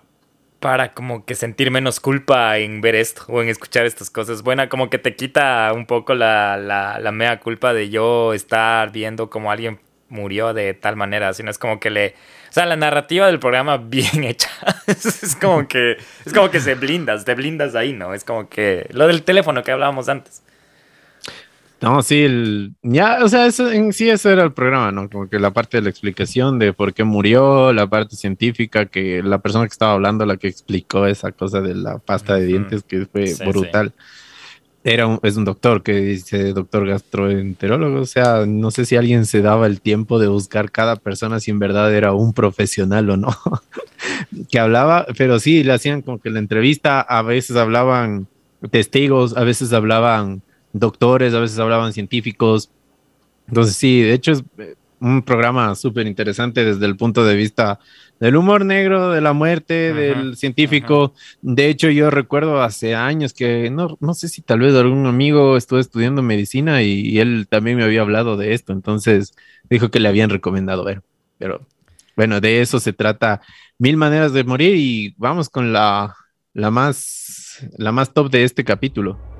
para 0.59 0.93
como 0.93 1.25
que 1.25 1.35
sentir 1.35 1.69
menos 1.69 1.99
culpa 1.99 2.57
en 2.57 2.79
ver 2.79 2.95
esto 2.95 3.23
o 3.27 3.41
en 3.41 3.49
escuchar 3.49 3.85
estas 3.85 4.09
cosas. 4.09 4.41
Buena, 4.41 4.69
como 4.69 4.89
que 4.89 4.99
te 4.99 5.15
quita 5.15 5.71
un 5.73 5.85
poco 5.85 6.13
la, 6.15 6.55
la, 6.57 6.99
la 6.99 7.11
mea 7.11 7.39
culpa 7.41 7.73
de 7.73 7.89
yo 7.89 8.33
estar 8.33 8.91
viendo 8.91 9.29
como 9.29 9.51
alguien 9.51 9.79
murió 10.09 10.53
de 10.53 10.73
tal 10.73 10.95
manera, 10.95 11.33
sino 11.33 11.51
es 11.51 11.57
como 11.57 11.79
que 11.79 11.89
le 11.89 12.15
sea, 12.55 12.65
la 12.65 12.75
narrativa 12.75 13.27
del 13.27 13.39
programa 13.39 13.77
bien 13.89 14.23
hecha. 14.23 14.49
es 14.87 15.37
como 15.39 15.67
que 15.67 15.97
es 16.25 16.33
como 16.33 16.49
que 16.49 16.59
se 16.59 16.75
blindas, 16.75 17.25
te 17.25 17.35
blindas 17.35 17.75
ahí, 17.75 17.93
¿no? 17.93 18.13
Es 18.13 18.23
como 18.23 18.49
que 18.49 18.87
lo 18.91 19.07
del 19.07 19.23
teléfono 19.23 19.63
que 19.63 19.71
hablábamos 19.71 20.09
antes. 20.09 20.41
No, 21.81 22.01
sí, 22.01 22.23
el, 22.23 22.73
ya, 22.81 23.19
o 23.23 23.27
sea, 23.27 23.45
eso, 23.45 23.69
en 23.69 23.91
sí 23.91 24.09
eso 24.09 24.31
era 24.31 24.43
el 24.43 24.53
programa, 24.53 24.91
¿no? 24.91 25.09
Como 25.09 25.29
que 25.29 25.37
la 25.37 25.51
parte 25.51 25.77
de 25.77 25.83
la 25.83 25.89
explicación 25.89 26.57
de 26.57 26.71
por 26.71 26.93
qué 26.93 27.03
murió, 27.03 27.73
la 27.73 27.85
parte 27.87 28.15
científica, 28.15 28.85
que 28.85 29.21
la 29.21 29.39
persona 29.39 29.65
que 29.65 29.73
estaba 29.73 29.91
hablando, 29.91 30.25
la 30.25 30.37
que 30.37 30.47
explicó 30.47 31.05
esa 31.05 31.33
cosa 31.33 31.61
de 31.61 31.75
la 31.75 31.99
pasta 31.99 32.35
de 32.35 32.45
dientes, 32.45 32.83
que 32.83 33.05
fue 33.05 33.27
sí, 33.27 33.43
brutal. 33.43 33.91
Sí 33.95 34.24
era 34.85 35.07
un, 35.07 35.19
es 35.23 35.35
un 35.35 35.45
doctor 35.45 35.81
que 35.81 35.93
dice 35.93 36.53
doctor 36.53 36.87
gastroenterólogo, 36.87 38.01
o 38.01 38.05
sea, 38.05 38.45
no 38.45 38.69
sé 38.69 38.85
si 38.85 38.95
alguien 38.95 39.25
se 39.25 39.41
daba 39.41 39.65
el 39.65 39.81
tiempo 39.81 40.19
de 40.19 40.27
buscar 40.27 40.71
cada 40.71 40.95
persona 40.95 41.39
si 41.39 41.49
en 41.49 41.57
verdad 41.57 41.91
era 41.93 42.13
un 42.13 42.33
profesional 42.33 43.09
o 43.09 43.17
no, 43.17 43.35
que 44.49 44.59
hablaba, 44.59 45.07
pero 45.17 45.39
sí, 45.39 45.63
le 45.63 45.73
hacían 45.73 46.03
como 46.03 46.19
que 46.19 46.29
la 46.29 46.37
entrevista, 46.37 47.01
a 47.01 47.23
veces 47.23 47.55
hablaban 47.57 48.27
testigos, 48.69 49.35
a 49.35 49.43
veces 49.43 49.73
hablaban 49.73 50.43
doctores, 50.71 51.33
a 51.33 51.39
veces 51.39 51.57
hablaban 51.57 51.91
científicos, 51.91 52.69
entonces 53.47 53.75
sí, 53.75 54.03
de 54.03 54.13
hecho 54.13 54.33
es 54.33 54.43
un 55.05 55.21
programa 55.21 55.75
súper 55.75 56.07
interesante 56.07 56.65
desde 56.65 56.87
el 56.87 56.97
punto 56.97 57.23
de 57.23 57.35
vista 57.35 57.79
del 58.19 58.35
humor 58.35 58.65
negro, 58.65 59.11
de 59.11 59.21
la 59.21 59.33
muerte, 59.33 59.93
del 59.93 60.35
científico. 60.35 61.13
De 61.43 61.69
hecho, 61.69 61.89
yo 61.89 62.09
recuerdo 62.09 62.63
hace 62.63 62.95
años 62.95 63.31
que 63.31 63.69
no, 63.69 63.99
no 63.99 64.15
sé 64.15 64.29
si 64.29 64.41
tal 64.41 64.61
vez 64.61 64.73
algún 64.73 65.05
amigo 65.05 65.57
estuvo 65.57 65.77
estudiando 65.79 66.23
medicina 66.23 66.81
y, 66.81 67.01
y, 67.01 67.19
él 67.19 67.45
también 67.47 67.77
me 67.77 67.83
había 67.83 68.01
hablado 68.01 68.35
de 68.35 68.55
esto, 68.55 68.73
entonces 68.73 69.35
dijo 69.69 69.91
que 69.91 69.99
le 69.99 70.09
habían 70.09 70.31
recomendado 70.31 70.83
ver. 70.83 71.03
Pero 71.37 71.61
bueno, 72.15 72.41
de 72.41 72.61
eso 72.61 72.79
se 72.79 72.91
trata 72.91 73.41
Mil 73.77 73.97
Maneras 73.97 74.33
de 74.33 74.43
Morir 74.43 74.75
y 74.75 75.13
vamos 75.17 75.49
con 75.49 75.71
la, 75.71 76.15
la 76.53 76.71
más, 76.71 77.63
la 77.77 77.91
más 77.91 78.11
top 78.11 78.31
de 78.31 78.43
este 78.43 78.63
capítulo. 78.63 79.34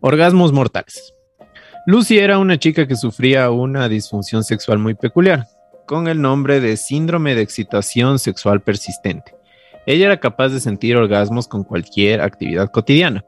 Orgasmos 0.00 0.52
mortales. 0.52 1.14
Lucy 1.86 2.18
era 2.18 2.38
una 2.38 2.58
chica 2.58 2.86
que 2.86 2.96
sufría 2.96 3.50
una 3.50 3.88
disfunción 3.88 4.44
sexual 4.44 4.78
muy 4.78 4.94
peculiar, 4.94 5.46
con 5.86 6.08
el 6.08 6.20
nombre 6.20 6.60
de 6.60 6.76
síndrome 6.76 7.34
de 7.34 7.42
excitación 7.42 8.18
sexual 8.18 8.60
persistente. 8.60 9.34
Ella 9.86 10.06
era 10.06 10.20
capaz 10.20 10.50
de 10.50 10.60
sentir 10.60 10.96
orgasmos 10.96 11.48
con 11.48 11.64
cualquier 11.64 12.20
actividad 12.20 12.70
cotidiana. 12.70 13.24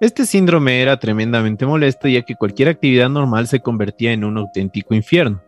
Este 0.00 0.26
síndrome 0.26 0.80
era 0.80 0.98
tremendamente 0.98 1.66
molesto 1.66 2.08
ya 2.08 2.22
que 2.22 2.34
cualquier 2.34 2.68
actividad 2.68 3.08
normal 3.08 3.46
se 3.46 3.60
convertía 3.60 4.12
en 4.12 4.24
un 4.24 4.38
auténtico 4.38 4.94
infierno. 4.94 5.42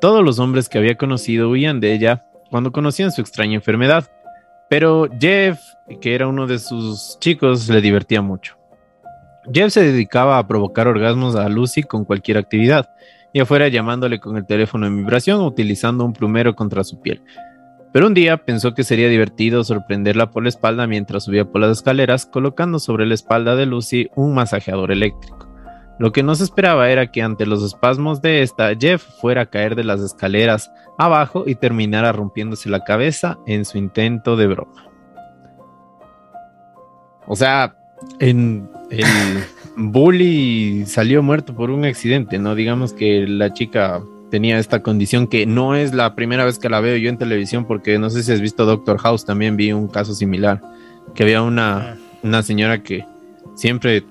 Todos 0.00 0.24
los 0.24 0.38
hombres 0.38 0.68
que 0.68 0.78
había 0.78 0.96
conocido 0.96 1.50
huían 1.50 1.80
de 1.80 1.94
ella 1.94 2.26
cuando 2.56 2.72
conocían 2.72 3.12
su 3.12 3.20
extraña 3.20 3.56
enfermedad, 3.56 4.10
pero 4.70 5.10
Jeff, 5.20 5.60
que 6.00 6.14
era 6.14 6.26
uno 6.26 6.46
de 6.46 6.58
sus 6.58 7.18
chicos, 7.20 7.68
le 7.68 7.82
divertía 7.82 8.22
mucho. 8.22 8.56
Jeff 9.52 9.74
se 9.74 9.82
dedicaba 9.82 10.38
a 10.38 10.48
provocar 10.48 10.88
orgasmos 10.88 11.36
a 11.36 11.50
Lucy 11.50 11.82
con 11.82 12.06
cualquier 12.06 12.38
actividad, 12.38 12.88
ya 13.34 13.44
fuera 13.44 13.68
llamándole 13.68 14.20
con 14.20 14.38
el 14.38 14.46
teléfono 14.46 14.86
en 14.86 14.96
vibración 14.96 15.38
o 15.40 15.46
utilizando 15.46 16.02
un 16.02 16.14
plumero 16.14 16.56
contra 16.56 16.82
su 16.82 16.98
piel. 16.98 17.20
Pero 17.92 18.06
un 18.06 18.14
día 18.14 18.38
pensó 18.38 18.72
que 18.72 18.84
sería 18.84 19.10
divertido 19.10 19.62
sorprenderla 19.62 20.30
por 20.30 20.42
la 20.42 20.48
espalda 20.48 20.86
mientras 20.86 21.24
subía 21.24 21.44
por 21.44 21.60
las 21.60 21.72
escaleras, 21.72 22.24
colocando 22.24 22.78
sobre 22.78 23.04
la 23.04 23.12
espalda 23.12 23.54
de 23.54 23.66
Lucy 23.66 24.08
un 24.14 24.32
masajeador 24.32 24.92
eléctrico. 24.92 25.46
Lo 25.98 26.12
que 26.12 26.22
no 26.22 26.34
se 26.34 26.44
esperaba 26.44 26.90
era 26.90 27.10
que 27.10 27.22
ante 27.22 27.46
los 27.46 27.62
espasmos 27.62 28.20
de 28.20 28.42
esta, 28.42 28.74
Jeff 28.78 29.02
fuera 29.20 29.42
a 29.42 29.46
caer 29.46 29.74
de 29.74 29.84
las 29.84 30.00
escaleras 30.00 30.70
abajo 30.98 31.44
y 31.46 31.54
terminara 31.54 32.12
rompiéndose 32.12 32.68
la 32.68 32.84
cabeza 32.84 33.38
en 33.46 33.64
su 33.64 33.78
intento 33.78 34.36
de 34.36 34.46
broma. 34.46 34.84
O 37.26 37.34
sea, 37.34 37.76
en 38.20 38.68
el 38.90 39.06
bully 39.76 40.84
salió 40.86 41.22
muerto 41.22 41.54
por 41.54 41.70
un 41.70 41.84
accidente, 41.84 42.38
¿no? 42.38 42.54
Digamos 42.54 42.92
que 42.92 43.26
la 43.26 43.52
chica 43.52 44.02
tenía 44.30 44.58
esta 44.58 44.82
condición 44.82 45.26
que 45.28 45.46
no 45.46 45.74
es 45.74 45.94
la 45.94 46.14
primera 46.14 46.44
vez 46.44 46.58
que 46.58 46.68
la 46.68 46.80
veo 46.80 46.96
yo 46.96 47.08
en 47.08 47.16
televisión, 47.16 47.64
porque 47.64 47.98
no 47.98 48.10
sé 48.10 48.22
si 48.22 48.32
has 48.32 48.40
visto 48.40 48.66
Doctor 48.66 48.98
House, 48.98 49.24
también 49.24 49.56
vi 49.56 49.72
un 49.72 49.88
caso 49.88 50.14
similar, 50.14 50.60
que 51.14 51.22
había 51.22 51.42
una, 51.42 51.96
una 52.22 52.42
señora 52.42 52.82
que 52.82 53.06
siempre 53.54 54.04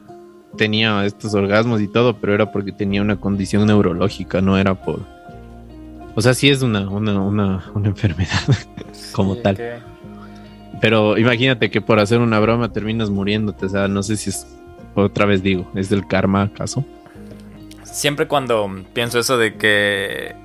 tenía 0.55 1.05
estos 1.05 1.33
orgasmos 1.33 1.81
y 1.81 1.87
todo, 1.87 2.17
pero 2.17 2.33
era 2.33 2.51
porque 2.51 2.71
tenía 2.71 3.01
una 3.01 3.15
condición 3.17 3.65
neurológica, 3.67 4.41
no 4.41 4.57
era 4.57 4.75
por... 4.75 4.99
O 6.15 6.21
sea, 6.21 6.33
sí 6.33 6.49
es 6.49 6.61
una, 6.61 6.89
una, 6.89 7.19
una, 7.21 7.63
una 7.73 7.87
enfermedad 7.89 8.29
como 9.11 9.35
tal. 9.37 9.57
que- 9.57 9.79
Pero 10.81 11.17
imagínate 11.17 11.69
que 11.69 11.81
por 11.81 11.99
hacer 11.99 12.19
una 12.19 12.39
broma 12.39 12.71
terminas 12.71 13.09
muriéndote. 13.09 13.65
O 13.65 13.69
sea, 13.69 13.87
no 13.87 14.01
sé 14.03 14.15
si 14.17 14.29
es, 14.29 14.47
otra 14.95 15.25
vez 15.25 15.43
digo, 15.43 15.69
¿es 15.75 15.89
del 15.89 16.07
karma 16.07 16.43
acaso? 16.43 16.85
Siempre 17.83 18.27
cuando 18.27 18.69
pienso 18.93 19.19
eso 19.19 19.37
de 19.37 19.55
que 19.55 20.35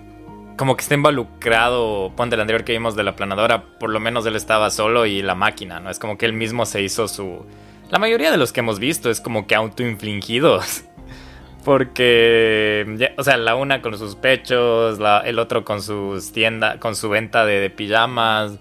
como 0.57 0.77
que 0.77 0.83
está 0.83 0.95
involucrado, 0.95 2.13
ponte 2.17 2.35
el 2.35 2.41
anterior 2.43 2.65
que 2.65 2.73
vimos 2.73 2.95
de 2.95 3.03
la 3.03 3.17
planadora, 3.17 3.65
por 3.79 3.89
lo 3.91 3.99
menos 3.99 4.27
él 4.27 4.37
estaba 4.37 4.69
solo 4.71 5.07
y 5.07 5.23
la 5.23 5.35
máquina, 5.35 5.81
¿no? 5.81 5.89
Es 5.91 5.99
como 5.99 6.19
que 6.19 6.27
él 6.27 6.33
mismo 6.35 6.67
se 6.67 6.83
hizo 6.83 7.09
su... 7.09 7.47
La 7.91 7.99
mayoría 7.99 8.31
de 8.31 8.37
los 8.37 8.53
que 8.53 8.61
hemos 8.61 8.79
visto 8.79 9.11
es 9.11 9.21
como 9.21 9.49
que 9.49 9.57
autoinfligidos. 9.57 10.85
Porque, 11.65 13.13
o 13.19 13.23
sea, 13.23 13.37
la 13.37 13.57
una 13.57 13.83
con 13.83 13.99
sus 13.99 14.15
pechos, 14.15 14.99
el 15.25 15.39
otro 15.39 15.65
con 15.65 15.83
sus 15.83 16.33
tiendas, 16.33 16.79
con 16.79 16.97
su 16.97 17.11
venta 17.11 17.45
de, 17.45 17.69
pijamas, 17.69 18.59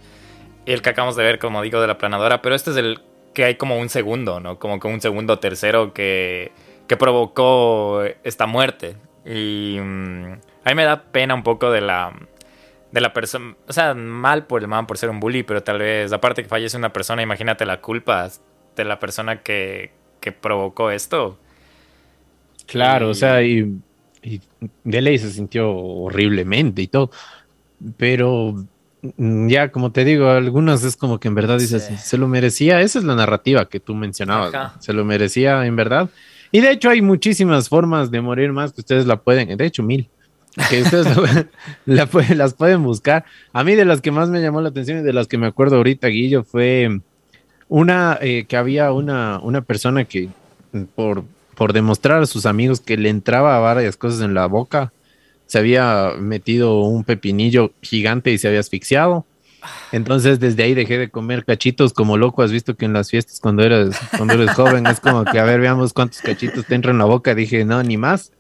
el 0.66 0.82
que 0.82 0.90
acabamos 0.90 1.16
de 1.16 1.24
ver, 1.24 1.40
como 1.40 1.62
digo, 1.62 1.80
de 1.80 1.88
la 1.88 1.98
planadora, 1.98 2.42
pero 2.42 2.56
este 2.56 2.72
es 2.72 2.78
el 2.78 3.02
que 3.34 3.46
hay 3.46 3.56
como 3.56 3.80
un 3.80 3.88
segundo, 3.88 4.42
¿no? 4.42 4.60
Como 4.60 4.82
que 4.82 4.88
un 4.88 5.00
segundo 5.00 5.40
tercero 5.40 5.94
que, 5.94 6.52
que 6.88 6.98
provocó 6.98 8.04
esta 8.24 8.48
muerte. 8.48 8.98
Y 9.26 9.78
mm, 9.80 10.34
a 10.66 10.70
mí 10.70 10.76
me 10.76 10.84
da 10.84 11.04
pena 11.04 11.36
un 11.36 11.44
poco 11.44 11.72
de 11.72 11.80
la, 11.80 12.12
de 12.92 13.00
la 13.00 13.14
persona, 13.14 13.56
o 13.66 13.72
sea, 13.72 13.94
mal 13.94 14.46
por 14.46 14.62
el 14.62 14.68
man 14.68 14.88
por 14.88 14.98
ser 14.98 15.10
un 15.10 15.22
bully, 15.22 15.44
pero 15.44 15.64
tal 15.64 15.80
vez, 15.80 16.12
aparte 16.12 16.44
que 16.44 16.50
fallece 16.50 16.76
una 16.76 16.92
persona, 16.92 17.22
imagínate 17.22 17.66
la 17.66 17.80
culpa 17.80 18.30
de 18.80 18.86
la 18.86 19.00
persona 19.00 19.42
que, 19.44 19.92
que 20.22 20.32
provocó 20.32 20.90
esto. 20.92 21.38
Claro, 22.66 23.08
Y- 23.08 23.12
o 23.12 23.14
sea, 23.14 23.44
y, 23.44 23.78
y 24.24 24.42
de 24.84 25.02
ley 25.02 25.18
se 25.18 25.32
sintió 25.32 25.72
horriblemente 25.72 26.82
y 26.82 26.88
todo. 26.88 27.12
Pero 27.98 28.66
mm, 29.18 29.48
ya, 29.48 29.72
como 29.72 29.92
te 29.92 30.04
digo, 30.06 30.30
algunas 30.30 30.84
es 30.84 30.96
como 30.98 31.20
que 31.20 31.28
en 31.28 31.36
verdad 31.36 31.58
dices, 31.60 31.86
Sí. 31.86 31.98
se 31.98 32.18
lo 32.18 32.28
merecía. 32.28 32.82
Esa 32.82 33.00
es 33.00 33.06
la 33.06 33.16
narrativa 33.16 33.68
que 33.68 33.80
tú 33.80 33.96
mencionabas. 33.96 34.74
Se 34.84 34.94
lo 34.94 35.06
merecía 35.06 35.66
en 35.66 35.76
verdad. 35.76 36.10
Y 36.52 36.62
de 36.62 36.72
hecho 36.72 36.90
hay 36.90 37.02
muchísimas 37.02 37.70
formas 37.70 38.12
de 38.12 38.22
morir 38.22 38.52
más 38.52 38.74
que 38.74 38.82
ustedes 38.82 39.06
la 39.06 39.18
pueden, 39.18 39.56
de 39.56 39.66
hecho 39.66 39.84
mil, 39.84 40.10
que 40.70 40.82
ustedes 40.82 41.06
la- 41.86 42.08
la 42.08 42.10
las 42.36 42.54
pueden 42.56 42.82
buscar. 42.84 43.24
A 43.54 43.64
mí 43.64 43.76
de 43.76 43.86
las 43.86 44.02
que 44.02 44.12
más 44.12 44.30
me 44.30 44.42
llamó 44.42 44.60
la 44.62 44.70
atención 44.70 45.00
y 45.00 45.02
de 45.04 45.14
las 45.14 45.28
que 45.28 45.38
me 45.38 45.46
acuerdo 45.48 45.76
ahorita, 45.78 46.08
Guillo, 46.08 46.44
fue 46.44 47.02
una 47.70 48.18
eh, 48.22 48.46
que 48.48 48.58
había 48.58 48.92
una, 48.92 49.40
una 49.42 49.62
persona 49.62 50.04
que 50.04 50.28
mm, 50.74 50.84
por, 50.96 51.24
por 51.56 51.72
demostrar 51.74 52.22
a 52.22 52.26
sus 52.26 52.46
amigos 52.46 52.82
que 52.82 52.98
le 52.98 53.10
entraba 53.10 53.58
varias 53.60 53.96
cosas 53.96 54.22
en 54.22 54.34
la 54.34 54.46
boca, 54.48 54.92
se 55.46 55.58
había 55.58 56.12
metido 56.20 56.82
un 56.82 57.04
pepinillo 57.04 57.72
gigante 57.82 58.32
y 58.32 58.38
se 58.38 58.48
había 58.48 58.60
asfixiado. 58.60 59.26
Entonces 59.92 60.40
desde 60.40 60.64
ahí 60.64 60.74
dejé 60.74 60.98
de 60.98 61.10
comer 61.10 61.44
cachitos 61.44 61.92
como 61.94 62.18
loco. 62.18 62.44
Has 62.44 62.52
visto 62.52 62.76
que 62.76 62.86
en 62.86 62.94
las 62.94 63.10
fiestas 63.10 63.40
cuando 63.40 63.64
eres, 63.64 63.96
cuando 64.16 64.36
eres 64.36 64.52
joven 64.52 64.86
es 64.88 65.00
como 65.00 65.26
que 65.26 65.40
a 65.40 65.44
ver, 65.44 65.60
veamos 65.60 65.92
cuántos 65.94 66.22
cachitos 66.22 66.66
te 66.66 66.76
entran 66.76 66.96
en 66.96 67.00
la 67.00 67.06
boca. 67.06 67.34
Dije, 67.36 67.66
no, 67.66 67.82
ni 67.84 67.98
más. 67.98 68.32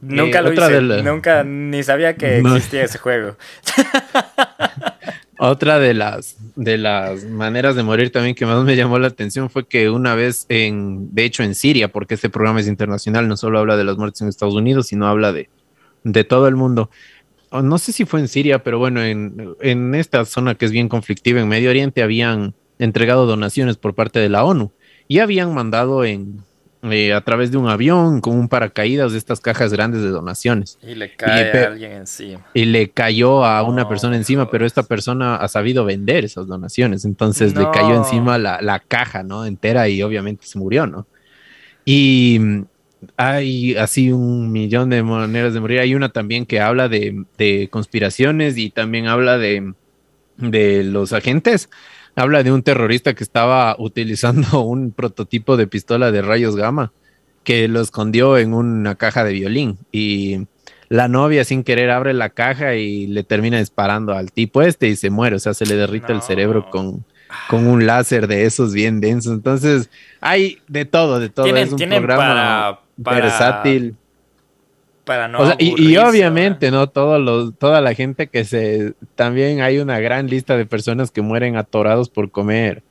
Nunca 0.00 0.40
lo 0.42 0.50
otra 0.50 0.66
hice, 0.66 0.80
la- 0.82 1.02
nunca 1.02 1.44
ni 1.44 1.82
sabía 1.82 2.14
que 2.16 2.40
No. 2.42 2.56
existía 2.56 2.84
ese 2.84 2.98
juego. 2.98 3.36
Otra 5.38 5.78
de 5.78 5.94
las, 5.94 6.36
de 6.56 6.78
las 6.78 7.24
maneras 7.24 7.76
de 7.76 7.84
morir 7.84 8.10
también 8.10 8.34
que 8.34 8.44
más 8.44 8.64
me 8.64 8.74
llamó 8.74 8.98
la 8.98 9.06
atención 9.06 9.48
fue 9.50 9.66
que 9.66 9.88
una 9.88 10.16
vez 10.16 10.46
en, 10.48 11.14
de 11.14 11.24
hecho 11.24 11.44
en 11.44 11.54
Siria, 11.54 11.88
porque 11.92 12.14
este 12.14 12.28
programa 12.28 12.58
es 12.60 12.66
internacional, 12.66 13.28
no 13.28 13.36
solo 13.36 13.60
habla 13.60 13.76
de 13.76 13.84
las 13.84 13.96
muertes 13.96 14.20
en 14.20 14.28
Estados 14.28 14.54
Unidos, 14.54 14.88
sino 14.88 15.06
habla 15.06 15.32
de, 15.32 15.48
de 16.02 16.24
todo 16.24 16.48
el 16.48 16.56
mundo. 16.56 16.90
No 17.52 17.78
sé 17.78 17.92
si 17.92 18.04
fue 18.04 18.18
en 18.20 18.28
Siria, 18.28 18.64
pero 18.64 18.78
bueno, 18.78 19.02
en, 19.02 19.54
en 19.60 19.94
esta 19.94 20.24
zona 20.24 20.56
que 20.56 20.64
es 20.66 20.72
bien 20.72 20.88
conflictiva 20.88 21.40
en 21.40 21.48
Medio 21.48 21.70
Oriente 21.70 22.02
habían 22.02 22.54
entregado 22.80 23.26
donaciones 23.26 23.76
por 23.76 23.94
parte 23.94 24.18
de 24.18 24.28
la 24.28 24.44
ONU 24.44 24.72
y 25.06 25.20
habían 25.20 25.54
mandado 25.54 26.04
en, 26.04 26.42
eh, 26.82 27.12
a 27.12 27.20
través 27.22 27.50
de 27.50 27.56
un 27.58 27.68
avión 27.68 28.20
con 28.20 28.38
un 28.38 28.48
paracaídas 28.48 29.12
de 29.12 29.18
estas 29.18 29.40
cajas 29.40 29.72
grandes 29.72 30.00
de 30.02 30.10
donaciones 30.10 30.78
Y 30.82 30.94
le 30.94 31.14
cae 31.16 31.64
a 31.64 31.66
alguien 31.66 31.92
encima. 31.92 32.46
y 32.54 32.64
le 32.66 32.90
cayó 32.90 33.44
a 33.44 33.62
una 33.62 33.88
persona 33.88 34.16
encima, 34.16 34.50
pero 34.50 34.64
esta 34.64 34.82
persona 34.84 35.36
ha 35.36 35.48
sabido 35.48 35.84
vender 35.84 36.24
esas 36.24 36.46
donaciones, 36.46 37.04
entonces 37.04 37.54
le 37.56 37.68
cayó 37.72 37.96
encima 37.96 38.38
la, 38.38 38.60
la 38.62 38.78
caja, 38.78 39.22
¿no? 39.22 39.44
Entera 39.44 39.88
y 39.88 40.02
obviamente 40.02 40.46
se 40.46 40.58
murió, 40.58 40.86
¿no? 40.86 41.06
Y 41.84 42.38
mm, 42.40 42.62
hay 43.16 43.74
así 43.76 44.12
un 44.12 44.52
millón 44.52 44.90
de 44.90 45.02
maneras 45.02 45.54
de 45.54 45.60
morir. 45.60 45.80
Hay 45.80 45.94
una 45.94 46.08
también 46.10 46.46
que 46.46 46.60
habla 46.60 46.88
de, 46.88 47.24
de 47.38 47.68
conspiraciones 47.70 48.58
y 48.58 48.70
también 48.70 49.06
habla 49.06 49.38
de, 49.38 49.72
de 50.36 50.84
los 50.84 51.12
agentes. 51.12 51.70
Habla 52.18 52.42
de 52.42 52.52
un 52.52 52.62
terrorista 52.62 53.14
que 53.14 53.24
estaba 53.24 53.76
utilizando 53.78 54.60
un 54.62 54.90
prototipo 54.92 55.56
de 55.56 55.66
pistola 55.66 56.10
de 56.10 56.22
rayos 56.22 56.56
gamma 56.56 56.92
que 57.44 57.68
lo 57.68 57.80
escondió 57.80 58.36
en 58.36 58.52
una 58.52 58.94
caja 58.96 59.24
de 59.24 59.32
violín 59.32 59.78
y 59.92 60.46
la 60.90 61.08
novia 61.08 61.44
sin 61.44 61.64
querer 61.64 61.90
abre 61.90 62.12
la 62.14 62.30
caja 62.30 62.74
y 62.74 63.06
le 63.06 63.22
termina 63.22 63.58
disparando 63.58 64.12
al 64.14 64.32
tipo 64.32 64.62
este 64.62 64.88
y 64.88 64.96
se 64.96 65.10
muere, 65.10 65.36
o 65.36 65.38
sea, 65.38 65.54
se 65.54 65.64
le 65.66 65.76
derrite 65.76 66.12
el 66.12 66.22
cerebro 66.22 66.68
con, 66.70 67.04
con 67.48 67.66
un 67.66 67.86
láser 67.86 68.26
de 68.26 68.44
esos 68.46 68.72
bien 68.72 69.00
densos. 69.00 69.32
Entonces, 69.34 69.90
hay 70.20 70.58
de 70.66 70.84
todo, 70.86 71.20
de 71.20 71.28
todo. 71.28 71.44
Tienen- 71.44 71.66
es 71.66 71.72
un 71.72 71.78
programa 71.78 72.24
para- 72.24 72.80
para- 73.02 73.20
versátil. 73.20 73.96
Para 75.08 75.26
no 75.26 75.40
O 75.40 75.46
sea, 75.46 75.56
y, 75.58 75.96
obviamente, 75.96 76.70
¿no? 76.70 76.90
Todos 76.90 77.18
los, 77.18 77.58
toda 77.58 77.80
la 77.80 77.94
gente 77.94 78.26
que 78.26 78.44
se... 78.44 78.92
También 79.14 79.62
hay 79.62 79.78
una 79.78 79.98
gran 80.00 80.26
lista 80.26 80.54
de 80.58 80.66
personas 80.66 81.10
que 81.10 81.22
mueren 81.22 81.56
atorados 81.56 82.10
por 82.10 82.30
comer 82.30 82.82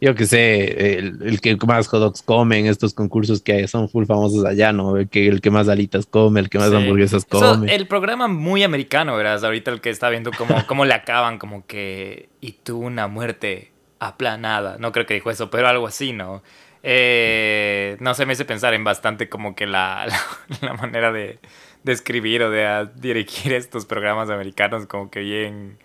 yo 0.00 0.14
que 0.14 0.24
sé, 0.24 0.96
el, 0.98 1.18
el, 1.22 1.40
que 1.42 1.56
más 1.66 1.86
hot 1.88 2.00
dogs 2.00 2.22
come 2.22 2.58
en 2.58 2.66
estos 2.66 2.94
concursos 2.94 3.42
que 3.42 3.68
son 3.68 3.88
full 3.90 4.06
famosos 4.06 4.46
allá, 4.46 4.72
¿no? 4.72 4.96
El 4.96 5.10
que, 5.10 5.28
el 5.28 5.42
que 5.42 5.50
más 5.50 5.68
alitas 5.68 6.06
come, 6.06 6.40
el 6.40 6.48
que 6.48 6.58
más 6.58 6.72
hamburguesas 6.72 7.26
come. 7.26 7.66
Eso, 7.66 7.76
el 7.76 7.86
programa 7.86 8.26
muy 8.26 8.62
americano, 8.62 9.14
¿verdad? 9.14 9.44
Ahorita 9.44 9.70
el 9.70 9.82
que 9.82 9.90
está 9.90 10.08
viendo 10.08 10.30
cómo, 10.32 10.54
cómo 10.66 10.86
le 10.86 10.94
acaban, 10.94 11.38
como 11.38 11.66
que. 11.66 12.30
Y 12.40 12.52
tuvo 12.52 12.86
una 12.86 13.08
muerte 13.08 13.72
aplanada. 13.98 14.78
No 14.78 14.90
creo 14.90 15.04
que 15.04 15.14
dijo 15.14 15.30
eso, 15.30 15.50
pero 15.50 15.68
algo 15.68 15.86
así, 15.86 16.14
¿no? 16.14 16.42
Eh, 16.82 17.96
no 18.00 18.14
sé, 18.14 18.26
me 18.26 18.32
hace 18.32 18.44
pensar 18.44 18.74
en 18.74 18.84
bastante 18.84 19.28
como 19.28 19.54
que 19.54 19.66
la, 19.66 20.06
la, 20.62 20.74
manera 20.74 21.12
de, 21.12 21.38
de, 21.84 21.92
escribir 21.92 22.42
o 22.42 22.50
de 22.50 22.88
dirigir 22.96 23.52
estos 23.52 23.86
programas 23.86 24.30
americanos, 24.30 24.86
como 24.86 25.10
que 25.10 25.20
bien 25.20 25.78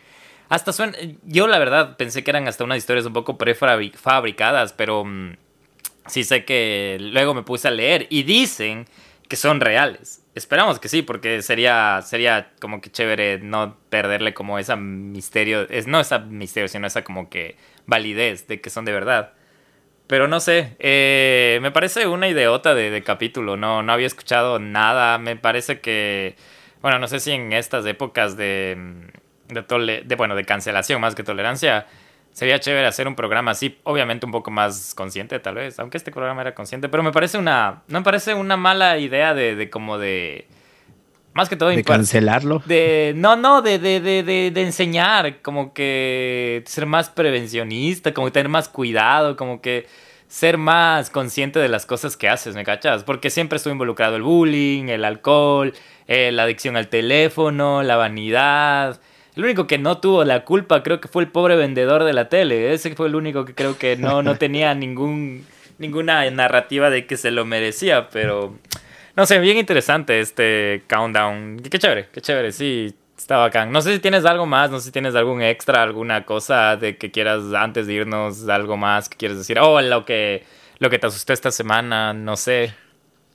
hasta 0.49 0.73
suena. 0.73 0.97
Yo, 1.23 1.47
la 1.47 1.59
verdad, 1.59 1.97
pensé 1.97 2.23
que 2.23 2.31
eran 2.31 2.47
hasta 2.47 2.63
unas 2.63 2.77
historias 2.77 3.05
un 3.05 3.13
poco 3.13 3.37
prefabricadas, 3.37 4.73
pero 4.73 5.03
mm, 5.03 5.33
sí 6.07 6.23
sé 6.23 6.45
que 6.45 6.97
luego 6.99 7.33
me 7.33 7.43
puse 7.43 7.67
a 7.67 7.71
leer 7.71 8.07
y 8.09 8.23
dicen 8.23 8.85
que 9.27 9.35
son 9.35 9.59
reales. 9.59 10.21
Esperamos 10.35 10.79
que 10.79 10.89
sí, 10.89 11.01
porque 11.01 11.41
sería, 11.41 12.01
sería 12.03 12.51
como 12.59 12.81
que 12.81 12.91
chévere 12.91 13.39
no 13.39 13.77
perderle 13.89 14.33
como 14.33 14.59
esa 14.59 14.75
misterio, 14.75 15.67
es, 15.69 15.87
no 15.87 15.99
esa 15.99 16.19
misterio, 16.19 16.67
sino 16.67 16.85
esa 16.85 17.03
como 17.03 17.29
que 17.29 17.55
validez 17.87 18.47
de 18.47 18.61
que 18.61 18.69
son 18.69 18.85
de 18.85 18.91
verdad. 18.91 19.33
Pero 20.07 20.27
no 20.27 20.39
sé, 20.39 20.75
eh, 20.79 21.59
me 21.61 21.71
parece 21.71 22.07
una 22.07 22.27
ideota 22.27 22.75
de, 22.75 22.91
de, 22.91 23.03
capítulo, 23.03 23.57
no, 23.57 23.81
no 23.81 23.91
había 23.91 24.07
escuchado 24.07 24.59
nada, 24.59 25.17
me 25.17 25.35
parece 25.35 25.79
que, 25.79 26.35
bueno, 26.81 26.99
no 26.99 27.07
sé 27.07 27.19
si 27.19 27.31
en 27.31 27.53
estas 27.53 27.85
épocas 27.87 28.37
de 28.37 28.75
mm, 28.77 29.25
de, 29.47 30.03
de, 30.05 30.15
bueno, 30.15 30.35
de 30.35 30.45
cancelación 30.45 31.01
más 31.01 31.15
que 31.15 31.23
tolerancia, 31.23 31.87
sería 32.31 32.59
chévere 32.59 32.87
hacer 32.87 33.07
un 33.07 33.15
programa 33.15 33.51
así, 33.51 33.79
obviamente 33.83 34.25
un 34.25 34.31
poco 34.31 34.51
más 34.51 34.93
consciente 34.95 35.39
tal 35.39 35.55
vez, 35.55 35.79
aunque 35.79 35.97
este 35.97 36.11
programa 36.11 36.41
era 36.41 36.55
consciente, 36.55 36.89
pero 36.89 37.03
me 37.03 37.11
parece 37.11 37.37
una, 37.37 37.83
no 37.87 37.99
me 37.99 38.03
parece 38.03 38.33
una 38.33 38.57
mala 38.57 38.97
idea 38.97 39.33
de, 39.33 39.55
de 39.55 39.69
como 39.69 39.97
de... 39.97 40.47
Más 41.36 41.49
que 41.49 41.57
todo... 41.57 41.67
De 41.67 41.83
cancelarlo. 41.83 42.63
De, 42.65 43.11
no, 43.17 43.36
no, 43.36 43.61
de, 43.61 43.77
de, 43.77 43.99
de, 43.99 44.23
de, 44.23 44.61
enseñar, 44.61 45.41
como 45.41 45.73
que 45.73 46.63
ser 46.65 46.86
más 46.86 47.09
prevencionista, 47.09 48.13
como 48.13 48.31
tener 48.31 48.47
más 48.47 48.69
cuidado, 48.69 49.36
como 49.36 49.59
que 49.59 49.86
ser 50.29 50.57
más 50.57 51.09
consciente 51.09 51.59
de 51.59 51.67
las 51.67 51.86
cosas 51.86 52.15
que 52.15 52.29
haces, 52.29 52.55
¿me 52.55 52.63
cachas? 52.63 53.03
Porque 53.03 53.29
siempre 53.29 53.57
estuvo 53.57 53.73
involucrado 53.73 54.15
el 54.15 54.21
bullying, 54.21 54.88
el 54.88 55.03
alcohol, 55.03 55.73
eh, 56.07 56.31
la 56.31 56.43
adicción 56.43 56.77
al 56.77 56.88
teléfono, 56.88 57.83
la 57.83 57.97
vanidad, 57.97 59.01
el 59.36 59.43
único 59.43 59.67
que 59.67 59.77
no 59.77 59.97
tuvo 59.97 60.23
la 60.23 60.45
culpa 60.45 60.83
creo 60.83 61.01
que 61.01 61.09
fue 61.09 61.23
el 61.23 61.29
pobre 61.29 61.57
vendedor 61.57 62.05
de 62.05 62.13
la 62.13 62.29
tele. 62.29 62.73
Ese 62.73 62.95
fue 62.95 63.07
el 63.07 63.15
único 63.15 63.43
que 63.43 63.53
creo 63.53 63.77
que 63.77 63.97
no, 63.97 64.23
no 64.23 64.38
tenía 64.38 64.73
ningún, 64.73 65.45
ninguna 65.79 66.29
narrativa 66.31 66.89
de 66.89 67.05
que 67.05 67.17
se 67.17 67.31
lo 67.31 67.43
merecía, 67.43 68.07
pero... 68.07 68.55
No 69.16 69.26
sé, 69.26 69.39
bien 69.39 69.57
interesante 69.57 70.20
este 70.20 70.84
countdown. 70.88 71.61
Qué, 71.70 71.80
chévere, 71.80 72.09
qué 72.11 72.22
chévere, 72.22 72.51
sí, 72.51 72.93
está 73.18 73.38
bacán. 73.38 73.72
No 73.72 73.82
sé 73.82 73.93
si 73.93 73.99
tienes 73.99 74.26
algo 74.26 74.45
más, 74.45 74.70
no 74.70 74.80
sé 74.80 74.88
si 74.88 74.91
tienes 74.91 75.16
algún 75.16 75.41
extra, 75.41 75.84
alguna 75.84 76.26
cosa 76.26 76.76
de 76.76 76.97
que 76.97 77.11
quieras 77.11 77.43
antes 77.57 77.88
de 77.88 77.93
irnos, 77.93 78.47
algo 78.49 78.76
más 78.76 79.07
que 79.07 79.18
quieres 79.18 79.38
decir. 79.38 79.57
Oh, 79.59 79.80
lo 79.82 80.03
que, 80.03 80.43
lo 80.80 80.89
que 80.89 80.99
te 80.99 81.07
asustó 81.07 81.32
esta 81.32 81.51
semana, 81.51 82.13
no 82.13 82.36
sé. 82.36 82.74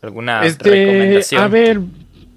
¿Alguna 0.02 0.44
este, 0.44 0.70
recomendación? 0.70 1.42
A 1.42 1.48
ver, 1.48 1.80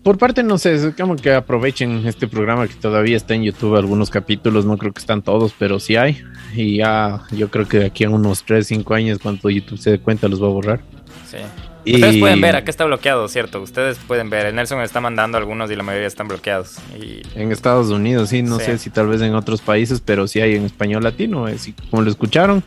por 0.03 0.17
parte, 0.17 0.43
no 0.43 0.57
sé, 0.57 0.73
es 0.73 0.95
como 0.95 1.15
que 1.15 1.33
aprovechen 1.33 2.05
este 2.05 2.27
programa 2.27 2.67
que 2.67 2.75
todavía 2.75 3.15
está 3.17 3.35
en 3.35 3.43
YouTube, 3.43 3.75
algunos 3.75 4.09
capítulos, 4.09 4.65
no 4.65 4.77
creo 4.77 4.93
que 4.93 4.99
están 4.99 5.21
todos, 5.21 5.53
pero 5.57 5.79
sí 5.79 5.95
hay. 5.95 6.21
Y 6.55 6.77
ya, 6.77 7.21
yo 7.31 7.49
creo 7.49 7.67
que 7.67 7.79
de 7.79 7.85
aquí 7.85 8.03
a 8.03 8.09
unos 8.09 8.43
3, 8.43 8.67
5 8.67 8.93
años, 8.93 9.19
cuando 9.19 9.49
YouTube 9.49 9.79
se 9.79 9.91
dé 9.91 9.99
cuenta, 9.99 10.27
los 10.27 10.41
va 10.41 10.47
a 10.47 10.51
borrar. 10.51 10.81
Sí. 11.25 11.37
Ustedes 11.85 12.17
pueden 12.17 12.41
ver, 12.41 12.55
acá 12.55 12.69
está 12.69 12.85
bloqueado, 12.85 13.27
¿cierto? 13.27 13.61
Ustedes 13.61 13.97
pueden 13.97 14.29
ver, 14.29 14.45
el 14.45 14.55
Nelson 14.55 14.81
está 14.81 15.01
mandando 15.01 15.37
algunos 15.37 15.69
y 15.69 15.75
la 15.75 15.83
mayoría 15.83 16.07
están 16.07 16.27
bloqueados. 16.27 16.77
Y... 16.99 17.21
En 17.39 17.51
Estados 17.51 17.89
Unidos, 17.89 18.29
sí, 18.29 18.41
no 18.41 18.59
sé 18.59 18.77
si 18.77 18.89
tal 18.89 19.07
vez 19.07 19.21
en 19.21 19.35
otros 19.35 19.61
países, 19.61 19.99
pero 19.99 20.27
sí 20.27 20.39
hay 20.39 20.55
en 20.55 20.63
español 20.63 21.03
latino, 21.03 21.45
así 21.45 21.73
como 21.89 22.03
lo 22.03 22.09
escucharon. 22.09 22.63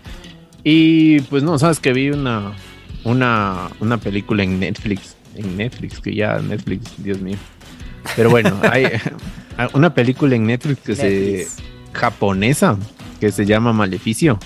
Y 0.63 1.21
pues 1.23 1.43
no, 1.43 1.59
sabes 1.59 1.81
que 1.81 1.93
vi 1.93 2.11
una, 2.11 2.53
una, 3.05 3.71
una 3.81 3.99
película 3.99 4.43
en 4.43 4.61
Netflix 4.61 5.17
en 5.37 5.57
Netflix, 5.57 6.01
que 6.01 6.15
ya 6.15 6.39
Netflix, 6.39 6.93
Dios 6.99 7.21
mío. 7.21 7.37
Pero 8.15 8.31
bueno, 8.31 8.59
hay 8.71 8.87
una 9.73 9.95
película 9.95 10.37
en 10.37 10.47
Netflix 10.47 10.81
que 10.81 10.97
se 10.97 11.47
japonesa 11.93 12.77
que 13.21 13.33
se 13.33 13.47
llama 13.47 13.73
Maleficio. 13.73 14.39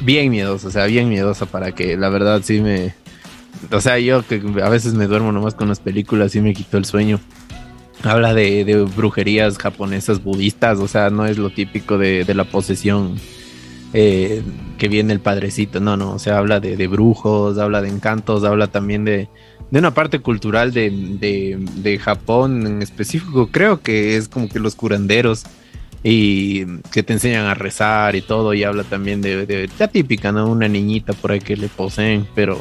Bien 0.00 0.30
miedosa, 0.30 0.68
o 0.68 0.70
sea, 0.70 0.86
bien 0.86 1.08
miedosa 1.08 1.46
para 1.46 1.72
que 1.72 1.96
la 1.96 2.08
verdad 2.08 2.42
sí 2.44 2.60
me 2.60 2.94
o 3.70 3.80
sea, 3.80 3.98
yo 3.98 4.26
que 4.26 4.42
a 4.62 4.68
veces 4.68 4.94
me 4.94 5.06
duermo 5.06 5.32
nomás 5.32 5.54
con 5.54 5.68
las 5.68 5.80
películas 5.80 6.34
y 6.34 6.40
me 6.40 6.54
quitó 6.54 6.78
el 6.78 6.84
sueño. 6.84 7.20
Habla 8.02 8.34
de, 8.34 8.86
brujerías 8.96 9.56
japonesas 9.56 10.22
budistas, 10.22 10.78
o 10.78 10.88
sea, 10.88 11.10
no 11.10 11.26
es 11.26 11.38
lo 11.38 11.50
típico 11.50 11.96
de, 11.96 12.26
la 12.34 12.44
posesión 12.44 13.16
eh, 13.94 14.42
que 14.76 14.88
viene 14.88 15.12
el 15.12 15.20
padrecito, 15.20 15.80
no, 15.80 15.96
no, 15.96 16.12
o 16.12 16.18
sea, 16.18 16.38
habla 16.38 16.60
de, 16.60 16.76
de, 16.76 16.86
brujos, 16.86 17.56
habla 17.58 17.80
de 17.80 17.88
encantos, 17.88 18.44
habla 18.44 18.66
también 18.66 19.04
de, 19.04 19.28
de 19.70 19.78
una 19.78 19.94
parte 19.94 20.18
cultural 20.18 20.72
de, 20.72 20.90
de, 20.90 21.98
Japón 21.98 22.66
en 22.66 22.82
específico, 22.82 23.48
creo 23.50 23.80
que 23.80 24.16
es 24.16 24.28
como 24.28 24.48
que 24.48 24.58
los 24.60 24.74
curanderos 24.74 25.44
y 26.02 26.66
que 26.92 27.02
te 27.02 27.14
enseñan 27.14 27.46
a 27.46 27.54
rezar 27.54 28.14
y 28.14 28.20
todo, 28.20 28.52
y 28.52 28.64
habla 28.64 28.84
también 28.84 29.22
de, 29.22 29.46
de 29.46 29.68
típica, 29.90 30.30
¿no? 30.30 30.46
Una 30.48 30.68
niñita 30.68 31.14
por 31.14 31.32
ahí 31.32 31.40
que 31.40 31.56
le 31.56 31.68
poseen, 31.68 32.26
pero 32.34 32.60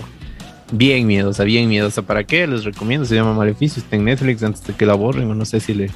bien 0.78 1.08
miedosa, 1.08 1.44
bien 1.44 1.70
miedosa. 1.70 2.02
¿Para 2.02 2.24
qué? 2.24 2.46
Les 2.48 2.64
recomiendo, 2.64 3.06
se 3.06 3.16
llama 3.16 3.34
Maleficio, 3.34 3.82
está 3.82 3.96
en 3.96 4.06
Netflix 4.06 4.44
antes 4.44 4.66
de 4.66 4.74
que 4.74 4.86
la 4.86 4.96
borren, 4.96 5.30
o 5.30 5.36
no 5.36 5.46
sé 5.46 5.60
si 5.60 5.74
le, 5.74 5.90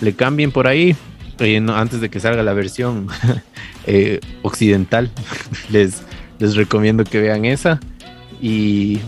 le 0.00 0.14
cambien 0.14 0.50
por 0.50 0.66
ahí. 0.66 0.96
Eh, 1.38 1.64
antes 1.68 2.00
de 2.00 2.08
que 2.08 2.18
salga 2.18 2.42
la 2.42 2.54
versión 2.54 3.08
eh, 3.86 4.20
occidental, 4.42 5.10
les, 5.70 6.02
les 6.38 6.56
recomiendo 6.56 7.04
que 7.04 7.20
vean 7.20 7.44
esa. 7.44 7.78
Y 8.40 9.00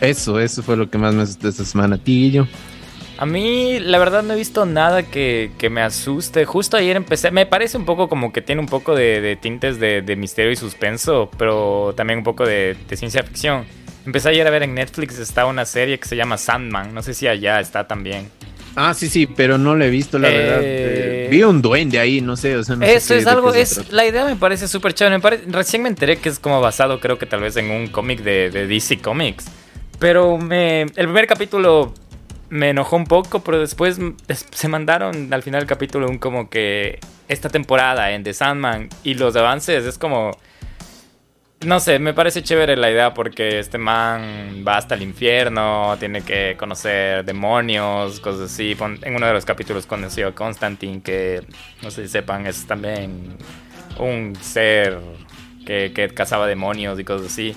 eso, 0.00 0.38
eso 0.40 0.62
fue 0.62 0.76
lo 0.76 0.90
que 0.90 0.98
más 0.98 1.14
me 1.14 1.22
asustó 1.22 1.48
esta 1.48 1.64
semana. 1.64 1.96
¿A 1.96 3.22
A 3.22 3.26
mí, 3.26 3.78
la 3.80 3.98
verdad, 3.98 4.22
no 4.22 4.34
he 4.34 4.36
visto 4.36 4.66
nada 4.66 5.04
que, 5.04 5.50
me 5.70 5.80
asuste. 5.80 6.44
Justo 6.44 6.76
ayer 6.76 6.96
empecé. 6.96 7.30
Me 7.30 7.46
parece 7.46 7.78
un 7.78 7.84
poco 7.84 8.08
como 8.08 8.32
que 8.32 8.42
tiene 8.42 8.60
un 8.60 8.68
poco 8.68 8.94
de, 8.94 9.38
tintes 9.40 9.80
de, 9.80 10.16
misterio 10.16 10.52
y 10.52 10.56
suspenso, 10.56 11.30
pero 11.38 11.94
también 11.96 12.18
un 12.18 12.24
poco 12.24 12.44
de, 12.44 12.76
ciencia 12.94 13.22
ficción. 13.22 13.64
Empecé 14.06 14.30
ayer 14.30 14.46
a 14.46 14.50
ver 14.50 14.62
en 14.62 14.74
Netflix, 14.74 15.18
está 15.18 15.46
una 15.46 15.64
serie 15.64 15.98
que 15.98 16.06
se 16.06 16.16
llama 16.16 16.36
Sandman. 16.36 16.92
No 16.92 17.02
sé 17.02 17.14
si 17.14 17.26
allá 17.26 17.60
está 17.60 17.86
también. 17.86 18.28
Ah, 18.76 18.92
sí, 18.92 19.08
sí, 19.08 19.26
pero 19.26 19.56
no 19.56 19.76
le 19.76 19.86
he 19.86 19.90
visto, 19.90 20.18
la 20.18 20.28
verdad. 20.28 20.60
Eh, 20.62 21.28
vi 21.30 21.42
un 21.44 21.62
duende 21.62 21.98
ahí, 21.98 22.20
no 22.20 22.36
sé. 22.36 22.56
O 22.56 22.64
sea, 22.64 22.76
no 22.76 22.84
eso 22.84 23.14
es 23.14 23.26
algo, 23.26 23.54
es, 23.54 23.92
la 23.92 24.04
idea 24.04 24.24
me 24.24 24.36
parece 24.36 24.66
súper 24.66 24.94
chévere. 24.94 25.20
recién 25.46 25.82
me 25.82 25.88
enteré 25.88 26.18
que 26.18 26.28
es 26.28 26.38
como 26.38 26.60
basado, 26.60 27.00
creo 27.00 27.18
que 27.18 27.26
tal 27.26 27.40
vez 27.40 27.56
en 27.56 27.70
un 27.70 27.86
cómic 27.86 28.20
de, 28.22 28.50
de 28.50 28.66
DC 28.66 28.98
Comics. 28.98 29.46
Pero 30.00 30.38
me, 30.38 30.82
el 30.82 30.90
primer 30.92 31.26
capítulo 31.26 31.94
me 32.50 32.70
enojó 32.70 32.96
un 32.96 33.06
poco, 33.06 33.42
pero 33.42 33.60
después 33.60 33.98
se 34.28 34.68
mandaron 34.68 35.32
al 35.32 35.42
final 35.42 35.60
del 35.60 35.68
capítulo 35.68 36.08
un 36.08 36.18
como 36.18 36.50
que 36.50 36.98
esta 37.28 37.48
temporada 37.48 38.12
en 38.12 38.22
The 38.22 38.34
Sandman 38.34 38.88
y 39.02 39.14
los 39.14 39.34
avances 39.36 39.84
es 39.84 39.98
como... 39.98 40.32
No 41.64 41.80
sé, 41.80 41.98
me 41.98 42.12
parece 42.12 42.42
chévere 42.42 42.76
la 42.76 42.90
idea 42.90 43.14
porque 43.14 43.58
este 43.58 43.78
man 43.78 44.64
va 44.66 44.76
hasta 44.76 44.94
el 44.94 45.02
infierno, 45.02 45.96
tiene 45.98 46.22
que 46.22 46.56
conocer 46.58 47.24
demonios, 47.24 48.20
cosas 48.20 48.52
así. 48.52 48.76
En 49.02 49.16
uno 49.16 49.26
de 49.26 49.32
los 49.32 49.44
capítulos 49.44 49.86
conoció 49.86 50.28
a 50.28 50.32
Constantine, 50.34 51.00
que 51.00 51.42
no 51.82 51.90
sé 51.90 52.02
si 52.02 52.08
sepan, 52.08 52.46
es 52.46 52.66
también 52.66 53.38
un 53.98 54.36
ser 54.40 54.98
que, 55.64 55.92
que 55.94 56.08
cazaba 56.10 56.46
demonios 56.46 57.00
y 57.00 57.04
cosas 57.04 57.32
así. 57.32 57.56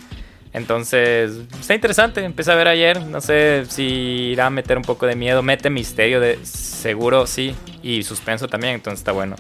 Entonces, 0.54 1.42
está 1.60 1.76
interesante. 1.76 2.24
Empecé 2.24 2.52
a 2.52 2.56
ver 2.56 2.68
ayer. 2.68 3.02
No 3.02 3.22
sé 3.22 3.66
si 3.68 3.84
irá 4.32 4.48
a 4.48 4.50
meter 4.50 4.78
un 4.78 4.84
poco 4.84 5.06
de 5.06 5.16
miedo. 5.16 5.44
Mete 5.44 5.70
misterio, 5.70 6.20
de 6.20 6.44
seguro 6.46 7.28
sí. 7.28 7.56
Y 7.84 8.04
suspenso 8.04 8.48
también. 8.48 8.74
Entonces 8.74 9.02
está 9.02 9.12
bueno. 9.12 9.36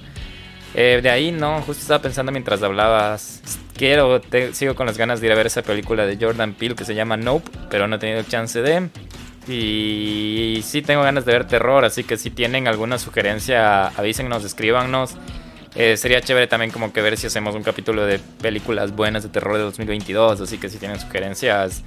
Eh, 0.75 0.99
de 1.01 1.09
ahí, 1.09 1.31
no. 1.31 1.61
Justo 1.61 1.81
estaba 1.81 2.01
pensando 2.01 2.31
mientras 2.31 2.61
hablabas. 2.61 3.41
Quiero, 3.77 4.21
sigo 4.53 4.75
con 4.75 4.87
las 4.87 4.97
ganas 4.97 5.21
de 5.21 5.27
ir 5.27 5.33
a 5.33 5.35
ver 5.35 5.47
esa 5.47 5.61
película 5.61 6.05
de 6.05 6.17
Jordan 6.19 6.53
Peele 6.53 6.75
que 6.75 6.85
se 6.85 6.95
llama 6.95 7.15
Nope. 7.17 7.49
Pero 7.69 7.87
no 7.87 7.97
he 7.97 7.99
tenido 7.99 8.23
chance 8.23 8.61
de. 8.61 8.89
Y 9.47 10.61
sí 10.63 10.81
tengo 10.81 11.03
ganas 11.03 11.25
de 11.25 11.31
ver 11.31 11.45
terror. 11.45 11.85
Así 11.85 12.03
que 12.03 12.17
si 12.17 12.31
tienen 12.31 12.67
alguna 12.67 12.97
sugerencia, 12.97 13.87
avísennos, 13.87 14.43
escríbanos. 14.43 15.15
Eh, 15.75 15.95
sería 15.95 16.21
chévere 16.21 16.47
también 16.47 16.71
como 16.71 16.91
que 16.91 17.01
ver 17.01 17.17
si 17.17 17.27
hacemos 17.27 17.53
un 17.53 17.61
capítulo 17.61 18.03
de 18.03 18.17
películas 18.41 18.95
buenas 18.95 19.21
de 19.21 19.29
terror 19.29 19.57
de 19.57 19.61
2022, 19.61 20.41
así 20.41 20.57
que 20.57 20.69
si 20.69 20.79
tienen 20.79 20.99
sugerencias, 20.99 21.83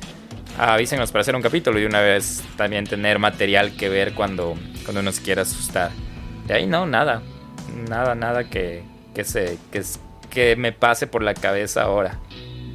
avísenos 0.57 1.11
para 1.11 1.23
hacer 1.23 1.35
un 1.35 1.43
capítulo 1.43 1.81
y 1.81 1.87
una 1.87 2.01
vez 2.01 2.45
también 2.57 2.87
tener 2.87 3.19
material 3.19 3.77
que 3.77 3.89
ver 3.89 4.15
cuando, 4.15 4.57
cuando 4.85 5.01
uno 5.01 5.11
se 5.11 5.23
quiera 5.23 5.43
asustar. 5.43 5.91
De 6.47 6.55
ahí 6.55 6.67
no, 6.67 6.87
nada, 6.87 7.21
nada, 7.89 8.15
nada 8.15 8.45
que, 8.45 8.85
que, 9.13 9.25
se, 9.25 9.59
que, 9.73 9.83
que 10.31 10.57
me 10.57 10.73
pase 10.73 11.07
por 11.07 11.23
la 11.23 11.35
cabeza 11.35 11.83
ahora. 11.83 12.19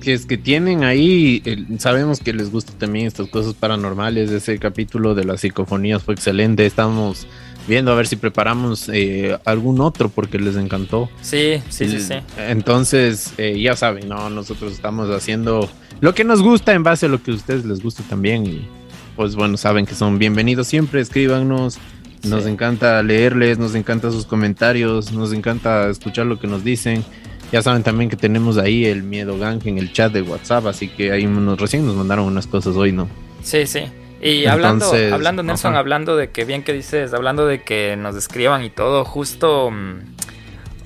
si 0.02 0.12
es 0.12 0.28
que 0.28 0.38
tienen 0.38 0.84
ahí, 0.84 1.42
el- 1.46 1.80
sabemos 1.80 2.20
que 2.20 2.32
les 2.32 2.52
gustan 2.52 2.78
también 2.78 3.08
estas 3.08 3.28
cosas 3.28 3.56
paranormales. 3.56 4.30
Ese 4.30 4.60
capítulo 4.60 5.16
de 5.16 5.24
las 5.24 5.42
psicofonías 5.42 6.04
fue 6.04 6.14
excelente. 6.14 6.64
Estamos 6.68 7.26
viendo 7.68 7.92
a 7.92 7.96
ver 7.96 8.06
si 8.06 8.16
preparamos 8.16 8.88
eh, 8.94 9.36
algún 9.46 9.82
otro 9.82 10.10
porque 10.10 10.38
les 10.38 10.58
encantó. 10.58 11.10
Sí, 11.24 11.60
sí, 11.70 11.90
sí, 11.90 12.00
sí. 12.02 12.14
Entonces, 12.38 13.34
eh, 13.40 13.60
ya 13.60 13.76
saben, 13.76 14.08
no, 14.08 14.30
nosotros 14.30 14.74
estamos 14.74 15.10
haciendo 15.10 15.68
lo 16.02 16.14
que 16.14 16.24
nos 16.24 16.44
gusta 16.44 16.74
en 16.74 16.84
base 16.84 17.08
a 17.08 17.10
lo 17.10 17.24
que 17.24 17.32
a 17.32 17.34
ustedes 17.34 17.66
les 17.66 17.82
gusta 17.82 18.04
también. 18.08 18.46
Y 18.46 18.68
pues 19.16 19.36
bueno, 19.36 19.58
saben 19.58 19.88
que 19.88 19.96
son 19.96 20.20
bienvenidos 20.20 20.68
siempre, 20.68 21.02
escríbanos. 21.02 21.80
Nos 22.24 22.44
Sí. 22.44 22.50
encanta 22.52 23.02
leerles, 23.02 23.58
nos 23.58 23.74
encanta 23.74 24.12
sus 24.12 24.26
comentarios, 24.28 25.12
nos 25.14 25.34
encanta 25.34 25.90
escuchar 25.90 26.28
lo 26.28 26.40
que 26.40 26.46
nos 26.48 26.64
dicen. 26.64 27.04
Ya 27.52 27.62
saben 27.62 27.84
también 27.84 28.10
que 28.10 28.16
tenemos 28.16 28.58
ahí 28.58 28.86
el 28.86 29.04
miedo 29.04 29.38
gang 29.38 29.62
en 29.66 29.78
el 29.78 29.94
chat 29.94 30.12
de 30.12 30.22
WhatsApp, 30.22 30.68
así 30.68 30.88
que 30.88 31.12
ahí 31.12 31.26
nos, 31.26 31.60
recién 31.60 31.86
nos 31.86 31.96
mandaron 31.96 32.26
unas 32.26 32.48
cosas 32.48 32.76
hoy, 32.76 32.92
¿no? 32.92 33.08
Sí, 33.44 33.66
sí. 33.68 33.84
Y 34.22 34.46
hablando, 34.46 34.86
Entonces, 34.86 35.14
hablando 35.14 35.44
Nelson, 35.44 35.72
ajá. 35.74 35.80
hablando 35.80 36.18
de 36.18 36.32
que 36.32 36.46
bien 36.46 36.64
que 36.64 36.74
dices, 36.74 37.14
hablando 37.14 37.46
de 37.46 37.62
que 37.62 37.96
nos 37.96 38.16
escriban 38.16 38.64
y 38.64 38.70
todo, 38.70 39.06
justo 39.06 39.70
mm, 39.70 40.00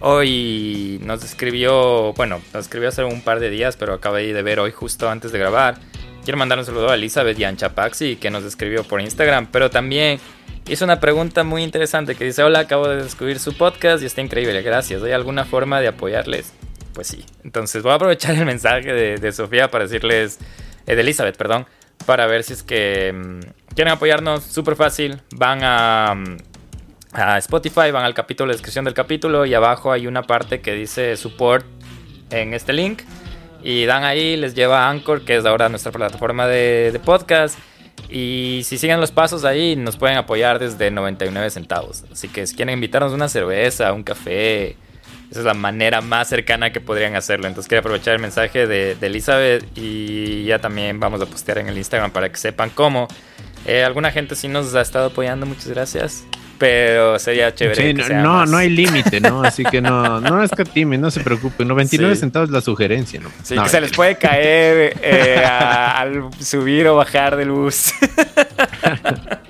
hoy 0.01 0.99
nos 1.03 1.24
escribió, 1.24 2.14
bueno, 2.14 2.41
nos 2.53 2.66
escribió 2.66 2.89
hace 2.89 3.03
un 3.03 3.22
par 3.22 3.39
de 3.39 3.49
días, 3.49 3.78
pero 3.78 3.93
acabé 3.93 4.34
de 4.34 4.41
ver 4.41 4.60
hoy 4.60 4.72
justo 4.72 5.10
antes 5.10 5.32
de 5.32 5.39
grabar. 5.39 5.80
Quiero 6.30 6.38
mandar 6.38 6.59
un 6.59 6.65
saludo 6.65 6.91
a 6.91 6.93
Elizabeth 6.93 7.39
y 7.39 7.43
a 7.43 7.49
Anchapaxi 7.49 8.17
que 8.17 8.30
nos 8.30 8.43
escribió 8.43 8.84
por 8.84 9.01
Instagram, 9.01 9.47
pero 9.51 9.71
también 9.71 10.19
hizo 10.67 10.86
una 10.86 10.99
pregunta 10.99 11.43
muy 11.43 11.63
interesante 11.63 12.13
que 12.13 12.23
dice, 12.23 12.43
hola, 12.43 12.59
acabo 12.59 12.88
de 12.88 13.01
descubrir 13.01 13.39
su 13.39 13.57
podcast 13.57 14.03
y 14.03 14.05
está 14.05 14.21
increíble, 14.21 14.61
gracias. 14.61 15.01
¿Hay 15.01 15.11
alguna 15.11 15.43
forma 15.43 15.82
de 15.82 15.88
apoyarles? 15.88 16.53
Pues 16.93 17.07
sí. 17.07 17.25
Entonces 17.43 17.82
voy 17.82 17.93
a 17.93 17.95
aprovechar 17.95 18.36
el 18.36 18.45
mensaje 18.45 18.93
de, 18.93 19.17
de 19.17 19.32
Sofía 19.32 19.71
para 19.71 19.86
decirles, 19.86 20.38
eh, 20.86 20.93
de 20.93 21.01
Elizabeth, 21.01 21.36
perdón, 21.36 21.65
para 22.05 22.27
ver 22.27 22.43
si 22.43 22.53
es 22.53 22.61
que 22.61 23.11
mm, 23.11 23.73
quieren 23.73 23.93
apoyarnos. 23.93 24.43
Súper 24.43 24.75
fácil. 24.75 25.19
Van 25.32 25.61
a, 25.63 26.13
mm, 26.15 26.38
a 27.13 27.39
Spotify, 27.39 27.89
van 27.89 28.05
al 28.05 28.13
capítulo, 28.13 28.49
la 28.49 28.53
descripción 28.53 28.86
del 28.86 28.93
capítulo 28.93 29.47
y 29.47 29.55
abajo 29.55 29.91
hay 29.91 30.05
una 30.05 30.21
parte 30.21 30.61
que 30.61 30.75
dice 30.75 31.17
support 31.17 31.65
en 32.30 32.53
este 32.53 32.71
link. 32.71 33.01
Y 33.64 33.86
dan 33.86 34.03
ahí, 34.03 34.38
les 34.38 34.55
lleva 34.55 34.86
a 34.86 34.89
Anchor, 34.89 35.26
que 35.26 35.38
es 35.38 35.45
ahora 35.45 35.70
nuestra 35.70 35.91
plataforma 35.91 36.47
de, 36.47 36.91
de 36.91 36.99
podcast. 36.99 37.57
Y 38.10 38.62
si 38.64 38.78
siguen 38.78 38.99
los 38.99 39.12
pasos 39.12 39.45
ahí, 39.45 39.76
nos 39.76 39.97
pueden 39.97 40.18
apoyar 40.18 40.60
desde 40.60 40.89
99 40.91 41.49
centavos. 41.49 42.03
Así 42.12 42.28
que 42.28 42.47
si 42.47 42.55
quieren 42.55 42.74
invitarnos 42.74 43.14
una 43.14 43.28
cerveza, 43.28 43.93
un 43.93 44.03
café, 44.03 44.78
esa 45.30 45.39
es 45.41 45.45
la 45.45 45.53
manera 45.53 46.01
más 46.01 46.28
cercana 46.28 46.72
que 46.72 46.82
podrían 46.82 47.16
hacerlo. 47.16 47.47
Entonces 47.47 47.68
quiero 47.68 47.82
aprovechar 47.82 48.16
el 48.16 48.22
mensaje 48.22 48.66
de, 48.66 48.95
de 48.95 49.07
Elizabeth 49.07 49.66
y 49.76 50.45
ya 50.45 50.60
también 50.60 50.99
vamos 50.99 51.22
a 51.22 51.28
postear 51.28 51.60
en 51.60 51.68
el 51.70 51.78
Instagram 51.78 52.12
para 52.12 52.30
que 52.30 52.38
sepan 52.38 52.72
cómo. 52.72 53.07
Eh, 53.66 53.84
alguna 53.84 54.12
gente 54.12 54.36
sí 54.36 54.47
nos 54.47 54.74
ha 54.74 54.82
estado 54.82 55.07
apoyando, 55.07 55.45
muchas 55.45 55.68
gracias. 55.68 56.24
Pero 56.60 57.18
sería 57.18 57.55
chévere. 57.55 57.76
Sí, 57.76 57.82
que 57.88 57.93
no, 57.93 58.03
sea 58.05 58.22
no, 58.22 58.34
más. 58.34 58.49
no 58.49 58.57
hay 58.57 58.70
límite, 58.70 59.20
¿no? 59.22 59.41
Así 59.43 59.64
que 59.64 59.82
no, 59.82 60.20
no 60.22 60.43
escatime, 60.43 60.97
no 60.97 61.10
se 61.10 61.22
preocupen. 61.22 61.68
99 61.70 62.14
Sí. 62.16 62.20
centavos 62.20 62.49
es 62.49 62.53
la 62.53 62.62
sugerencia, 62.62 63.20
¿no? 63.22 63.30
Sí, 63.43 63.55
No, 63.55 63.64
que 63.64 63.70
se 63.70 63.80
les 63.82 63.91
puede 63.93 64.18
caer 64.18 64.93
eh, 65.01 65.41
a- 65.43 65.99
al 66.01 66.30
subir 66.41 66.86
o 66.88 66.95
bajar 66.97 67.36
del 67.38 67.49
bus. 67.51 67.93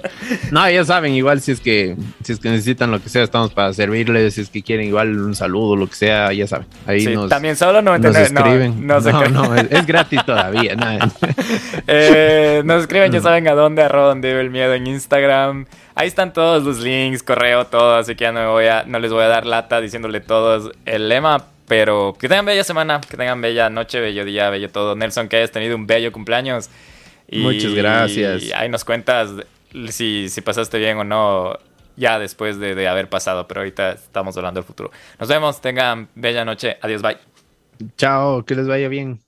No, 0.51 0.69
ya 0.69 0.83
saben, 0.85 1.13
igual 1.13 1.41
si 1.41 1.51
es 1.51 1.59
que 1.59 1.95
si 2.23 2.33
es 2.33 2.39
que 2.39 2.49
necesitan 2.49 2.91
lo 2.91 3.01
que 3.01 3.09
sea, 3.09 3.23
estamos 3.23 3.51
para 3.53 3.73
servirles. 3.73 4.33
Si 4.35 4.41
es 4.41 4.49
que 4.49 4.61
quieren 4.63 4.87
igual 4.87 5.19
un 5.19 5.35
saludo, 5.35 5.75
lo 5.75 5.87
que 5.87 5.95
sea, 5.95 6.31
ya 6.33 6.47
saben. 6.47 6.67
Ahí 6.85 7.01
Sí, 7.01 7.13
nos, 7.13 7.29
también 7.29 7.55
solo 7.55 7.81
nos 7.81 7.99
99. 7.99 8.29
no, 8.33 8.39
escriben. 8.39 8.87
no, 8.87 9.01
se 9.01 9.11
no, 9.11 9.19
crean. 9.19 9.33
no, 9.33 9.55
es, 9.55 9.67
es 9.71 9.85
gratis 9.85 10.25
todavía. 10.25 10.75
no. 10.75 10.85
Eh, 11.87 12.61
nos 12.65 12.81
escriben, 12.81 13.09
Mm. 13.11 13.13
ya 13.13 13.21
saben 13.21 13.47
a 13.47 13.53
dónde, 13.53 13.81
arroba 13.81 14.09
donde 14.09 14.29
vive 14.29 14.41
el 14.41 14.49
miedo 14.49 14.73
en 14.73 14.85
Instagram. 14.87 15.65
Ahí 15.95 16.07
están 16.07 16.33
todos 16.33 16.63
los 16.63 16.79
links, 16.79 17.23
correo, 17.23 17.65
todo, 17.65 17.95
así 17.95 18.15
que 18.15 18.23
ya 18.25 18.31
no, 18.31 18.39
me 18.41 18.47
voy 18.47 18.65
a, 18.67 18.83
no 18.85 18.99
les 18.99 19.11
voy 19.11 19.23
a 19.23 19.27
dar 19.27 19.45
lata 19.45 19.81
diciéndole 19.81 20.19
todos 20.21 20.71
el 20.85 21.09
lema. 21.09 21.45
Pero 21.67 22.15
que 22.19 22.27
tengan 22.27 22.45
bella 22.45 22.63
semana, 22.63 22.99
que 22.99 23.15
tengan 23.15 23.41
bella 23.41 23.69
noche, 23.69 23.99
bello 23.99 24.25
día, 24.25 24.49
bello 24.49 24.69
todo. 24.71 24.95
Nelson, 24.95 25.27
que 25.27 25.37
hayas 25.37 25.51
tenido 25.51 25.75
un 25.75 25.85
bello 25.85 26.11
cumpleaños. 26.11 26.69
Y 27.27 27.41
Muchas 27.41 27.73
gracias. 27.75 28.43
ahí 28.55 28.69
nos 28.69 28.83
cuentas 28.83 29.29
si, 29.89 30.29
si 30.29 30.41
pasaste 30.41 30.77
bien 30.77 30.97
o 30.97 31.03
no 31.03 31.57
ya 31.95 32.17
después 32.17 32.59
de, 32.59 32.75
de 32.75 32.87
haber 32.87 33.09
pasado. 33.09 33.47
Pero 33.47 33.61
ahorita 33.61 33.91
estamos 33.91 34.35
hablando 34.37 34.59
del 34.59 34.67
futuro. 34.67 34.91
Nos 35.19 35.29
vemos, 35.29 35.61
tengan 35.61 36.09
bella 36.15 36.45
noche. 36.45 36.77
Adiós, 36.81 37.01
bye. 37.01 37.17
Chao, 37.97 38.45
que 38.45 38.55
les 38.55 38.67
vaya 38.67 38.87
bien. 38.89 39.19